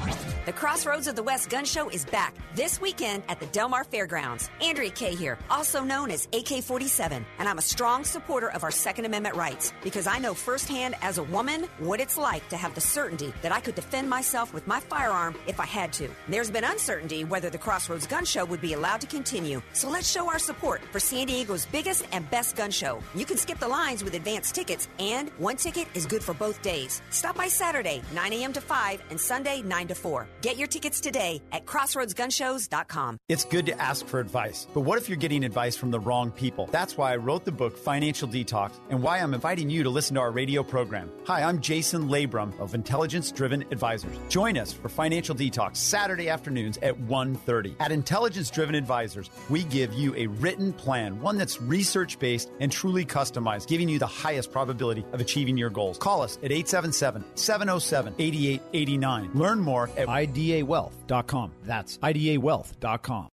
The 0.44 0.52
Crossroads 0.52 1.08
of 1.08 1.16
the 1.16 1.22
West 1.24 1.50
Gun 1.50 1.64
Show 1.64 1.88
is 1.88 2.04
back 2.04 2.34
this 2.54 2.80
weekend 2.80 3.24
at 3.28 3.40
the 3.40 3.46
Del 3.46 3.68
Mar 3.68 3.82
Fairgrounds. 3.82 4.48
Andrea 4.60 4.90
Kaye 4.90 5.14
here, 5.14 5.38
also 5.50 5.82
known 5.82 6.10
as 6.12 6.28
AK 6.32 6.62
47, 6.62 7.24
and 7.38 7.48
I'm 7.48 7.58
a 7.58 7.62
strong 7.62 8.04
supporter 8.04 8.50
of 8.52 8.62
our 8.62 8.70
Second 8.70 9.06
Amendment 9.06 9.34
rights 9.34 9.72
because 9.82 10.06
I 10.06 10.18
know 10.18 10.34
firsthand 10.34 10.94
as 11.02 11.18
a 11.18 11.22
woman 11.24 11.64
what 11.78 11.98
it's 11.98 12.18
like 12.18 12.48
to 12.50 12.56
have 12.56 12.74
the 12.76 12.80
certainty 12.80 13.32
that 13.42 13.50
I 13.50 13.58
could 13.58 13.74
defend 13.74 14.08
myself 14.08 14.52
with 14.54 14.66
my 14.68 14.78
firearm 14.78 15.34
if 15.48 15.58
I 15.58 15.66
had 15.66 15.92
to. 15.94 16.08
There's 16.28 16.50
been 16.50 16.64
uncertainty 16.64 17.24
whether 17.24 17.50
the 17.50 17.58
Crossroads 17.58 18.06
Gun 18.06 18.24
Show 18.24 18.44
would 18.44 18.60
be 18.60 18.74
allowed 18.74 19.00
to 19.00 19.06
continue, 19.08 19.62
so 19.72 19.88
let's 19.88 20.08
show 20.08 20.28
our 20.28 20.38
support 20.38 20.80
for 20.92 21.00
San 21.22 21.28
Diego's 21.28 21.66
biggest 21.66 22.04
and 22.10 22.28
best 22.30 22.56
gun 22.56 22.72
show. 22.72 22.98
You 23.14 23.24
can 23.24 23.36
skip 23.36 23.60
the 23.60 23.68
lines 23.68 24.02
with 24.02 24.14
advanced 24.14 24.56
tickets, 24.56 24.88
and 24.98 25.28
one 25.38 25.54
ticket 25.54 25.86
is 25.94 26.04
good 26.04 26.20
for 26.20 26.34
both 26.34 26.60
days. 26.62 27.00
Stop 27.10 27.36
by 27.36 27.46
Saturday, 27.46 28.02
9 28.12 28.32
a.m. 28.32 28.52
to 28.54 28.60
5, 28.60 29.02
and 29.08 29.20
Sunday, 29.20 29.62
9 29.62 29.86
to 29.86 29.94
4. 29.94 30.26
Get 30.40 30.56
your 30.56 30.66
tickets 30.66 31.00
today 31.00 31.40
at 31.52 31.64
crossroadsgunshows.com. 31.64 33.18
It's 33.28 33.44
good 33.44 33.66
to 33.66 33.80
ask 33.80 34.04
for 34.04 34.18
advice, 34.18 34.66
but 34.74 34.80
what 34.80 34.98
if 34.98 35.08
you're 35.08 35.16
getting 35.16 35.44
advice 35.44 35.76
from 35.76 35.92
the 35.92 36.00
wrong 36.00 36.32
people? 36.32 36.68
That's 36.72 36.96
why 36.96 37.12
I 37.12 37.16
wrote 37.18 37.44
the 37.44 37.52
book 37.52 37.78
Financial 37.78 38.26
Detox 38.26 38.72
and 38.90 39.00
why 39.00 39.18
I'm 39.18 39.32
inviting 39.32 39.70
you 39.70 39.84
to 39.84 39.90
listen 39.90 40.16
to 40.16 40.20
our 40.22 40.32
radio 40.32 40.64
program. 40.64 41.08
Hi, 41.26 41.44
I'm 41.44 41.60
Jason 41.60 42.08
Labrum 42.08 42.58
of 42.58 42.74
Intelligence 42.74 43.30
Driven 43.30 43.62
Advisors. 43.70 44.18
Join 44.28 44.58
us 44.58 44.72
for 44.72 44.88
Financial 44.88 45.36
Detox 45.36 45.76
Saturday 45.76 46.28
afternoons 46.28 46.78
at 46.78 46.98
1:30. 46.98 47.76
At 47.78 47.92
Intelligence 47.92 48.50
Driven 48.50 48.74
Advisors, 48.74 49.30
we 49.48 49.62
give 49.62 49.94
you 49.94 50.16
a 50.16 50.26
written 50.26 50.72
plan, 50.72 51.11
one 51.20 51.36
that's 51.38 51.60
research-based 51.60 52.50
and 52.60 52.70
truly 52.72 53.04
customized, 53.04 53.66
giving 53.68 53.88
you 53.88 53.98
the 53.98 54.06
highest 54.06 54.52
probability 54.52 55.04
of 55.12 55.20
achieving 55.20 55.56
your 55.56 55.70
goals. 55.70 55.98
Call 55.98 56.22
us 56.22 56.38
at 56.42 56.50
877-707-8889. 56.50 59.34
Learn 59.34 59.60
more 59.60 59.90
at 59.96 60.08
idawealth.com. 60.08 61.52
That's 61.64 61.98
idawealth.com. 61.98 63.28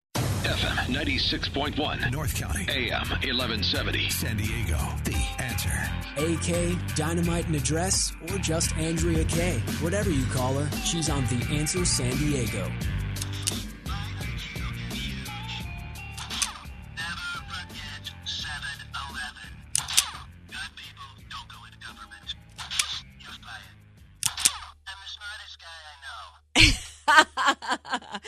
FM 0.49 0.95
96.1. 0.95 2.11
North 2.11 2.35
County. 2.35 2.65
AM 2.71 3.11
1170. 3.11 4.09
San 4.09 4.39
Diego. 4.39 4.79
The 5.05 5.15
answer. 5.39 5.69
AK, 6.17 6.79
Dynamite 6.97 7.47
and 7.47 7.57
Address, 7.57 8.13
or 8.31 8.39
just 8.39 8.75
Andrea 8.77 9.25
Kaye 9.25 9.59
Whatever 9.81 10.11
you 10.11 10.25
call 10.27 10.55
her, 10.55 10.71
she's 10.79 11.11
on 11.11 11.25
The 11.27 11.47
Answer 11.53 11.85
San 11.85 12.17
Diego. 12.17 12.71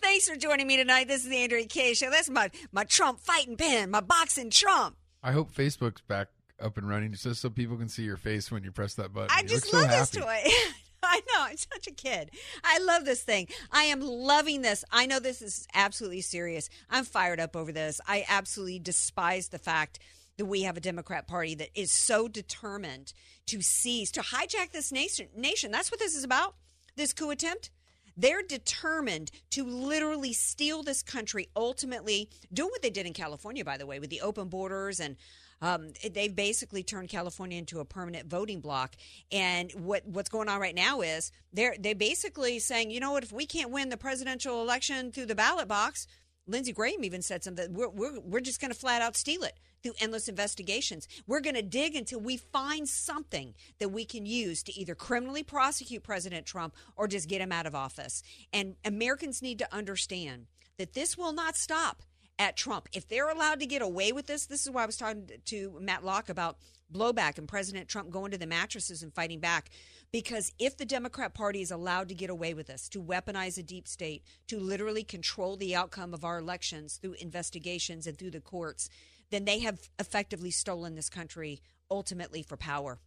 Thanks 0.00 0.28
for 0.28 0.36
joining 0.36 0.66
me 0.66 0.76
tonight. 0.76 1.08
This 1.08 1.24
is 1.24 1.28
the 1.28 1.38
Andrea 1.38 1.66
Kaye 1.66 1.94
Show. 1.94 2.10
That's 2.10 2.30
my 2.30 2.50
my 2.72 2.84
Trump 2.84 3.20
fighting 3.20 3.56
pen, 3.56 3.90
my 3.90 4.00
boxing 4.00 4.50
Trump. 4.50 4.96
I 5.22 5.32
hope 5.32 5.52
Facebook's 5.52 6.02
back 6.02 6.28
up 6.60 6.76
and 6.76 6.88
running 6.88 7.12
just 7.12 7.40
so 7.40 7.50
people 7.50 7.76
can 7.76 7.88
see 7.88 8.02
your 8.02 8.16
face 8.16 8.50
when 8.50 8.62
you 8.64 8.72
press 8.72 8.94
that 8.94 9.12
button. 9.12 9.30
I 9.30 9.40
You 9.42 9.48
just 9.48 9.72
look 9.72 9.82
so 9.82 9.88
love 9.88 9.98
this 9.98 10.10
toy. 10.10 10.42
I 11.06 11.20
know, 11.20 11.42
I'm 11.42 11.56
such 11.56 11.86
a 11.86 11.90
kid. 11.90 12.30
I 12.62 12.78
love 12.78 13.04
this 13.04 13.22
thing. 13.22 13.48
I 13.70 13.84
am 13.84 14.00
loving 14.00 14.62
this. 14.62 14.84
I 14.90 15.04
know 15.04 15.20
this 15.20 15.42
is 15.42 15.68
absolutely 15.74 16.22
serious. 16.22 16.70
I'm 16.90 17.04
fired 17.04 17.40
up 17.40 17.56
over 17.56 17.72
this. 17.72 18.00
I 18.06 18.24
absolutely 18.26 18.78
despise 18.78 19.48
the 19.48 19.58
fact 19.58 19.98
that 20.38 20.46
we 20.46 20.62
have 20.62 20.78
a 20.78 20.80
Democrat 20.80 21.28
Party 21.28 21.54
that 21.56 21.68
is 21.74 21.92
so 21.92 22.26
determined 22.26 23.12
to 23.46 23.60
seize, 23.60 24.10
to 24.12 24.20
hijack 24.22 24.72
this 24.72 24.90
nation. 24.90 25.28
Nation. 25.36 25.70
That's 25.70 25.90
what 25.90 26.00
this 26.00 26.16
is 26.16 26.24
about. 26.24 26.54
This 26.96 27.12
coup 27.12 27.30
attempt. 27.30 27.70
They're 28.16 28.42
determined 28.42 29.30
to 29.50 29.64
literally 29.64 30.32
steal 30.32 30.82
this 30.82 31.02
country, 31.02 31.48
ultimately 31.56 32.30
doing 32.52 32.70
what 32.70 32.82
they 32.82 32.90
did 32.90 33.06
in 33.06 33.12
California, 33.12 33.64
by 33.64 33.76
the 33.76 33.86
way, 33.86 33.98
with 33.98 34.10
the 34.10 34.20
open 34.20 34.48
borders 34.48 35.00
and 35.00 35.16
um, 35.64 35.92
they've 36.12 36.34
basically 36.34 36.82
turned 36.82 37.08
California 37.08 37.56
into 37.56 37.80
a 37.80 37.86
permanent 37.86 38.26
voting 38.26 38.60
block. 38.60 38.96
And 39.32 39.72
what 39.72 40.06
what's 40.06 40.28
going 40.28 40.48
on 40.48 40.60
right 40.60 40.74
now 40.74 41.00
is 41.00 41.32
they're 41.54 41.74
they 41.78 41.94
basically 41.94 42.58
saying, 42.58 42.90
you 42.90 43.00
know 43.00 43.12
what, 43.12 43.24
if 43.24 43.32
we 43.32 43.46
can't 43.46 43.70
win 43.70 43.88
the 43.88 43.96
presidential 43.96 44.60
election 44.60 45.10
through 45.10 45.26
the 45.26 45.34
ballot 45.34 45.66
box, 45.66 46.06
Lindsey 46.46 46.72
Graham 46.72 47.04
even 47.04 47.22
said 47.22 47.42
something. 47.42 47.72
We're 47.72 47.88
we're, 47.88 48.20
we're 48.20 48.40
just 48.40 48.60
going 48.60 48.72
to 48.72 48.78
flat 48.78 49.02
out 49.02 49.16
steal 49.16 49.42
it 49.42 49.58
through 49.82 49.94
endless 50.00 50.28
investigations. 50.28 51.08
We're 51.26 51.40
going 51.40 51.56
to 51.56 51.62
dig 51.62 51.94
until 51.94 52.20
we 52.20 52.36
find 52.36 52.88
something 52.88 53.54
that 53.78 53.90
we 53.90 54.04
can 54.04 54.26
use 54.26 54.62
to 54.64 54.78
either 54.78 54.94
criminally 54.94 55.42
prosecute 55.42 56.02
President 56.02 56.46
Trump 56.46 56.74
or 56.96 57.06
just 57.06 57.28
get 57.28 57.40
him 57.40 57.52
out 57.52 57.66
of 57.66 57.74
office. 57.74 58.22
And 58.52 58.76
Americans 58.84 59.42
need 59.42 59.58
to 59.58 59.74
understand 59.74 60.46
that 60.78 60.94
this 60.94 61.16
will 61.16 61.32
not 61.32 61.56
stop 61.56 62.02
at 62.38 62.56
Trump. 62.56 62.88
If 62.92 63.08
they're 63.08 63.30
allowed 63.30 63.60
to 63.60 63.66
get 63.66 63.82
away 63.82 64.12
with 64.12 64.26
this, 64.26 64.46
this 64.46 64.66
is 64.66 64.70
why 64.70 64.82
I 64.82 64.86
was 64.86 64.96
talking 64.96 65.28
to 65.46 65.78
Matt 65.80 66.04
Locke 66.04 66.28
about 66.28 66.56
blowback 66.94 67.36
and 67.36 67.48
President 67.48 67.88
Trump 67.88 68.10
going 68.10 68.30
to 68.30 68.38
the 68.38 68.46
mattresses 68.46 69.02
and 69.02 69.12
fighting 69.12 69.40
back. 69.40 69.70
Because 70.12 70.52
if 70.58 70.76
the 70.76 70.86
Democrat 70.86 71.34
Party 71.34 71.60
is 71.60 71.72
allowed 71.72 72.08
to 72.08 72.14
get 72.14 72.30
away 72.30 72.54
with 72.54 72.68
this, 72.68 72.88
to 72.90 73.02
weaponize 73.02 73.58
a 73.58 73.62
deep 73.62 73.88
state, 73.88 74.22
to 74.46 74.60
literally 74.60 75.02
control 75.02 75.56
the 75.56 75.74
outcome 75.74 76.14
of 76.14 76.24
our 76.24 76.38
elections 76.38 76.98
through 77.02 77.14
investigations 77.14 78.06
and 78.06 78.16
through 78.16 78.30
the 78.30 78.40
courts, 78.40 78.88
then 79.30 79.44
they 79.44 79.58
have 79.58 79.90
effectively 79.98 80.52
stolen 80.52 80.94
this 80.94 81.10
country 81.10 81.60
ultimately 81.90 82.42
for 82.42 82.56
power. 82.56 83.00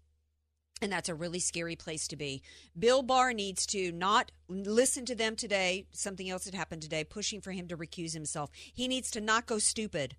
And 0.82 0.92
that's 0.92 1.10
a 1.10 1.16
really 1.16 1.40
scary 1.40 1.76
place 1.76 2.08
to 2.10 2.16
be. 2.16 2.44
Bill 2.78 3.02
Barr 3.02 3.34
needs 3.34 3.66
to 3.68 3.92
not 3.92 4.32
listen 4.48 5.06
to 5.06 5.16
them 5.16 5.36
today. 5.36 5.88
Something 5.92 6.30
else 6.30 6.46
had 6.46 6.54
happened 6.54 6.84
today, 6.84 7.04
pushing 7.04 7.42
for 7.42 7.52
him 7.52 7.68
to 7.70 7.78
recuse 7.78 8.14
himself. 8.14 8.52
He 8.54 8.88
needs 8.88 9.10
to 9.12 9.22
not 9.22 9.48
go 9.48 9.58
stupid. 9.58 10.18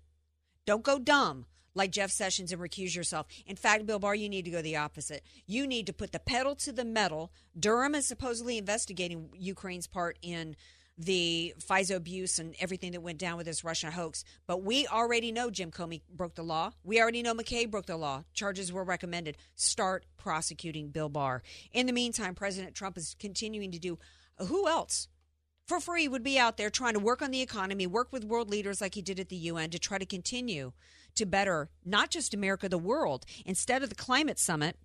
Don't 0.65 0.83
go 0.83 0.99
dumb 0.99 1.45
like 1.79 1.91
Jeff 1.91 2.11
Sessions 2.11 2.51
and 2.51 2.61
recuse 2.61 2.95
yourself. 2.95 3.25
In 3.47 3.55
fact, 3.55 3.87
Bill 3.87 3.97
Barr, 3.97 4.13
you 4.13 4.29
need 4.29 4.45
to 4.45 4.51
go 4.51 4.61
the 4.61 4.75
opposite. 4.75 5.23
You 5.47 5.65
need 5.65 5.87
to 5.87 5.93
put 5.93 6.11
the 6.11 6.19
pedal 6.19 6.53
to 6.57 6.71
the 6.71 6.85
metal. 6.85 7.31
Durham 7.59 7.95
is 7.95 8.05
supposedly 8.05 8.59
investigating 8.59 9.29
Ukraine's 9.33 9.87
part 9.87 10.19
in 10.21 10.55
the 10.97 11.55
FISA 11.57 11.95
abuse 11.95 12.37
and 12.37 12.53
everything 12.59 12.91
that 12.91 13.01
went 13.01 13.17
down 13.17 13.37
with 13.37 13.45
this 13.45 13.63
Russia 13.63 13.89
hoax. 13.89 14.25
But 14.45 14.61
we 14.61 14.85
already 14.85 15.31
know 15.31 15.49
Jim 15.49 15.71
Comey 15.71 16.01
broke 16.13 16.35
the 16.35 16.43
law. 16.43 16.73
We 16.83 17.01
already 17.01 17.23
know 17.23 17.33
McCabe 17.33 17.71
broke 17.71 17.85
the 17.85 17.95
law. 17.95 18.25
Charges 18.33 18.73
were 18.73 18.83
recommended. 18.83 19.37
Start 19.55 20.05
prosecuting 20.17 20.89
Bill 20.89 21.07
Barr. 21.07 21.41
In 21.71 21.87
the 21.87 21.93
meantime, 21.93 22.35
President 22.35 22.75
Trump 22.75 22.97
is 22.97 23.15
continuing 23.17 23.71
to 23.71 23.79
do 23.79 23.97
who 24.37 24.67
else? 24.67 25.07
for 25.69 25.79
free 25.79 26.07
would 26.07 26.23
be 26.23 26.39
out 26.39 26.57
there 26.57 26.71
trying 26.71 26.93
to 26.93 26.99
work 26.99 27.21
on 27.21 27.29
the 27.29 27.43
economy, 27.43 27.85
work 27.85 28.11
with 28.11 28.25
world 28.25 28.49
leaders 28.49 28.81
like 28.81 28.95
he 28.95 29.03
did 29.03 29.19
at 29.19 29.29
the 29.29 29.35
UN 29.35 29.69
to 29.69 29.77
try 29.77 29.99
to 29.99 30.05
continue 30.05 30.71
to 31.19 31.25
better 31.25 31.69
not 31.85 32.09
just 32.09 32.33
America, 32.33 32.67
the 32.67 32.77
world. 32.77 33.25
Instead 33.45 33.83
of 33.83 33.89
the 33.89 33.95
climate 33.95 34.39
summit, 34.39 34.75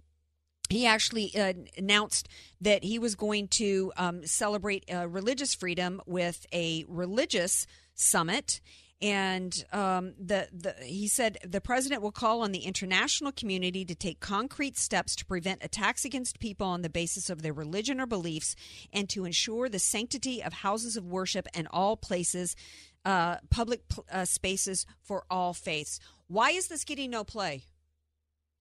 he 0.71 0.87
actually 0.87 1.35
uh, 1.37 1.53
announced 1.77 2.29
that 2.61 2.85
he 2.85 2.99
was 2.99 3.15
going 3.15 3.49
to 3.49 3.93
um, 3.97 4.27
celebrate 4.27 4.85
uh, 4.93 5.09
religious 5.09 5.55
freedom 5.55 6.01
with 6.07 6.47
a 6.53 6.85
religious 6.89 7.67
summit. 7.95 8.61
And 9.03 9.65
um, 9.73 10.15
the, 10.19 10.49
the 10.53 10.75
he 10.83 11.09
said 11.09 11.37
the 11.45 11.61
president 11.61 12.01
will 12.01 12.13
call 12.13 12.41
on 12.41 12.53
the 12.53 12.61
international 12.61 13.33
community 13.33 13.85
to 13.85 13.95
take 13.95 14.21
concrete 14.21 14.79
steps 14.79 15.15
to 15.17 15.27
prevent 15.27 15.63
attacks 15.63 16.07
against 16.07 16.41
people 16.41 16.67
on 16.67 16.81
the 16.81 16.89
basis 16.89 17.29
of 17.29 17.43
their 17.43 17.53
religion 17.53 18.01
or 18.01 18.07
beliefs, 18.07 18.57
and 18.93 19.09
to 19.11 19.27
ensure 19.27 19.69
the 19.69 19.79
sanctity 19.79 20.43
of 20.43 20.53
houses 20.55 20.97
of 20.97 21.05
worship 21.05 21.47
and 21.53 21.69
all 21.71 21.97
places, 21.99 22.57
uh, 23.05 23.37
public 23.51 23.83
uh, 24.11 24.25
spaces 24.25 24.87
for 25.03 25.25
all 25.29 25.53
faiths. 25.53 26.01
Why 26.29 26.51
is 26.51 26.69
this 26.69 26.85
getting 26.85 27.11
no 27.11 27.25
play? 27.25 27.65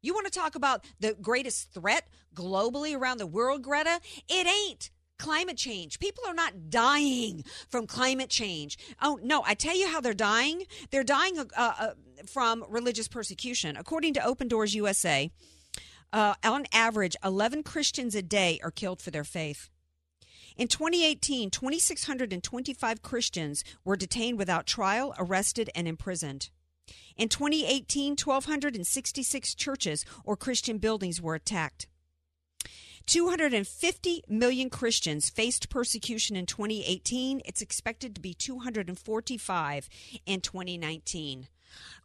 You 0.01 0.13
want 0.13 0.31
to 0.31 0.37
talk 0.37 0.55
about 0.55 0.83
the 0.99 1.15
greatest 1.19 1.73
threat 1.73 2.07
globally 2.35 2.95
around 2.95 3.19
the 3.19 3.27
world, 3.27 3.61
Greta? 3.61 4.01
It 4.27 4.47
ain't 4.47 4.91
climate 5.17 5.55
change. 5.55 5.99
People 5.99 6.25
are 6.27 6.33
not 6.33 6.69
dying 6.69 7.45
from 7.69 7.87
climate 7.87 8.29
change. 8.29 8.77
Oh, 9.01 9.17
no, 9.23 9.43
I 9.45 9.53
tell 9.53 9.75
you 9.75 9.87
how 9.87 10.01
they're 10.01 10.13
dying. 10.13 10.65
They're 10.91 11.05
dying 11.05 11.39
uh, 11.39 11.45
uh, 11.55 11.91
from 12.25 12.65
religious 12.67 13.07
persecution. 13.07 13.77
According 13.77 14.15
to 14.15 14.25
Open 14.25 14.49
Doors 14.49 14.75
USA, 14.75 15.31
uh, 16.11 16.33
on 16.43 16.65
average, 16.73 17.15
11 17.23 17.63
Christians 17.63 18.15
a 18.15 18.21
day 18.21 18.59
are 18.61 18.71
killed 18.71 19.01
for 19.01 19.11
their 19.11 19.23
faith. 19.23 19.69
In 20.57 20.67
2018, 20.67 21.49
2,625 21.49 23.01
Christians 23.01 23.63
were 23.83 23.95
detained 23.95 24.37
without 24.37 24.67
trial, 24.67 25.15
arrested, 25.17 25.69
and 25.73 25.87
imprisoned. 25.87 26.49
In 27.15 27.29
2018, 27.29 28.15
1,266 28.23 29.55
churches 29.55 30.05
or 30.23 30.35
Christian 30.35 30.77
buildings 30.77 31.21
were 31.21 31.35
attacked. 31.35 31.87
250 33.05 34.23
million 34.29 34.69
Christians 34.69 35.29
faced 35.29 35.69
persecution 35.69 36.35
in 36.35 36.45
2018. 36.45 37.41
It's 37.45 37.61
expected 37.61 38.15
to 38.15 38.21
be 38.21 38.33
245 38.33 39.89
in 40.25 40.41
2019. 40.41 41.47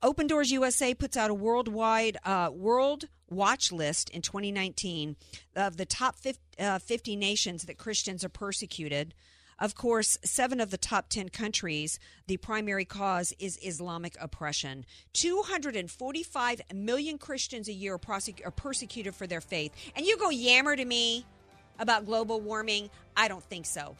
Open 0.02 0.26
Doors 0.26 0.50
USA 0.50 0.94
puts 0.94 1.16
out 1.16 1.30
a 1.30 1.34
worldwide 1.34 2.16
uh, 2.24 2.50
world 2.52 3.04
watch 3.28 3.70
list 3.70 4.08
in 4.10 4.22
2019 4.22 5.16
of 5.54 5.76
the 5.76 5.84
top 5.84 6.16
50, 6.16 6.40
uh, 6.58 6.78
50 6.78 7.16
nations 7.16 7.64
that 7.64 7.78
Christians 7.78 8.24
are 8.24 8.30
persecuted. 8.30 9.14
Of 9.60 9.74
course, 9.74 10.16
seven 10.24 10.60
of 10.60 10.70
the 10.70 10.78
top 10.78 11.08
10 11.08 11.30
countries, 11.30 11.98
the 12.28 12.36
primary 12.36 12.84
cause 12.84 13.32
is 13.40 13.58
Islamic 13.60 14.16
oppression. 14.20 14.84
245 15.14 16.60
million 16.72 17.18
Christians 17.18 17.68
a 17.68 17.72
year 17.72 17.94
are, 17.94 17.98
prosec- 17.98 18.46
are 18.46 18.52
persecuted 18.52 19.16
for 19.16 19.26
their 19.26 19.40
faith. 19.40 19.72
And 19.96 20.06
you 20.06 20.16
go 20.16 20.30
yammer 20.30 20.76
to 20.76 20.84
me 20.84 21.26
about 21.80 22.06
global 22.06 22.40
warming? 22.40 22.88
I 23.16 23.26
don't 23.26 23.42
think 23.42 23.66
so. 23.66 23.96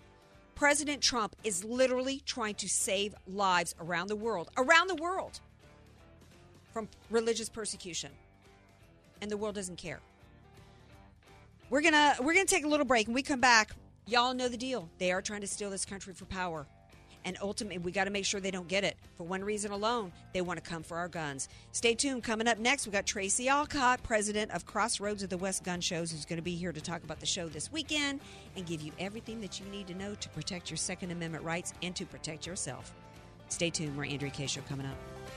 President 0.54 1.02
Trump 1.02 1.34
is 1.42 1.64
literally 1.64 2.20
trying 2.24 2.54
to 2.56 2.68
save 2.68 3.14
lives 3.26 3.74
around 3.80 4.08
the 4.08 4.16
world, 4.16 4.50
around 4.56 4.88
the 4.88 4.96
world, 4.96 5.40
from 6.72 6.88
religious 7.10 7.48
persecution. 7.48 8.10
And 9.20 9.30
the 9.30 9.36
world 9.36 9.56
doesn't 9.56 9.76
care. 9.76 10.00
We're 11.70 11.82
gonna 11.82 12.14
we're 12.20 12.34
gonna 12.34 12.46
take 12.46 12.64
a 12.64 12.68
little 12.68 12.86
break 12.86 13.06
and 13.06 13.14
we 13.14 13.22
come 13.22 13.40
back. 13.40 13.72
Y'all 14.08 14.32
know 14.32 14.48
the 14.48 14.56
deal. 14.56 14.88
They 14.96 15.12
are 15.12 15.20
trying 15.20 15.42
to 15.42 15.46
steal 15.46 15.68
this 15.68 15.84
country 15.84 16.14
for 16.14 16.24
power. 16.24 16.66
And 17.26 17.36
ultimately, 17.42 17.76
we 17.76 17.92
got 17.92 18.04
to 18.04 18.10
make 18.10 18.24
sure 18.24 18.40
they 18.40 18.50
don't 18.50 18.66
get 18.66 18.82
it. 18.82 18.96
For 19.18 19.24
one 19.24 19.44
reason 19.44 19.70
alone, 19.70 20.12
they 20.32 20.40
want 20.40 20.64
to 20.64 20.66
come 20.66 20.82
for 20.82 20.96
our 20.96 21.08
guns. 21.08 21.50
Stay 21.72 21.94
tuned. 21.94 22.22
Coming 22.22 22.48
up 22.48 22.58
next, 22.58 22.86
we 22.86 22.92
got 22.92 23.04
Tracy 23.04 23.50
Olcott, 23.50 24.02
president 24.02 24.50
of 24.52 24.64
Crossroads 24.64 25.22
of 25.22 25.28
the 25.28 25.36
West 25.36 25.62
Gun 25.62 25.82
Shows, 25.82 26.10
who's 26.10 26.24
going 26.24 26.38
to 26.38 26.42
be 26.42 26.54
here 26.54 26.72
to 26.72 26.80
talk 26.80 27.04
about 27.04 27.20
the 27.20 27.26
show 27.26 27.50
this 27.50 27.70
weekend 27.70 28.20
and 28.56 28.64
give 28.64 28.80
you 28.80 28.92
everything 28.98 29.42
that 29.42 29.60
you 29.60 29.66
need 29.66 29.86
to 29.88 29.94
know 29.94 30.14
to 30.14 30.28
protect 30.30 30.70
your 30.70 30.78
Second 30.78 31.10
Amendment 31.10 31.44
rights 31.44 31.74
and 31.82 31.94
to 31.94 32.06
protect 32.06 32.46
yourself. 32.46 32.94
Stay 33.50 33.68
tuned. 33.68 33.94
More 33.94 34.06
Andrea 34.06 34.30
Kaye 34.30 34.46
Show 34.46 34.62
coming 34.62 34.86
up. 34.86 35.17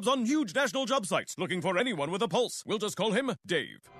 jobs 0.00 0.08
on 0.08 0.24
huge 0.24 0.54
national 0.54 0.86
job 0.86 1.04
sites 1.04 1.34
looking 1.36 1.60
for 1.60 1.76
anyone 1.76 2.10
with 2.10 2.22
a 2.22 2.28
pulse. 2.28 2.62
We'll 2.66 2.78
just 2.78 2.96
call 2.96 3.12
him 3.12 3.34
Dave. 3.46 3.90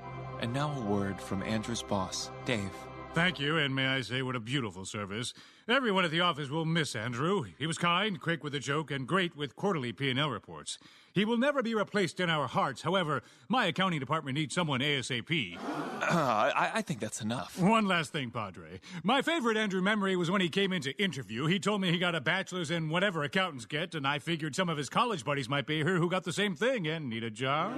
And 0.40 0.50
now 0.52 0.72
a 0.74 0.80
word 0.80 1.20
from 1.20 1.42
Andrew's 1.42 1.82
boss, 1.82 2.30
Dave. 2.46 2.89
Thank 3.12 3.40
you, 3.40 3.58
and 3.58 3.74
may 3.74 3.88
I 3.88 4.02
say 4.02 4.22
what 4.22 4.36
a 4.36 4.40
beautiful 4.40 4.84
service. 4.84 5.34
Everyone 5.68 6.04
at 6.04 6.12
the 6.12 6.20
office 6.20 6.48
will 6.48 6.64
miss 6.64 6.94
Andrew. 6.94 7.42
He 7.58 7.66
was 7.66 7.76
kind, 7.76 8.20
quick 8.20 8.44
with 8.44 8.54
a 8.54 8.60
joke, 8.60 8.92
and 8.92 9.06
great 9.06 9.36
with 9.36 9.56
quarterly 9.56 9.92
P&L 9.92 10.30
reports. 10.30 10.78
He 11.12 11.24
will 11.24 11.36
never 11.36 11.60
be 11.60 11.74
replaced 11.74 12.20
in 12.20 12.30
our 12.30 12.46
hearts. 12.46 12.82
However, 12.82 13.22
my 13.48 13.66
accounting 13.66 13.98
department 13.98 14.36
needs 14.36 14.54
someone 14.54 14.78
ASAP. 14.78 15.58
Uh, 15.58 15.60
I, 16.02 16.70
I 16.74 16.82
think 16.82 17.00
that's 17.00 17.20
enough. 17.20 17.58
One 17.58 17.86
last 17.86 18.12
thing, 18.12 18.30
Padre. 18.30 18.80
My 19.02 19.22
favorite 19.22 19.56
Andrew 19.56 19.82
memory 19.82 20.14
was 20.14 20.30
when 20.30 20.40
he 20.40 20.48
came 20.48 20.72
in 20.72 20.80
to 20.82 21.02
interview. 21.02 21.46
He 21.46 21.58
told 21.58 21.80
me 21.80 21.90
he 21.90 21.98
got 21.98 22.14
a 22.14 22.20
bachelor's 22.20 22.70
in 22.70 22.90
whatever 22.90 23.24
accountants 23.24 23.66
get, 23.66 23.96
and 23.96 24.06
I 24.06 24.20
figured 24.20 24.54
some 24.54 24.68
of 24.68 24.78
his 24.78 24.88
college 24.88 25.24
buddies 25.24 25.48
might 25.48 25.66
be 25.66 25.78
here 25.82 25.96
who 25.96 26.08
got 26.08 26.22
the 26.22 26.32
same 26.32 26.54
thing 26.54 26.86
and 26.86 27.10
need 27.10 27.24
a 27.24 27.30
job. 27.30 27.72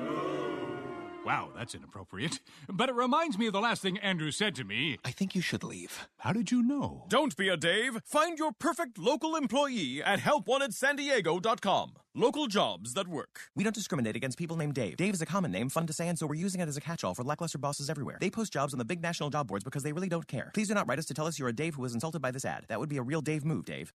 Wow, 1.25 1.51
that's 1.57 1.75
inappropriate. 1.75 2.41
But 2.69 2.89
it 2.89 2.95
reminds 2.95 3.39
me 3.39 3.47
of 3.47 3.53
the 3.53 3.61
last 3.61 3.83
thing 3.83 3.99
Andrew 3.99 4.31
said 4.31 4.55
to 4.55 4.65
me. 4.65 4.99
I 5.05 5.11
think 5.11 5.35
you 5.35 5.43
should 5.43 5.63
leave. 5.63 6.09
How 6.19 6.33
did 6.33 6.51
you 6.51 6.63
know? 6.63 7.05
Don't 7.09 7.37
be 7.37 7.49
a 7.49 7.57
Dave. 7.57 8.01
Find 8.05 8.39
your 8.39 8.53
perfect 8.53 8.99
local 8.99 9.37
employee 9.37 10.03
at 10.03 10.21
HelpWantedSanDiego.com. 10.21 11.93
Local 12.15 12.47
jobs 12.47 12.93
that 12.93 13.09
work. 13.09 13.41
We 13.57 13.65
don't 13.65 13.75
discriminate 13.75 14.17
against 14.17 14.37
people 14.37 14.59
named 14.59 14.75
Dave. 14.75 14.99
Dave 14.99 15.15
is 15.15 15.23
a 15.23 15.27
common 15.27 15.51
name, 15.51 15.71
fun 15.71 15.87
to 15.87 15.95
say, 15.95 16.09
and 16.09 16.19
so 16.19 16.27
we're 16.27 16.35
using 16.35 16.61
it 16.61 16.69
as 16.69 16.77
a 16.77 16.81
catch-all 16.81 17.15
for 17.15 17.25
lackluster 17.25 17.57
bosses 17.57 17.89
everywhere. 17.89 18.19
They 18.21 18.29
post 18.29 18.53
jobs 18.53 18.75
on 18.75 18.79
the 18.79 18.85
big 18.85 19.01
national 19.01 19.31
job 19.31 19.47
boards 19.47 19.65
because 19.65 19.83
they 19.83 19.95
really 19.95 20.11
don't 20.11 20.29
care. 20.29 20.51
Please 20.53 20.69
do 20.69 20.75
not 20.75 20.87
write 20.87 20.99
us 20.99 21.07
to 21.07 21.15
tell 21.15 21.27
us 21.27 21.39
you're 21.39 21.49
a 21.49 21.55
Dave 21.55 21.75
who 21.75 21.81
was 21.81 21.95
insulted 21.95 22.21
by 22.21 22.31
this 22.31 22.45
ad. 22.45 22.67
That 22.69 22.79
would 22.79 22.91
be 22.91 22.99
a 22.99 23.03
real 23.03 23.23
Dave 23.23 23.47
move, 23.47 23.65
Dave. 23.65 23.95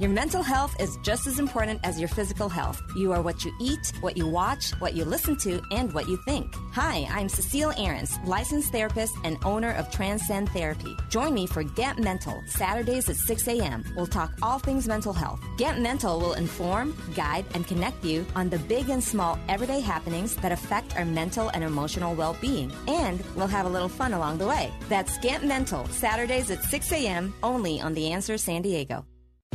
Your 0.00 0.08
mental 0.08 0.42
health 0.42 0.80
is 0.80 0.96
just 1.02 1.26
as 1.26 1.38
important 1.38 1.80
as 1.84 2.00
your 2.00 2.08
physical 2.08 2.48
health. 2.48 2.80
You 2.96 3.12
are 3.12 3.20
what 3.20 3.44
you 3.44 3.52
eat, 3.60 3.92
what 4.00 4.16
you 4.16 4.26
watch, 4.26 4.70
what 4.80 4.94
you 4.94 5.04
listen 5.04 5.36
to, 5.40 5.60
and 5.72 5.92
what 5.92 6.08
you 6.08 6.16
think. 6.24 6.54
Hi, 6.72 7.06
I'm 7.10 7.28
Cecile 7.28 7.74
Ahrens, 7.76 8.18
licensed 8.24 8.72
therapist 8.72 9.14
and 9.24 9.36
owner 9.44 9.72
of 9.72 9.90
Transcend 9.90 10.48
Therapy. 10.48 10.96
Join 11.10 11.34
me 11.34 11.46
for 11.46 11.62
Get 11.62 11.98
Mental, 11.98 12.42
Saturdays 12.46 13.10
at 13.10 13.16
6 13.16 13.46
a.m. 13.48 13.84
We'll 13.94 14.06
talk 14.06 14.32
all 14.40 14.58
things 14.58 14.88
mental 14.88 15.12
health. 15.12 15.38
Get 15.58 15.78
Mental 15.80 16.18
will 16.18 16.32
inform, 16.32 16.96
guide, 17.14 17.44
and 17.54 17.66
connect 17.66 18.04
you 18.04 18.26
on 18.34 18.48
the 18.48 18.58
big 18.58 18.88
and 18.88 19.02
small 19.02 19.38
everyday 19.48 19.80
happenings 19.80 20.36
that 20.36 20.52
affect 20.52 20.96
our 20.96 21.04
mental 21.04 21.48
and 21.50 21.64
emotional 21.64 22.14
well 22.14 22.36
being. 22.40 22.72
And 22.88 23.22
we'll 23.34 23.46
have 23.46 23.66
a 23.66 23.68
little 23.68 23.88
fun 23.88 24.12
along 24.12 24.38
the 24.38 24.46
way. 24.46 24.72
That's 24.88 25.18
Get 25.18 25.44
Mental, 25.44 25.86
Saturdays 25.86 26.50
at 26.50 26.62
6 26.62 26.92
a.m. 26.92 27.34
only 27.42 27.80
on 27.80 27.94
The 27.94 28.12
Answer 28.12 28.38
San 28.38 28.62
Diego. 28.62 29.04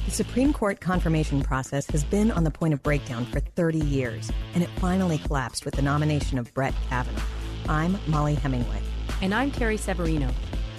The 0.06 0.12
Supreme 0.12 0.54
Court 0.54 0.80
confirmation 0.82 1.42
process 1.42 1.88
has 1.88 2.04
been 2.04 2.32
on 2.32 2.44
the 2.44 2.52
point 2.52 2.76
of 2.76 2.84
breakdown 2.84 3.26
for 3.26 3.40
30 3.40 3.80
years, 3.80 4.32
and 4.54 4.64
it 4.64 4.70
finally 4.78 5.18
collapsed 5.18 5.66
with 5.66 5.74
the 5.74 5.82
nomination 5.82 6.38
of 6.38 6.54
Brett 6.54 6.76
Kavanaugh. 6.90 7.24
I'm 7.68 7.98
Mollie 8.06 8.36
Hemingway. 8.36 8.82
And 9.24 9.34
I'm 9.34 9.50
Carrie 9.50 9.78
Severino. 9.78 10.30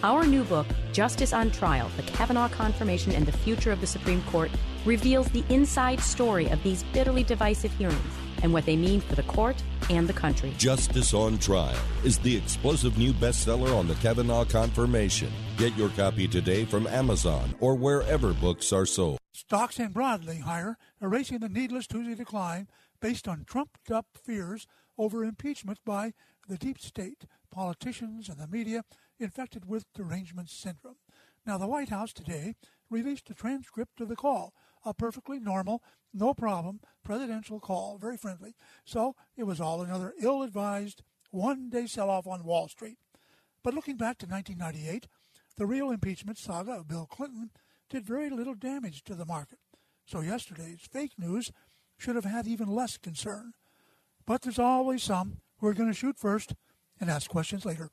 Our 0.04 0.24
new 0.24 0.44
book, 0.44 0.66
Justice 0.92 1.32
on 1.32 1.50
Trial 1.50 1.90
The 1.96 2.04
Kavanaugh 2.04 2.48
Confirmation 2.48 3.10
and 3.12 3.26
the 3.26 3.32
Future 3.32 3.72
of 3.72 3.80
the 3.80 3.86
Supreme 3.88 4.22
Court, 4.22 4.52
reveals 4.86 5.28
the 5.28 5.44
inside 5.48 6.00
story 6.00 6.48
of 6.48 6.62
these 6.62 6.84
bitterly 6.92 7.24
divisive 7.24 7.72
hearings 7.72 8.00
and 8.42 8.52
what 8.52 8.64
they 8.64 8.76
mean 8.76 9.00
for 9.00 9.16
the 9.16 9.22
court 9.24 9.62
and 9.90 10.08
the 10.08 10.12
country. 10.12 10.54
Justice 10.56 11.12
on 11.12 11.38
Trial 11.38 11.76
is 12.04 12.18
the 12.18 12.36
explosive 12.36 12.96
new 12.96 13.12
bestseller 13.12 13.74
on 13.76 13.88
the 13.88 13.94
Kavanaugh 13.96 14.44
confirmation. 14.44 15.32
Get 15.56 15.76
your 15.76 15.88
copy 15.90 16.28
today 16.28 16.64
from 16.64 16.86
Amazon 16.86 17.54
or 17.60 17.74
wherever 17.74 18.32
books 18.32 18.72
are 18.72 18.86
sold. 18.86 19.18
Stocks 19.32 19.78
and 19.78 19.92
broadly 19.92 20.38
higher, 20.38 20.78
erasing 21.02 21.40
the 21.40 21.48
needless 21.48 21.86
Tuesday 21.86 22.14
decline 22.14 22.68
based 23.00 23.28
on 23.28 23.44
trumped 23.44 23.90
up 23.90 24.06
fears 24.22 24.66
over 24.98 25.24
impeachment 25.24 25.78
by 25.84 26.12
the 26.48 26.56
deep 26.56 26.78
state, 26.78 27.26
politicians, 27.50 28.28
and 28.28 28.38
the 28.38 28.46
media 28.46 28.82
infected 29.18 29.66
with 29.66 29.92
derangement 29.94 30.48
syndrome. 30.48 30.96
Now, 31.44 31.58
the 31.58 31.66
White 31.66 31.90
House 31.90 32.12
today 32.12 32.54
released 32.90 33.30
a 33.30 33.34
transcript 33.34 34.00
of 34.00 34.08
the 34.08 34.16
call, 34.16 34.54
a 34.86 34.94
perfectly 34.94 35.38
normal, 35.38 35.82
no 36.14 36.32
problem 36.32 36.80
presidential 37.04 37.60
call, 37.60 37.98
very 37.98 38.16
friendly. 38.16 38.54
So 38.84 39.14
it 39.36 39.44
was 39.44 39.60
all 39.60 39.82
another 39.82 40.14
ill 40.20 40.42
advised 40.42 41.02
one 41.30 41.68
day 41.68 41.86
sell 41.86 42.10
off 42.10 42.26
on 42.26 42.44
Wall 42.44 42.68
Street. 42.68 42.96
But 43.62 43.74
looking 43.74 43.96
back 43.96 44.18
to 44.18 44.26
1998, 44.26 45.06
the 45.56 45.66
real 45.66 45.90
impeachment 45.90 46.38
saga 46.38 46.72
of 46.72 46.88
Bill 46.88 47.06
Clinton 47.06 47.50
did 47.90 48.04
very 48.04 48.30
little 48.30 48.54
damage 48.54 49.04
to 49.04 49.14
the 49.14 49.24
market. 49.24 49.58
So 50.06 50.20
yesterday's 50.20 50.80
fake 50.90 51.12
news 51.18 51.52
should 51.98 52.16
have 52.16 52.24
had 52.24 52.46
even 52.46 52.68
less 52.68 52.96
concern. 52.96 53.52
But 54.26 54.42
there's 54.42 54.58
always 54.58 55.02
some 55.02 55.38
who 55.58 55.66
are 55.66 55.74
going 55.74 55.88
to 55.88 55.94
shoot 55.94 56.18
first 56.18 56.54
and 57.00 57.10
ask 57.10 57.30
questions 57.30 57.64
later. 57.64 57.90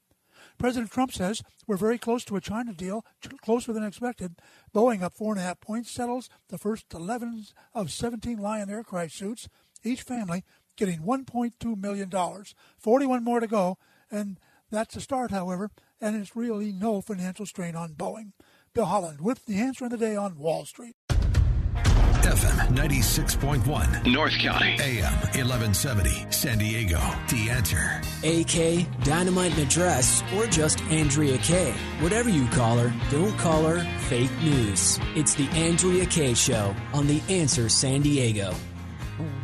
President 0.58 0.92
Trump 0.92 1.12
says 1.12 1.42
we're 1.68 1.78
very 1.78 1.98
close 1.98 2.24
to 2.26 2.36
a 2.36 2.42
China 2.42 2.74
deal, 2.74 3.06
closer 3.42 3.74
than 3.74 3.84
expected. 3.84 4.36
Boeing 4.74 5.02
up 5.02 5.14
four 5.14 5.34
and 5.34 5.40
a 5.40 5.44
half 5.44 5.60
points 5.60 5.92
settles 5.92 6.30
the 6.50 6.58
first 6.58 6.94
11 6.94 7.46
of 7.74 7.92
17 7.92 8.38
Lion 8.38 8.70
aircraft 8.70 9.14
suits, 9.14 9.50
each 9.84 10.02
family 10.02 10.44
getting 10.76 11.00
$1.2 11.00 11.78
million. 11.78 12.12
41 12.78 13.24
more 13.24 13.40
to 13.40 13.48
go, 13.48 13.78
and 14.10 14.40
that's 14.72 14.96
a 14.96 15.02
start, 15.02 15.32
however, 15.32 15.70
and 16.02 16.16
it's 16.16 16.36
really 16.36 16.72
no 16.72 17.02
financial 17.02 17.46
strain 17.46 17.76
on 17.76 17.94
Boeing. 17.94 18.32
Bill 18.74 18.86
Holland 18.86 19.22
with 19.22 19.46
the 19.46 19.60
answer 19.60 19.86
in 19.86 19.92
the 19.92 19.98
day 19.98 20.16
on 20.16 20.38
Wall 20.38 20.66
Street. 20.66 20.96
FM 22.34 22.76
96.1. 22.76 24.12
North 24.12 24.34
County. 24.40 24.76
AM 24.80 25.14
1170. 25.36 26.32
San 26.32 26.58
Diego. 26.58 26.98
The 27.30 27.52
answer. 27.52 28.02
AK, 28.24 29.04
Dynamite 29.04 29.52
and 29.52 29.62
Address, 29.62 30.24
or 30.36 30.48
just 30.48 30.82
Andrea 30.86 31.38
Kaye 31.38 31.76
Whatever 32.00 32.30
you 32.30 32.48
call 32.48 32.80
her, 32.80 32.92
don't 33.12 33.38
call 33.38 33.64
her 33.66 33.84
fake 34.08 34.32
news. 34.42 34.98
It's 35.16 35.36
the 35.36 35.48
Andrea 35.50 36.08
Kaye 36.08 36.34
Show 36.34 36.76
on 36.92 37.06
The 37.06 37.22
Answer 37.30 37.70
San 37.70 38.02
Diego. 38.02 38.56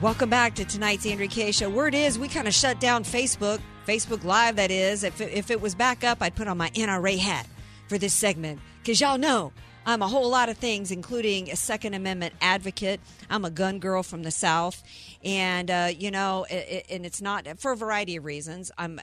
Welcome 0.01 0.31
back 0.31 0.55
to 0.55 0.65
tonight's 0.65 1.05
Andrea 1.05 1.27
Kaye 1.27 1.51
Show. 1.51 1.69
Word 1.69 1.93
is 1.93 2.17
we 2.17 2.27
kind 2.27 2.47
of 2.47 2.55
shut 2.55 2.79
down 2.79 3.03
Facebook, 3.03 3.59
Facebook 3.85 4.23
Live, 4.23 4.55
that 4.55 4.71
is. 4.71 5.03
If 5.03 5.21
it, 5.21 5.31
if 5.31 5.51
it 5.51 5.61
was 5.61 5.75
back 5.75 6.03
up, 6.03 6.23
I'd 6.23 6.35
put 6.35 6.47
on 6.47 6.57
my 6.57 6.71
NRA 6.71 7.19
hat 7.19 7.45
for 7.87 7.99
this 7.99 8.15
segment 8.15 8.59
because 8.81 8.99
y'all 8.99 9.19
know 9.19 9.51
I'm 9.85 10.01
a 10.01 10.07
whole 10.07 10.29
lot 10.29 10.49
of 10.49 10.57
things, 10.57 10.91
including 10.91 11.49
a 11.49 11.55
Second 11.55 11.93
Amendment 11.93 12.33
advocate. 12.41 12.99
I'm 13.29 13.45
a 13.45 13.49
gun 13.49 13.79
girl 13.79 14.03
from 14.03 14.23
the 14.23 14.31
South, 14.31 14.83
and 15.23 15.71
uh, 15.71 15.89
you 15.97 16.11
know, 16.11 16.45
it, 16.49 16.85
and 16.89 17.05
it's 17.05 17.21
not 17.21 17.59
for 17.59 17.71
a 17.71 17.77
variety 17.77 18.15
of 18.15 18.25
reasons. 18.25 18.71
I'm 18.77 18.99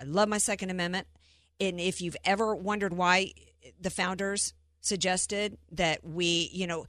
I 0.00 0.04
love 0.04 0.28
my 0.28 0.38
Second 0.38 0.70
Amendment, 0.70 1.06
and 1.60 1.80
if 1.80 2.00
you've 2.00 2.16
ever 2.24 2.54
wondered 2.54 2.92
why 2.92 3.32
the 3.80 3.90
founders 3.90 4.54
suggested 4.80 5.58
that 5.72 6.04
we, 6.04 6.50
you 6.52 6.66
know. 6.66 6.86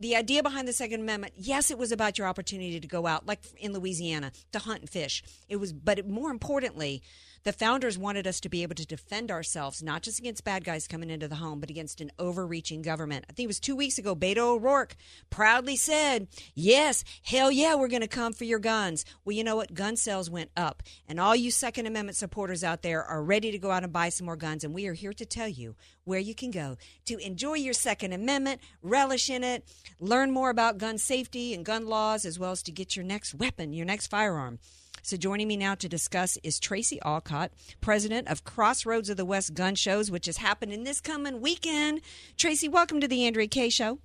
The 0.00 0.16
idea 0.16 0.42
behind 0.42 0.66
the 0.66 0.72
Second 0.72 1.02
Amendment, 1.02 1.34
yes, 1.36 1.70
it 1.70 1.78
was 1.78 1.92
about 1.92 2.18
your 2.18 2.26
opportunity 2.26 2.80
to 2.80 2.88
go 2.88 3.06
out, 3.06 3.24
like 3.24 3.38
in 3.60 3.72
Louisiana, 3.72 4.32
to 4.50 4.58
hunt 4.58 4.80
and 4.80 4.90
fish. 4.90 5.22
It 5.48 5.56
was, 5.56 5.72
but 5.72 6.08
more 6.08 6.32
importantly, 6.32 7.02
the 7.44 7.52
founders 7.52 7.98
wanted 7.98 8.26
us 8.26 8.40
to 8.40 8.48
be 8.48 8.62
able 8.62 8.74
to 8.76 8.86
defend 8.86 9.30
ourselves, 9.30 9.82
not 9.82 10.02
just 10.02 10.18
against 10.18 10.44
bad 10.44 10.64
guys 10.64 10.86
coming 10.86 11.10
into 11.10 11.28
the 11.28 11.36
home, 11.36 11.60
but 11.60 11.70
against 11.70 12.00
an 12.00 12.12
overreaching 12.18 12.82
government. 12.82 13.24
I 13.28 13.32
think 13.32 13.44
it 13.44 13.48
was 13.48 13.60
two 13.60 13.76
weeks 13.76 13.98
ago, 13.98 14.14
Beto 14.14 14.56
O'Rourke 14.56 14.96
proudly 15.30 15.76
said, 15.76 16.28
Yes, 16.54 17.04
hell 17.22 17.50
yeah, 17.50 17.74
we're 17.74 17.88
going 17.88 18.02
to 18.02 18.08
come 18.08 18.32
for 18.32 18.44
your 18.44 18.58
guns. 18.58 19.04
Well, 19.24 19.36
you 19.36 19.44
know 19.44 19.56
what? 19.56 19.74
Gun 19.74 19.96
sales 19.96 20.30
went 20.30 20.50
up. 20.56 20.82
And 21.08 21.18
all 21.18 21.34
you 21.34 21.50
Second 21.50 21.86
Amendment 21.86 22.16
supporters 22.16 22.62
out 22.62 22.82
there 22.82 23.02
are 23.02 23.22
ready 23.22 23.50
to 23.50 23.58
go 23.58 23.70
out 23.70 23.84
and 23.84 23.92
buy 23.92 24.08
some 24.08 24.26
more 24.26 24.36
guns. 24.36 24.64
And 24.64 24.74
we 24.74 24.86
are 24.86 24.94
here 24.94 25.12
to 25.12 25.26
tell 25.26 25.48
you 25.48 25.74
where 26.04 26.20
you 26.20 26.34
can 26.34 26.50
go 26.50 26.76
to 27.06 27.18
enjoy 27.18 27.54
your 27.54 27.74
Second 27.74 28.12
Amendment, 28.12 28.60
relish 28.82 29.30
in 29.30 29.44
it, 29.44 29.64
learn 30.00 30.30
more 30.30 30.50
about 30.50 30.78
gun 30.78 30.98
safety 30.98 31.54
and 31.54 31.64
gun 31.64 31.86
laws, 31.86 32.24
as 32.24 32.38
well 32.38 32.52
as 32.52 32.62
to 32.64 32.72
get 32.72 32.96
your 32.96 33.04
next 33.04 33.34
weapon, 33.34 33.72
your 33.72 33.86
next 33.86 34.08
firearm. 34.08 34.58
So 35.04 35.16
joining 35.16 35.48
me 35.48 35.56
now 35.56 35.74
to 35.74 35.88
discuss 35.88 36.38
is 36.44 36.60
Tracy 36.60 37.00
Olcott, 37.02 37.50
president 37.80 38.28
of 38.28 38.44
Crossroads 38.44 39.10
of 39.10 39.16
the 39.16 39.24
West 39.24 39.52
Gun 39.52 39.74
Shows, 39.74 40.12
which 40.12 40.28
is 40.28 40.36
happening 40.36 40.84
this 40.84 41.00
coming 41.00 41.40
weekend. 41.40 42.02
Tracy, 42.36 42.68
welcome 42.68 43.00
to 43.00 43.08
the 43.08 43.26
Andrea 43.26 43.48
Kaye 43.48 43.68
Show. 43.68 43.98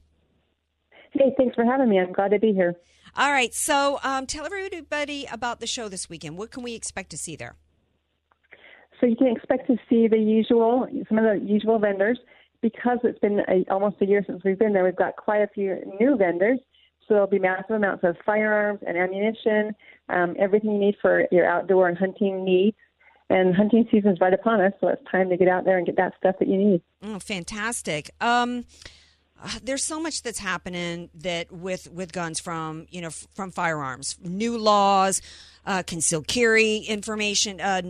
Hey, 1.12 1.36
thanks 1.38 1.54
for 1.54 1.64
having 1.64 1.88
me. 1.88 2.00
I'm 2.00 2.14
glad 2.14 2.32
to 2.32 2.40
be 2.40 2.52
here. 2.52 2.74
All 3.16 3.32
right, 3.32 3.54
so 3.54 4.00
um, 4.02 4.26
tell 4.26 4.44
everybody 4.44 5.28
about 5.32 5.60
the 5.60 5.68
show 5.68 5.88
this 5.88 6.10
weekend. 6.10 6.36
What 6.36 6.50
can 6.50 6.64
we 6.64 6.74
expect 6.74 7.12
to 7.12 7.18
see 7.18 7.36
there? 7.36 7.58
So 9.00 9.06
you 9.06 9.16
can 9.16 9.28
expect 9.28 9.68
to 9.68 9.78
see 9.88 10.08
the 10.08 10.18
usual, 10.18 10.88
some 11.08 11.20
of 11.20 11.26
the 11.26 11.40
usual 11.46 11.78
vendors. 11.78 12.18
Because 12.60 12.98
it's 13.04 13.20
been 13.20 13.42
a, 13.48 13.72
almost 13.72 13.98
a 14.02 14.06
year 14.08 14.24
since 14.26 14.42
we've 14.44 14.58
been 14.58 14.74
there, 14.74 14.84
we've 14.84 14.96
got 14.96 15.16
quite 15.16 15.44
a 15.44 15.48
few 15.48 15.78
new 16.00 16.18
vendors. 16.18 16.58
So 17.08 17.14
there'll 17.14 17.28
be 17.28 17.40
massive 17.40 17.72
amounts 17.72 18.04
of 18.04 18.18
firearms 18.26 18.82
and 18.86 18.98
ammunition, 18.98 19.74
um, 20.10 20.36
everything 20.38 20.72
you 20.72 20.78
need 20.78 20.96
for 21.02 21.26
your 21.32 21.48
outdoor 21.48 21.88
and 21.88 21.98
hunting 21.98 22.44
needs. 22.44 22.78
And 23.30 23.56
hunting 23.56 23.88
season 23.92 24.12
is 24.12 24.22
right 24.22 24.34
upon 24.34 24.62
us, 24.62 24.72
so 24.80 24.88
it's 24.88 25.02
time 25.12 25.30
to 25.30 25.38
get 25.38 25.50
out 25.50 25.66
there 25.66 25.78
and 25.78 25.86
get 25.86 25.98
that 25.98 26.14
stuff 26.18 26.36
that 26.40 26.48
you 26.48 26.58
need. 26.58 26.82
Oh, 27.04 27.20
fantastic! 27.20 28.10
Um, 28.22 28.64
there's 29.64 29.84
so 29.84 30.00
much 30.00 30.22
that's 30.24 30.40
happening 30.40 31.10
that 31.16 31.52
with 31.52 31.92
with 31.92 32.12
guns 32.12 32.40
from 32.40 32.88
you 32.90 33.02
know 33.02 33.10
from 33.10 33.52
firearms, 33.52 34.18
new 34.22 34.58
laws, 34.58 35.22
uh, 35.66 35.84
concealed 35.84 36.28
carry 36.28 36.78
information 36.78 37.60
uh, 37.62 37.82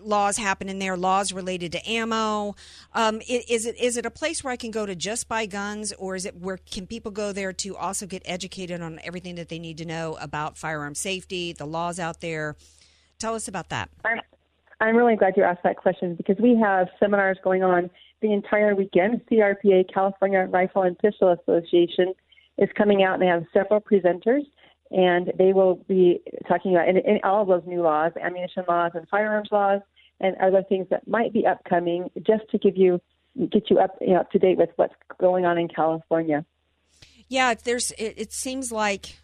laws 0.00 0.36
happening 0.36 0.78
there, 0.78 0.96
laws 0.96 1.32
related 1.32 1.72
to 1.72 1.90
ammo. 1.90 2.54
Um, 2.94 3.20
is 3.28 3.66
it 3.66 3.78
is 3.78 3.96
it 3.96 4.06
a 4.06 4.10
place 4.10 4.44
where 4.44 4.52
I 4.52 4.56
can 4.56 4.70
go 4.70 4.86
to 4.86 4.94
just 4.94 5.28
buy 5.28 5.46
guns, 5.46 5.92
or 5.92 6.16
is 6.16 6.26
it 6.26 6.36
where 6.36 6.58
can 6.58 6.86
people 6.86 7.10
go 7.10 7.32
there 7.32 7.52
to 7.52 7.76
also 7.76 8.06
get 8.06 8.22
educated 8.24 8.80
on 8.80 9.00
everything 9.04 9.36
that 9.36 9.48
they 9.48 9.58
need 9.58 9.78
to 9.78 9.84
know 9.84 10.16
about 10.20 10.56
firearm 10.56 10.94
safety, 10.94 11.52
the 11.52 11.66
laws 11.66 11.98
out 11.98 12.20
there? 12.20 12.56
Tell 13.18 13.34
us 13.34 13.48
about 13.48 13.70
that. 13.70 13.88
I'm, 14.04 14.20
I'm 14.80 14.94
really 14.94 15.16
glad 15.16 15.38
you 15.38 15.42
asked 15.42 15.62
that 15.62 15.78
question 15.78 16.16
because 16.16 16.36
we 16.38 16.54
have 16.62 16.88
seminars 17.00 17.38
going 17.42 17.62
on 17.62 17.90
the 18.26 18.32
entire 18.32 18.74
weekend. 18.74 19.20
CRPA, 19.30 19.92
California 19.92 20.46
Rifle 20.50 20.82
and 20.82 20.98
Pistol 20.98 21.36
Association, 21.40 22.12
is 22.58 22.68
coming 22.76 23.02
out 23.02 23.14
and 23.14 23.22
they 23.22 23.26
have 23.26 23.44
several 23.52 23.80
presenters 23.80 24.42
and 24.90 25.32
they 25.36 25.52
will 25.52 25.76
be 25.88 26.20
talking 26.48 26.74
about 26.74 26.88
all 27.24 27.42
of 27.42 27.48
those 27.48 27.62
new 27.66 27.82
laws, 27.82 28.12
ammunition 28.20 28.64
laws 28.68 28.92
and 28.94 29.08
firearms 29.08 29.48
laws, 29.50 29.80
and 30.20 30.36
other 30.36 30.62
things 30.68 30.86
that 30.90 31.06
might 31.08 31.32
be 31.32 31.46
upcoming, 31.46 32.08
just 32.22 32.48
to 32.50 32.58
give 32.58 32.76
you 32.76 33.00
get 33.50 33.68
you 33.68 33.78
up 33.78 33.98
you 34.00 34.14
know, 34.14 34.20
up 34.20 34.30
to 34.30 34.38
date 34.38 34.56
with 34.56 34.70
what's 34.76 34.94
going 35.18 35.44
on 35.44 35.58
in 35.58 35.68
California. 35.68 36.44
Yeah, 37.28 37.54
there's 37.54 37.90
it, 37.92 38.14
it 38.16 38.32
seems 38.32 38.72
like 38.72 39.18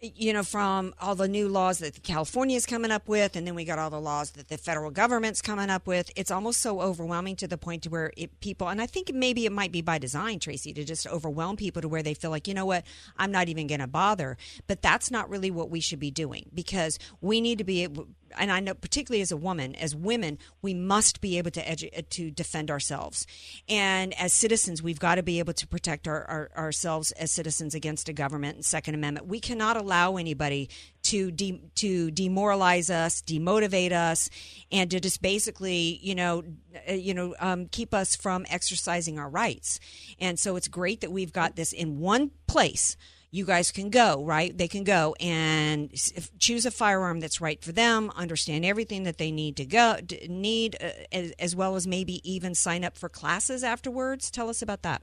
you 0.00 0.32
know, 0.32 0.44
from 0.44 0.94
all 1.00 1.16
the 1.16 1.26
new 1.26 1.48
laws 1.48 1.80
that 1.80 2.02
California 2.04 2.56
is 2.56 2.66
coming 2.66 2.92
up 2.92 3.08
with, 3.08 3.34
and 3.34 3.44
then 3.46 3.56
we 3.56 3.64
got 3.64 3.80
all 3.80 3.90
the 3.90 4.00
laws 4.00 4.30
that 4.32 4.48
the 4.48 4.56
federal 4.56 4.92
government's 4.92 5.42
coming 5.42 5.70
up 5.70 5.88
with. 5.88 6.10
It's 6.14 6.30
almost 6.30 6.60
so 6.60 6.80
overwhelming 6.80 7.34
to 7.36 7.48
the 7.48 7.58
point 7.58 7.82
to 7.82 7.90
where 7.90 8.12
it, 8.16 8.38
people, 8.40 8.68
and 8.68 8.80
I 8.80 8.86
think 8.86 9.12
maybe 9.12 9.44
it 9.44 9.50
might 9.50 9.72
be 9.72 9.82
by 9.82 9.98
design, 9.98 10.38
Tracy, 10.38 10.72
to 10.72 10.84
just 10.84 11.06
overwhelm 11.08 11.56
people 11.56 11.82
to 11.82 11.88
where 11.88 12.02
they 12.02 12.14
feel 12.14 12.30
like, 12.30 12.46
you 12.46 12.54
know 12.54 12.66
what, 12.66 12.84
I'm 13.16 13.32
not 13.32 13.48
even 13.48 13.66
going 13.66 13.80
to 13.80 13.88
bother. 13.88 14.36
But 14.68 14.82
that's 14.82 15.10
not 15.10 15.28
really 15.28 15.50
what 15.50 15.68
we 15.68 15.80
should 15.80 16.00
be 16.00 16.12
doing 16.12 16.48
because 16.54 17.00
we 17.20 17.40
need 17.40 17.58
to 17.58 17.64
be 17.64 17.88
and 18.36 18.50
I 18.50 18.60
know 18.60 18.74
particularly 18.74 19.22
as 19.22 19.32
a 19.32 19.36
woman, 19.36 19.74
as 19.74 19.94
women, 19.94 20.38
we 20.62 20.74
must 20.74 21.20
be 21.20 21.38
able 21.38 21.50
to 21.52 21.64
edu- 21.64 22.08
to 22.08 22.30
defend 22.30 22.70
ourselves, 22.70 23.26
and 23.68 24.18
as 24.18 24.32
citizens, 24.32 24.82
we've 24.82 25.00
got 25.00 25.16
to 25.16 25.22
be 25.22 25.38
able 25.38 25.54
to 25.54 25.66
protect 25.66 26.08
our, 26.08 26.24
our, 26.24 26.50
ourselves 26.56 27.12
as 27.12 27.30
citizens 27.30 27.74
against 27.74 28.08
a 28.08 28.12
government 28.12 28.56
and 28.56 28.64
Second 28.64 28.94
Amendment. 28.94 29.26
We 29.26 29.40
cannot 29.40 29.76
allow 29.76 30.16
anybody 30.16 30.68
to 31.04 31.30
de- 31.30 31.62
to 31.76 32.10
demoralize 32.10 32.90
us, 32.90 33.22
demotivate 33.22 33.92
us, 33.92 34.28
and 34.70 34.90
to 34.90 35.00
just 35.00 35.22
basically, 35.22 35.98
you 36.02 36.14
know, 36.14 36.44
uh, 36.88 36.92
you 36.92 37.14
know, 37.14 37.34
um, 37.40 37.66
keep 37.66 37.94
us 37.94 38.16
from 38.16 38.44
exercising 38.50 39.18
our 39.18 39.28
rights. 39.28 39.80
And 40.20 40.38
so 40.38 40.56
it's 40.56 40.68
great 40.68 41.00
that 41.00 41.12
we've 41.12 41.32
got 41.32 41.56
this 41.56 41.72
in 41.72 41.98
one 42.00 42.30
place 42.46 42.96
you 43.30 43.44
guys 43.44 43.70
can 43.70 43.90
go, 43.90 44.24
right? 44.24 44.56
They 44.56 44.68
can 44.68 44.84
go 44.84 45.14
and 45.20 45.90
choose 46.38 46.64
a 46.64 46.70
firearm 46.70 47.20
that's 47.20 47.40
right 47.40 47.62
for 47.62 47.72
them, 47.72 48.10
understand 48.16 48.64
everything 48.64 49.02
that 49.02 49.18
they 49.18 49.30
need 49.30 49.56
to 49.56 49.66
go 49.66 49.96
need 50.28 50.76
uh, 50.80 50.90
as, 51.12 51.32
as, 51.38 51.56
well 51.56 51.76
as 51.76 51.86
maybe 51.86 52.20
even 52.30 52.54
sign 52.54 52.84
up 52.84 52.96
for 52.96 53.08
classes 53.08 53.62
afterwards. 53.62 54.30
Tell 54.30 54.48
us 54.48 54.62
about 54.62 54.82
that. 54.82 55.02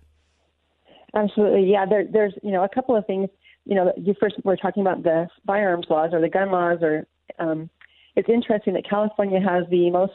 Absolutely. 1.16 1.72
Yeah, 1.72 1.86
there, 1.86 2.06
there's, 2.12 2.34
you 2.42 2.52
know, 2.52 2.64
a 2.64 2.70
couple 2.70 2.96
of 2.96 3.06
things, 3.06 3.30
you 3.66 3.76
know, 3.76 3.94
you 3.96 4.16
first 4.20 4.36
we're 4.44 4.56
talking 4.56 4.82
about 4.82 5.04
the 5.04 5.28
firearms 5.46 5.86
laws 5.90 6.10
or 6.12 6.20
the 6.20 6.30
gun 6.30 6.52
laws 6.52 6.80
or 6.82 7.08
um, 7.40 7.70
it's 8.16 8.30
interesting 8.30 8.74
that 8.74 8.90
California 8.90 9.40
has 9.40 9.66
the 9.70 9.90
most 9.92 10.14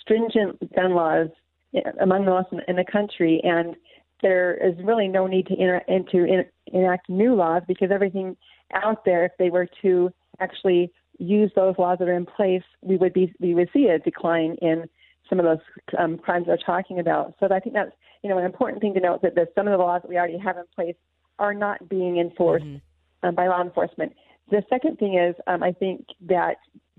stringent 0.00 0.74
gun 0.74 0.94
laws 0.94 1.28
eh, 1.74 1.80
among 2.00 2.24
the 2.24 2.44
in, 2.52 2.60
in 2.68 2.76
the 2.76 2.84
country 2.90 3.40
and 3.42 3.76
there 4.22 4.54
is 4.54 4.74
really 4.84 5.08
no 5.08 5.26
need 5.26 5.46
to, 5.46 5.54
inter- 5.54 5.84
to 6.10 6.24
in- 6.24 6.46
enact 6.72 7.08
new 7.08 7.34
laws 7.34 7.62
because 7.66 7.90
everything 7.90 8.36
out 8.72 9.04
there, 9.04 9.24
if 9.24 9.32
they 9.38 9.50
were 9.50 9.68
to 9.82 10.10
actually 10.40 10.92
use 11.18 11.50
those 11.56 11.74
laws 11.78 11.98
that 11.98 12.08
are 12.08 12.16
in 12.16 12.26
place, 12.26 12.62
we 12.82 12.96
would 12.96 13.12
be 13.12 13.32
we 13.40 13.54
would 13.54 13.68
see 13.72 13.86
a 13.86 13.98
decline 13.98 14.56
in 14.62 14.84
some 15.28 15.38
of 15.38 15.44
those 15.44 15.58
um, 15.98 16.18
crimes 16.18 16.46
we're 16.46 16.56
talking 16.56 16.98
about. 17.00 17.34
So 17.40 17.48
I 17.50 17.60
think 17.60 17.74
that's 17.74 17.92
you 18.22 18.30
know 18.30 18.38
an 18.38 18.44
important 18.44 18.80
thing 18.80 18.94
to 18.94 19.00
note 19.00 19.22
that 19.22 19.34
the, 19.34 19.46
some 19.54 19.66
of 19.66 19.72
the 19.72 19.78
laws 19.78 20.02
that 20.02 20.08
we 20.08 20.16
already 20.16 20.38
have 20.38 20.56
in 20.56 20.64
place 20.74 20.96
are 21.38 21.54
not 21.54 21.88
being 21.88 22.18
enforced 22.18 22.64
mm-hmm. 22.64 23.28
um, 23.28 23.34
by 23.34 23.48
law 23.48 23.62
enforcement. 23.62 24.12
The 24.50 24.62
second 24.70 24.98
thing 24.98 25.18
is 25.18 25.34
um, 25.46 25.62
I 25.62 25.72
think 25.72 26.06
that 26.26 26.56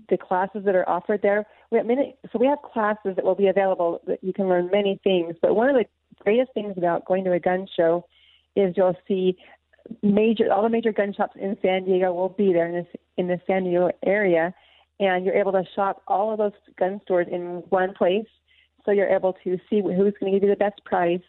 the 0.08 0.16
classes 0.16 0.62
that 0.64 0.74
are 0.74 0.88
offered 0.88 1.20
there, 1.22 1.46
we 1.70 1.78
have 1.78 1.86
many, 1.86 2.16
so 2.32 2.38
we 2.38 2.46
have 2.46 2.58
classes 2.62 3.16
that 3.16 3.24
will 3.24 3.34
be 3.34 3.48
available 3.48 4.00
that 4.06 4.22
you 4.22 4.32
can 4.32 4.48
learn 4.48 4.68
many 4.72 5.00
things. 5.02 5.36
But 5.40 5.54
one 5.54 5.68
of 5.68 5.76
the 5.76 5.84
greatest 6.20 6.52
things 6.54 6.74
about 6.76 7.04
going 7.04 7.24
to 7.24 7.32
a 7.32 7.40
gun 7.40 7.66
show 7.76 8.04
is 8.56 8.74
you'll 8.76 8.96
see 9.08 9.36
major 10.02 10.52
all 10.52 10.62
the 10.62 10.68
major 10.68 10.92
gun 10.92 11.12
shops 11.12 11.36
in 11.40 11.56
San 11.62 11.84
Diego 11.84 12.12
will 12.12 12.28
be 12.28 12.52
there 12.52 12.68
in 12.68 12.74
this 12.74 12.86
in 13.16 13.28
the 13.28 13.40
San 13.46 13.64
Diego 13.64 13.90
area, 14.04 14.54
and 14.98 15.24
you're 15.24 15.34
able 15.34 15.52
to 15.52 15.64
shop 15.74 16.02
all 16.06 16.32
of 16.32 16.38
those 16.38 16.52
gun 16.78 17.00
stores 17.02 17.26
in 17.30 17.62
one 17.70 17.94
place. 17.94 18.26
So 18.84 18.92
you're 18.92 19.14
able 19.14 19.34
to 19.44 19.58
see 19.68 19.82
who's 19.82 20.14
going 20.18 20.32
to 20.32 20.38
give 20.38 20.42
you 20.42 20.50
the 20.50 20.56
best 20.56 20.82
price 20.84 21.20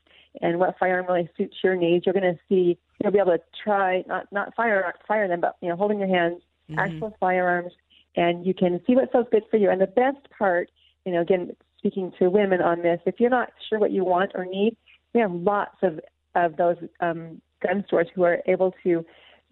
and 0.41 0.57
what 0.57 0.77
firearm 0.79 1.05
really 1.07 1.29
suits 1.37 1.57
your 1.61 1.75
needs. 1.75 2.05
You're 2.05 2.13
going 2.13 2.33
to 2.33 2.39
see 2.47 2.77
you'll 3.01 3.11
be 3.11 3.19
able 3.19 3.33
to 3.33 3.41
try 3.63 4.03
not 4.07 4.27
not 4.31 4.55
fire 4.55 4.93
fire 5.07 5.27
them, 5.27 5.41
but 5.41 5.57
you 5.61 5.69
know 5.69 5.75
holding 5.75 5.99
your 5.99 6.07
hands 6.07 6.41
mm-hmm. 6.69 6.79
actual 6.79 7.15
firearms, 7.19 7.73
and 8.15 8.45
you 8.45 8.53
can 8.53 8.79
see 8.87 8.95
what 8.95 9.11
feels 9.11 9.27
good 9.31 9.43
for 9.49 9.57
you. 9.57 9.69
And 9.69 9.81
the 9.81 9.87
best 9.87 10.29
part, 10.37 10.69
you 11.05 11.11
know, 11.11 11.21
again 11.21 11.51
speaking 11.81 12.11
to 12.19 12.29
women 12.29 12.61
on 12.61 12.81
this. 12.81 12.99
If 13.05 13.15
you're 13.19 13.29
not 13.29 13.49
sure 13.67 13.79
what 13.79 13.91
you 13.91 14.05
want 14.05 14.31
or 14.35 14.45
need, 14.45 14.77
we 15.13 15.21
have 15.21 15.31
lots 15.31 15.77
of 15.81 15.99
of 16.35 16.55
those 16.55 16.77
um, 17.01 17.41
gun 17.61 17.83
stores 17.87 18.07
who 18.15 18.23
are 18.23 18.39
able 18.47 18.73
to 18.83 19.03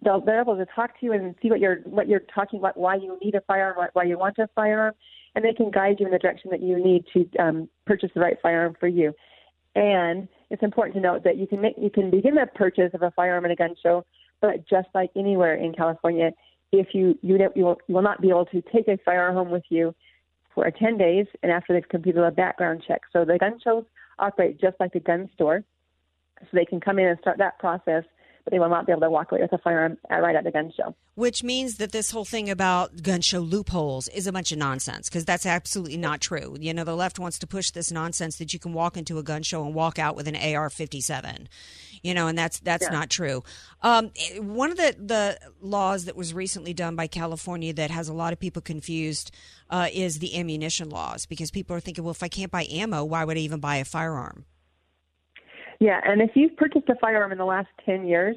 they'll, 0.02 0.20
they're 0.20 0.40
able 0.40 0.56
to 0.56 0.66
talk 0.74 0.98
to 0.98 1.06
you 1.06 1.12
and 1.12 1.34
see 1.42 1.50
what 1.50 1.60
you're 1.60 1.80
what 1.84 2.08
you're 2.08 2.22
talking 2.34 2.58
about, 2.58 2.76
why 2.76 2.94
you 2.94 3.18
need 3.22 3.34
a 3.34 3.40
firearm, 3.42 3.88
why 3.92 4.04
you 4.04 4.18
want 4.18 4.38
a 4.38 4.48
firearm, 4.54 4.94
and 5.34 5.44
they 5.44 5.52
can 5.52 5.70
guide 5.70 5.96
you 5.98 6.06
in 6.06 6.12
the 6.12 6.18
direction 6.18 6.50
that 6.50 6.62
you 6.62 6.82
need 6.82 7.04
to 7.12 7.42
um, 7.42 7.68
purchase 7.86 8.10
the 8.14 8.20
right 8.20 8.36
firearm 8.42 8.76
for 8.78 8.88
you. 8.88 9.12
And 9.74 10.28
it's 10.50 10.62
important 10.62 10.94
to 10.96 11.00
note 11.00 11.24
that 11.24 11.36
you 11.36 11.46
can 11.46 11.60
make 11.60 11.74
you 11.78 11.90
can 11.90 12.10
begin 12.10 12.34
the 12.34 12.46
purchase 12.54 12.90
of 12.94 13.02
a 13.02 13.10
firearm 13.10 13.44
at 13.44 13.50
a 13.50 13.56
gun 13.56 13.74
show, 13.82 14.04
but 14.40 14.68
just 14.68 14.88
like 14.94 15.10
anywhere 15.16 15.54
in 15.54 15.72
California, 15.72 16.30
if 16.72 16.88
you 16.94 17.18
you, 17.22 17.38
you, 17.54 17.64
will, 17.64 17.76
you 17.86 17.94
will 17.94 18.02
not 18.02 18.20
be 18.20 18.30
able 18.30 18.46
to 18.46 18.62
take 18.72 18.88
a 18.88 18.98
firearm 19.04 19.34
home 19.34 19.50
with 19.50 19.64
you 19.68 19.94
for 20.54 20.70
10 20.70 20.98
days 20.98 21.26
and 21.42 21.52
after 21.52 21.72
they've 21.72 21.88
completed 21.88 22.22
a 22.22 22.30
background 22.30 22.82
check. 22.86 23.02
So 23.12 23.24
the 23.24 23.38
gun 23.38 23.58
shows 23.62 23.84
operate 24.18 24.60
just 24.60 24.76
like 24.80 24.92
the 24.92 25.00
gun 25.00 25.28
store. 25.34 25.64
So 26.40 26.48
they 26.52 26.64
can 26.64 26.80
come 26.80 26.98
in 26.98 27.06
and 27.06 27.18
start 27.20 27.38
that 27.38 27.58
process, 27.58 28.04
but 28.44 28.52
they 28.52 28.58
will 28.58 28.68
not 28.68 28.86
be 28.86 28.92
able 28.92 29.02
to 29.02 29.10
walk 29.10 29.32
away 29.32 29.42
with 29.42 29.52
a 29.52 29.58
firearm 29.58 29.98
right 30.10 30.36
at 30.36 30.44
the 30.44 30.50
gun 30.50 30.72
show. 30.76 30.94
Which 31.14 31.42
means 31.42 31.76
that 31.76 31.92
this 31.92 32.10
whole 32.10 32.24
thing 32.24 32.50
about 32.50 33.02
gun 33.02 33.20
show 33.20 33.40
loopholes 33.40 34.08
is 34.08 34.26
a 34.26 34.32
bunch 34.32 34.52
of 34.52 34.58
nonsense 34.58 35.08
because 35.08 35.24
that's 35.24 35.46
absolutely 35.46 35.96
not 35.96 36.20
true. 36.20 36.56
You 36.58 36.74
know, 36.74 36.84
the 36.84 36.96
left 36.96 37.18
wants 37.18 37.38
to 37.40 37.46
push 37.46 37.70
this 37.70 37.90
nonsense 37.90 38.36
that 38.38 38.52
you 38.52 38.58
can 38.58 38.72
walk 38.72 38.96
into 38.96 39.18
a 39.18 39.22
gun 39.22 39.42
show 39.42 39.64
and 39.64 39.74
walk 39.74 39.98
out 39.98 40.16
with 40.16 40.28
an 40.28 40.36
AR 40.36 40.70
57 40.70 41.48
you 42.02 42.14
know, 42.14 42.28
and 42.28 42.38
that's 42.38 42.60
that's 42.60 42.84
yeah. 42.84 42.90
not 42.90 43.10
true. 43.10 43.42
Um, 43.82 44.10
one 44.38 44.70
of 44.70 44.76
the 44.76 44.94
the 44.98 45.38
laws 45.60 46.06
that 46.06 46.16
was 46.16 46.32
recently 46.32 46.72
done 46.72 46.96
by 46.96 47.06
California 47.06 47.72
that 47.74 47.90
has 47.90 48.08
a 48.08 48.14
lot 48.14 48.32
of 48.32 48.40
people 48.40 48.62
confused 48.62 49.30
uh, 49.68 49.88
is 49.92 50.18
the 50.18 50.38
ammunition 50.38 50.88
laws 50.88 51.26
because 51.26 51.50
people 51.50 51.76
are 51.76 51.80
thinking, 51.80 52.04
well, 52.04 52.12
if 52.12 52.22
I 52.22 52.28
can't 52.28 52.50
buy 52.50 52.66
ammo, 52.70 53.04
why 53.04 53.24
would 53.24 53.36
I 53.36 53.40
even 53.40 53.60
buy 53.60 53.76
a 53.76 53.84
firearm? 53.84 54.44
Yeah, 55.80 56.00
and 56.04 56.20
if 56.20 56.30
you've 56.34 56.56
purchased 56.56 56.88
a 56.90 56.94
firearm 57.00 57.32
in 57.32 57.38
the 57.38 57.44
last 57.44 57.68
ten 57.84 58.06
years, 58.06 58.36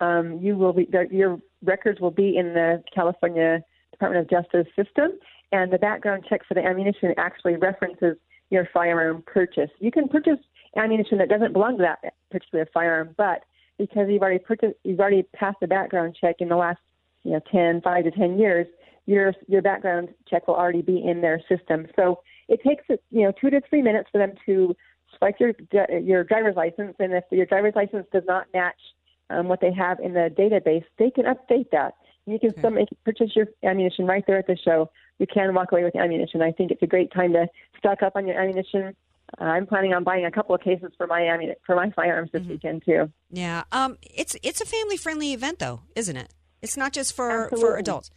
um, 0.00 0.38
you 0.42 0.56
will 0.56 0.72
be 0.72 0.88
your 1.10 1.38
records 1.62 2.00
will 2.00 2.10
be 2.10 2.36
in 2.36 2.52
the 2.52 2.82
California 2.92 3.62
Department 3.92 4.24
of 4.24 4.30
Justice 4.30 4.66
system, 4.76 5.12
and 5.52 5.72
the 5.72 5.78
background 5.78 6.24
check 6.28 6.40
for 6.46 6.54
the 6.54 6.64
ammunition 6.64 7.14
actually 7.16 7.56
references 7.56 8.16
your 8.50 8.68
firearm 8.74 9.22
purchase. 9.26 9.70
You 9.78 9.92
can 9.92 10.08
purchase 10.08 10.38
ammunition 10.76 11.18
that 11.18 11.28
doesn't 11.28 11.52
belong 11.52 11.78
to 11.78 11.82
that 11.82 12.14
particular 12.30 12.66
firearm, 12.74 13.14
but 13.16 13.44
because 13.78 14.06
you've 14.08 14.22
already 14.22 14.40
purchased, 14.40 14.74
you've 14.82 15.00
already 15.00 15.22
passed 15.34 15.58
the 15.60 15.68
background 15.68 16.16
check 16.20 16.36
in 16.40 16.48
the 16.48 16.56
last 16.56 16.80
you 17.22 17.32
know 17.32 17.40
10, 17.52 17.82
5 17.82 18.04
to 18.04 18.10
10 18.10 18.38
years, 18.38 18.66
your 19.06 19.32
your 19.46 19.62
background 19.62 20.08
check 20.28 20.48
will 20.48 20.56
already 20.56 20.82
be 20.82 21.02
in 21.04 21.20
their 21.20 21.40
system. 21.48 21.86
So 21.94 22.20
it 22.48 22.60
takes 22.66 22.84
you 22.88 23.22
know 23.22 23.32
two 23.40 23.50
to 23.50 23.60
three 23.68 23.82
minutes 23.82 24.08
for 24.10 24.18
them 24.18 24.32
to 24.46 24.74
swipe 25.16 25.36
your 25.38 25.52
your 26.00 26.24
driver's 26.24 26.56
license, 26.56 26.96
and 26.98 27.12
if 27.12 27.24
your 27.30 27.46
driver's 27.46 27.74
license 27.74 28.06
does 28.12 28.24
not 28.26 28.46
match 28.52 28.80
um, 29.30 29.48
what 29.48 29.60
they 29.60 29.72
have 29.72 30.00
in 30.00 30.14
the 30.14 30.32
database, 30.36 30.84
they 30.98 31.10
can 31.10 31.24
update 31.24 31.70
that. 31.72 31.94
You 32.26 32.38
can 32.38 32.56
still 32.56 32.70
make 32.70 32.88
purchase 33.04 33.34
your 33.34 33.46
ammunition 33.64 34.06
right 34.06 34.24
there 34.26 34.38
at 34.38 34.46
the 34.46 34.56
show. 34.56 34.90
You 35.18 35.26
can 35.26 35.52
walk 35.54 35.72
away 35.72 35.84
with 35.84 35.96
ammunition. 35.96 36.42
I 36.42 36.52
think 36.52 36.70
it's 36.70 36.82
a 36.82 36.86
great 36.86 37.12
time 37.12 37.32
to 37.32 37.48
stock 37.78 38.02
up 38.02 38.12
on 38.14 38.26
your 38.26 38.40
ammunition 38.40 38.94
uh, 39.38 39.44
I'm 39.44 39.66
planning 39.66 39.92
on 39.92 40.04
buying 40.04 40.24
a 40.24 40.30
couple 40.30 40.54
of 40.54 40.60
cases 40.60 40.90
for 40.96 41.06
my 41.06 41.22
ammunition 41.22 41.60
for 41.64 41.76
my 41.76 41.90
firearms 41.90 42.30
this 42.32 42.42
mm-hmm. 42.42 42.50
weekend 42.50 42.82
too. 42.84 43.10
Yeah, 43.30 43.64
um, 43.72 43.98
it's 44.02 44.36
it's 44.42 44.60
a 44.60 44.66
family 44.66 44.96
friendly 44.96 45.32
event 45.32 45.58
though, 45.58 45.80
isn't 45.94 46.16
it? 46.16 46.32
It's 46.62 46.76
not 46.76 46.92
just 46.92 47.14
for 47.14 47.44
Absolutely. 47.44 47.60
for 47.60 47.76
adults. 47.76 48.10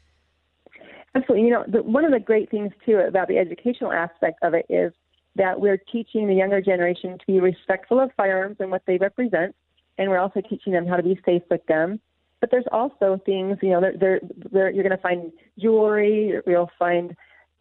Absolutely. 1.15 1.47
You 1.47 1.53
know, 1.53 1.65
the, 1.67 1.83
one 1.83 2.05
of 2.05 2.11
the 2.11 2.19
great 2.19 2.49
things 2.49 2.71
too 2.85 2.97
about 2.97 3.27
the 3.27 3.37
educational 3.37 3.91
aspect 3.91 4.39
of 4.41 4.55
it 4.55 4.65
is 4.69 4.91
that 5.35 5.59
we're 5.59 5.77
teaching 5.77 6.27
the 6.27 6.35
younger 6.35 6.61
generation 6.61 7.17
to 7.17 7.25
be 7.25 7.39
respectful 7.39 7.99
of 7.99 8.11
firearms 8.15 8.57
and 8.59 8.69
what 8.69 8.83
they 8.85 8.97
represent, 8.97 9.55
and 9.97 10.09
we're 10.09 10.19
also 10.19 10.41
teaching 10.41 10.73
them 10.73 10.85
how 10.85 10.95
to 10.95 11.03
be 11.03 11.19
safe 11.25 11.43
with 11.49 11.65
them. 11.67 11.99
But 12.39 12.51
there's 12.51 12.65
also 12.71 13.19
things, 13.25 13.57
you 13.61 13.69
know, 13.69 13.81
they're, 13.81 13.97
they're, 13.97 14.19
they're, 14.51 14.69
you're 14.69 14.83
going 14.83 14.95
to 14.95 15.01
find 15.01 15.31
jewelry, 15.57 16.33
you'll 16.45 16.69
find 16.77 17.15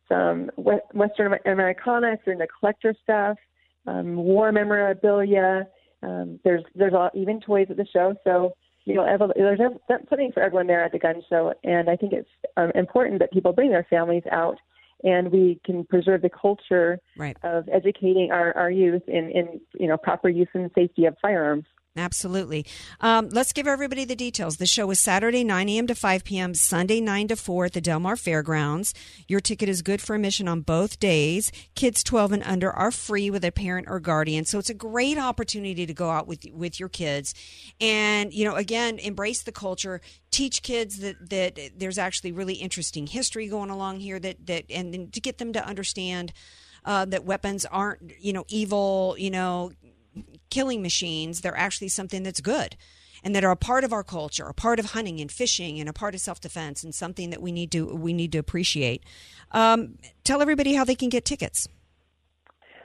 some 0.08 0.50
Western 0.56 1.34
Americana 1.46 2.12
if 2.12 2.20
you're 2.26 2.34
into 2.34 2.46
collector 2.58 2.94
stuff, 3.02 3.36
um, 3.86 4.16
war 4.16 4.52
memorabilia. 4.52 5.66
Um, 6.02 6.40
there's 6.44 6.64
there's 6.74 6.94
all, 6.94 7.10
even 7.14 7.40
toys 7.40 7.68
at 7.70 7.76
the 7.76 7.86
show, 7.92 8.14
so 8.24 8.54
you 8.84 8.94
know 8.94 9.04
there's 9.36 9.60
something 9.88 10.32
for 10.32 10.42
everyone 10.42 10.66
there 10.66 10.84
at 10.84 10.92
the 10.92 10.98
gun 10.98 11.22
show, 11.30 11.54
and 11.62 11.88
I 11.88 11.96
think 11.96 12.12
it's 12.12 12.28
um, 12.56 12.72
important 12.74 13.20
that 13.20 13.32
people 13.32 13.52
bring 13.52 13.70
their 13.70 13.86
families 13.88 14.24
out, 14.30 14.58
and 15.03 15.30
we 15.30 15.61
can 15.64 15.84
preserve 15.84 16.22
the 16.22 16.30
culture 16.30 16.98
right. 17.16 17.36
of 17.42 17.68
educating 17.70 18.30
our, 18.30 18.57
our 18.57 18.70
youth 18.70 19.03
in, 19.09 19.30
in 19.30 19.61
you 19.78 19.86
know 19.86 19.96
proper 19.96 20.28
use 20.28 20.48
and 20.55 20.70
safety 20.74 21.07
of 21.07 21.16
firearms. 21.20 21.64
Absolutely. 21.95 22.64
Um, 23.03 23.28
let's 23.28 23.53
give 23.53 23.66
everybody 23.66 24.07
the 24.07 24.16
details. 24.16 24.57
The 24.57 24.64
show 24.64 24.90
is 24.90 24.99
Saturday, 24.99 25.45
9 25.45 25.68
a.m. 25.68 25.86
to 25.88 25.95
5 25.95 26.24
p.m., 26.24 26.55
Sunday, 26.55 27.03
9 27.03 27.28
to 27.28 27.36
4 27.36 27.66
at 27.66 27.74
the 27.74 27.82
Del 27.82 28.01
Mar 28.01 28.16
Fairgrounds. 28.16 28.95
Your 29.28 29.40
ticket 29.40 29.68
is 29.68 29.82
good 29.82 30.01
for 30.01 30.16
admission 30.16 30.49
on 30.49 30.62
both 30.62 30.99
days. 30.99 31.53
Kids 31.74 32.03
12 32.03 32.32
and 32.32 32.43
under 32.45 32.72
are 32.72 32.90
free 32.90 33.28
with 33.28 33.45
a 33.45 33.53
parent 33.53 33.88
or 33.90 34.01
guardian. 34.01 34.47
So 34.47 34.59
it's 34.59 34.70
a 34.70 34.74
great 34.74 35.18
opportunity 35.18 35.84
to 35.84 35.93
go 35.93 36.09
out 36.09 36.26
with, 36.26 36.47
with 36.55 36.80
your 36.80 36.88
kids. 36.88 37.34
And, 37.78 38.32
you 38.32 38.47
know, 38.47 38.55
again, 38.55 38.99
embrace 38.99 39.43
the 39.43 39.53
culture, 39.53 40.01
teach 40.30 40.62
kids 40.62 41.01
that, 41.01 41.28
that 41.28 41.59
there's 41.76 41.99
actually 41.99 42.32
really 42.32 42.55
interesting 42.55 43.07
history 43.07 43.49
going 43.49 43.68
along 43.68 44.01
here 44.01 44.18
that, 44.18 44.47
that 44.47 44.64
and 44.70 45.12
to 45.12 45.20
get 45.20 45.36
them 45.36 45.53
to 45.53 45.62
understand 45.62 46.32
uh, 46.86 47.05
that 47.05 47.24
weapons 47.24 47.66
aren't, 47.66 48.12
you 48.18 48.32
know, 48.32 48.45
evil, 48.49 49.14
you 49.18 49.30
know, 49.30 49.72
killing 50.50 50.82
machines. 50.82 51.40
They're 51.40 51.56
actually 51.56 51.88
something 51.88 52.22
that's 52.22 52.40
good. 52.40 52.76
and 53.24 53.36
that 53.36 53.44
are 53.44 53.52
a 53.52 53.56
part 53.56 53.84
of 53.84 53.92
our 53.92 54.02
culture, 54.02 54.46
a 54.46 54.54
part 54.54 54.80
of 54.80 54.86
hunting 54.86 55.20
and 55.20 55.30
fishing, 55.30 55.78
and 55.78 55.88
a 55.88 55.92
part 55.92 56.12
of 56.14 56.20
self 56.20 56.40
defense, 56.40 56.82
and 56.82 56.92
something 56.92 57.30
that 57.30 57.40
we 57.40 57.52
need 57.52 57.70
to 57.70 57.94
we 57.94 58.12
need 58.12 58.32
to 58.32 58.38
appreciate. 58.38 59.04
Um, 59.52 59.96
tell 60.24 60.42
everybody 60.42 60.74
how 60.74 60.82
they 60.84 60.96
can 60.96 61.08
get 61.08 61.24
tickets. 61.24 61.68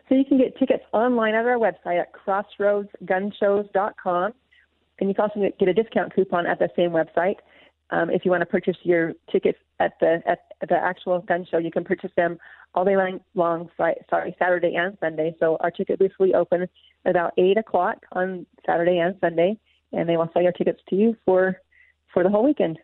So 0.09 0.15
you 0.15 0.25
can 0.25 0.37
get 0.37 0.57
tickets 0.57 0.83
online 0.93 1.35
at 1.35 1.45
our 1.45 1.57
website 1.57 1.99
at 1.99 2.13
crossroadsgunshows.com. 2.13 4.33
And 4.99 5.09
you 5.09 5.15
can 5.15 5.23
also 5.23 5.39
get 5.59 5.67
a 5.67 5.73
discount 5.73 6.15
coupon 6.15 6.47
at 6.47 6.59
the 6.59 6.69
same 6.75 6.91
website. 6.91 7.35
Um, 7.89 8.09
if 8.09 8.25
you 8.25 8.31
want 8.31 8.41
to 8.41 8.45
purchase 8.45 8.75
your 8.83 9.13
tickets 9.31 9.57
at 9.79 9.93
the 9.99 10.21
at 10.25 10.39
the 10.67 10.75
actual 10.75 11.19
gun 11.19 11.45
show, 11.49 11.57
you 11.57 11.71
can 11.71 11.83
purchase 11.83 12.11
them 12.17 12.37
all 12.73 12.83
day 12.83 12.95
long, 13.35 13.69
Friday, 13.77 14.01
sorry, 14.09 14.35
Saturday 14.39 14.75
and 14.75 14.97
Sunday. 14.99 15.35
So 15.39 15.57
our 15.61 15.71
ticket 15.71 15.99
booth 15.99 16.11
will 16.19 16.27
be 16.27 16.33
open 16.33 16.67
about 17.07 17.33
eight 17.37 17.57
o'clock 17.57 17.97
on 18.11 18.45
Saturday 18.65 18.99
and 18.99 19.15
Sunday, 19.21 19.57
and 19.91 20.07
they 20.07 20.17
will 20.17 20.29
sell 20.33 20.41
your 20.41 20.51
tickets 20.51 20.79
to 20.89 20.95
you 20.95 21.15
for 21.25 21.57
for 22.13 22.23
the 22.23 22.29
whole 22.29 22.43
weekend. 22.43 22.77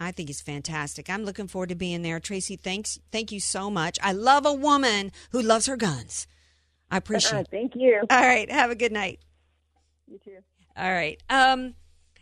I 0.00 0.10
think 0.10 0.30
it's 0.30 0.40
fantastic. 0.40 1.08
I'm 1.08 1.24
looking 1.24 1.46
forward 1.46 1.68
to 1.68 1.74
being 1.74 2.02
there. 2.02 2.18
Tracy, 2.18 2.56
thanks. 2.56 2.98
Thank 3.12 3.30
you 3.30 3.38
so 3.40 3.70
much. 3.70 3.98
I 4.02 4.12
love 4.12 4.44
a 4.44 4.52
woman 4.52 5.12
who 5.30 5.40
loves 5.40 5.66
her 5.66 5.76
guns. 5.76 6.26
I 6.90 6.96
appreciate 6.96 7.40
it. 7.40 7.48
Thank 7.50 7.72
you. 7.76 8.00
All 8.10 8.20
right. 8.20 8.50
Have 8.50 8.70
a 8.70 8.74
good 8.74 8.92
night. 8.92 9.20
You 10.08 10.18
too. 10.24 10.38
All 10.76 10.92
right. 10.92 11.22
Um, 11.30 11.74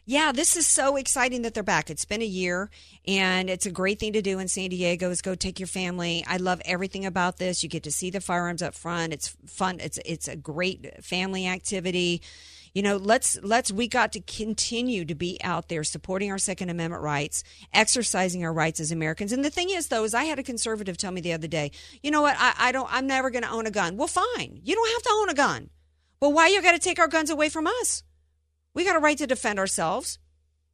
yeah, 0.04 0.32
this 0.32 0.56
is 0.56 0.66
so 0.66 0.96
exciting 0.96 1.42
that 1.42 1.54
they're 1.54 1.62
back. 1.62 1.90
It's 1.90 2.04
been 2.04 2.22
a 2.22 2.26
year, 2.26 2.70
and 3.06 3.48
it's 3.48 3.66
a 3.66 3.70
great 3.70 3.98
thing 3.98 4.12
to 4.14 4.22
do 4.22 4.38
in 4.38 4.48
San 4.48 4.70
Diego. 4.70 5.10
Is 5.10 5.22
go 5.22 5.34
take 5.34 5.60
your 5.60 5.66
family. 5.66 6.24
I 6.26 6.38
love 6.38 6.60
everything 6.64 7.04
about 7.06 7.38
this. 7.38 7.62
You 7.62 7.68
get 7.68 7.82
to 7.84 7.92
see 7.92 8.10
the 8.10 8.20
firearms 8.20 8.62
up 8.62 8.74
front. 8.74 9.12
It's 9.12 9.36
fun. 9.46 9.78
It's 9.80 9.98
it's 10.04 10.28
a 10.28 10.36
great 10.36 11.04
family 11.04 11.46
activity. 11.46 12.22
You 12.72 12.82
know, 12.82 12.96
let's 12.96 13.38
let's 13.42 13.72
we 13.72 13.88
got 13.88 14.12
to 14.12 14.20
continue 14.20 15.04
to 15.04 15.14
be 15.14 15.38
out 15.42 15.68
there 15.68 15.82
supporting 15.82 16.30
our 16.30 16.38
Second 16.38 16.70
Amendment 16.70 17.02
rights, 17.02 17.42
exercising 17.72 18.44
our 18.44 18.52
rights 18.52 18.78
as 18.78 18.92
Americans. 18.92 19.32
And 19.32 19.44
the 19.44 19.50
thing 19.50 19.70
is, 19.70 19.88
though, 19.88 20.04
is 20.04 20.14
I 20.14 20.24
had 20.24 20.38
a 20.38 20.44
conservative 20.44 20.96
tell 20.96 21.10
me 21.10 21.20
the 21.20 21.32
other 21.32 21.48
day, 21.48 21.72
you 22.02 22.10
know 22.10 22.22
what? 22.22 22.36
I, 22.38 22.54
I 22.58 22.72
don't. 22.72 22.88
I'm 22.92 23.06
never 23.06 23.30
going 23.30 23.42
to 23.42 23.50
own 23.50 23.66
a 23.66 23.72
gun. 23.72 23.96
Well, 23.96 24.08
fine. 24.08 24.60
You 24.62 24.74
don't 24.74 24.92
have 24.92 25.02
to 25.02 25.10
own 25.12 25.28
a 25.30 25.34
gun. 25.34 25.70
But 26.20 26.30
why 26.30 26.48
you 26.48 26.62
got 26.62 26.72
to 26.72 26.78
take 26.78 26.98
our 26.98 27.08
guns 27.08 27.30
away 27.30 27.48
from 27.48 27.66
us? 27.66 28.04
We 28.74 28.84
got 28.84 28.96
a 28.96 29.00
right 29.00 29.18
to 29.18 29.26
defend 29.26 29.58
ourselves, 29.58 30.18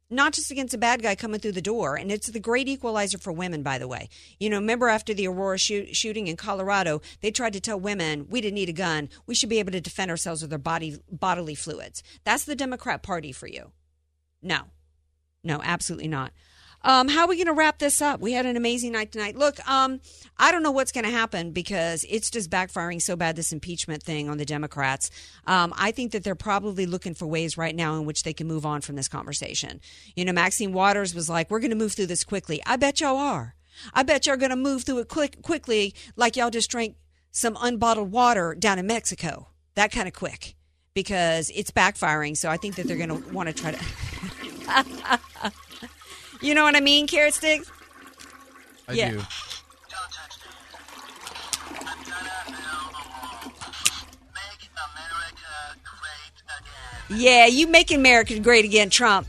not 0.09 0.33
just 0.33 0.51
against 0.51 0.73
a 0.73 0.77
bad 0.77 1.01
guy 1.01 1.15
coming 1.15 1.39
through 1.39 1.53
the 1.53 1.61
door. 1.61 1.95
And 1.95 2.11
it's 2.11 2.27
the 2.27 2.39
great 2.39 2.67
equalizer 2.67 3.17
for 3.17 3.31
women, 3.31 3.63
by 3.63 3.77
the 3.77 3.87
way. 3.87 4.09
You 4.39 4.49
know, 4.49 4.57
remember 4.57 4.87
after 4.87 5.13
the 5.13 5.27
Aurora 5.27 5.57
shoot, 5.57 5.95
shooting 5.95 6.27
in 6.27 6.37
Colorado, 6.37 7.01
they 7.21 7.31
tried 7.31 7.53
to 7.53 7.59
tell 7.59 7.79
women 7.79 8.27
we 8.29 8.41
didn't 8.41 8.55
need 8.55 8.69
a 8.69 8.73
gun. 8.73 9.09
We 9.25 9.35
should 9.35 9.49
be 9.49 9.59
able 9.59 9.71
to 9.71 9.81
defend 9.81 10.11
ourselves 10.11 10.41
with 10.41 10.53
our 10.53 10.59
body 10.59 10.97
bodily 11.11 11.55
fluids. 11.55 12.03
That's 12.23 12.45
the 12.45 12.55
Democrat 12.55 13.03
Party 13.03 13.31
for 13.31 13.47
you. 13.47 13.71
No, 14.41 14.61
no, 15.43 15.59
absolutely 15.63 16.07
not. 16.07 16.31
Um, 16.83 17.07
how 17.07 17.21
are 17.21 17.27
we 17.27 17.35
going 17.35 17.47
to 17.47 17.53
wrap 17.53 17.79
this 17.79 18.01
up? 18.01 18.19
We 18.19 18.33
had 18.33 18.45
an 18.45 18.55
amazing 18.55 18.93
night 18.93 19.11
tonight. 19.11 19.35
Look, 19.35 19.67
um, 19.67 19.99
I 20.37 20.51
don't 20.51 20.63
know 20.63 20.71
what's 20.71 20.91
going 20.91 21.05
to 21.05 21.11
happen 21.11 21.51
because 21.51 22.05
it's 22.09 22.29
just 22.29 22.49
backfiring 22.49 23.01
so 23.01 23.15
bad, 23.15 23.35
this 23.35 23.51
impeachment 23.51 24.03
thing 24.03 24.29
on 24.29 24.37
the 24.37 24.45
Democrats. 24.45 25.09
Um, 25.45 25.73
I 25.77 25.91
think 25.91 26.11
that 26.11 26.23
they're 26.23 26.35
probably 26.35 26.85
looking 26.85 27.13
for 27.13 27.25
ways 27.25 27.57
right 27.57 27.75
now 27.75 27.95
in 27.95 28.05
which 28.05 28.23
they 28.23 28.33
can 28.33 28.47
move 28.47 28.65
on 28.65 28.81
from 28.81 28.95
this 28.95 29.07
conversation. 29.07 29.81
You 30.15 30.25
know, 30.25 30.33
Maxine 30.33 30.71
Waters 30.71 31.13
was 31.15 31.29
like, 31.29 31.49
we're 31.49 31.59
going 31.59 31.71
to 31.71 31.75
move 31.75 31.93
through 31.93 32.07
this 32.07 32.23
quickly. 32.23 32.61
I 32.65 32.77
bet 32.77 33.01
y'all 33.01 33.17
are. 33.17 33.55
I 33.93 34.03
bet 34.03 34.25
y'all 34.25 34.35
are 34.35 34.37
going 34.37 34.51
to 34.51 34.55
move 34.55 34.83
through 34.83 34.99
it 34.99 35.07
quick, 35.07 35.41
quickly 35.41 35.93
like 36.15 36.35
y'all 36.35 36.49
just 36.49 36.69
drank 36.69 36.95
some 37.31 37.55
unbottled 37.55 38.09
water 38.09 38.55
down 38.57 38.79
in 38.79 38.87
Mexico. 38.87 39.49
That 39.75 39.91
kind 39.91 40.07
of 40.07 40.13
quick 40.13 40.55
because 40.93 41.51
it's 41.53 41.69
backfiring. 41.69 42.35
So 42.35 42.49
I 42.49 42.57
think 42.57 42.75
that 42.75 42.87
they're 42.87 42.97
going 42.97 43.21
to 43.21 43.33
want 43.33 43.49
to 43.49 43.53
try 43.53 43.71
to. 43.71 45.51
You 46.41 46.53
know 46.53 46.63
what 46.63 46.75
I 46.75 46.79
mean, 46.79 47.07
carrot 47.07 47.33
sticks? 47.33 47.71
I 48.87 48.93
yeah. 48.93 49.11
do. 49.11 49.21
Yeah, 57.09 57.45
you 57.45 57.67
make 57.67 57.91
America 57.91 58.37
great 58.39 58.65
again, 58.65 58.89
Trump. 58.89 59.27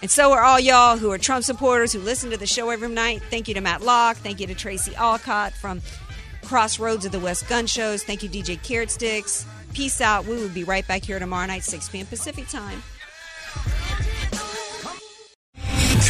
And 0.00 0.10
so 0.10 0.32
are 0.32 0.42
all 0.42 0.60
y'all 0.60 0.96
who 0.96 1.10
are 1.10 1.18
Trump 1.18 1.44
supporters 1.44 1.92
who 1.92 2.00
listen 2.00 2.30
to 2.30 2.36
the 2.36 2.46
show 2.46 2.70
every 2.70 2.88
night. 2.88 3.22
Thank 3.30 3.48
you 3.48 3.54
to 3.54 3.60
Matt 3.60 3.82
Locke. 3.82 4.16
Thank 4.18 4.40
you 4.40 4.46
to 4.46 4.54
Tracy 4.54 4.94
Olcott 4.96 5.52
from 5.54 5.80
Crossroads 6.44 7.04
of 7.04 7.12
the 7.12 7.18
West 7.18 7.48
Gun 7.48 7.66
Shows. 7.66 8.04
Thank 8.04 8.22
you, 8.22 8.28
DJ 8.28 8.62
Carrot 8.62 8.90
Sticks. 8.90 9.44
Peace 9.74 10.00
out. 10.00 10.24
We 10.26 10.36
will 10.36 10.48
be 10.48 10.64
right 10.64 10.86
back 10.86 11.04
here 11.04 11.18
tomorrow 11.18 11.46
night, 11.46 11.64
6 11.64 11.88
p.m. 11.88 12.06
Pacific 12.06 12.48
time. 12.48 12.82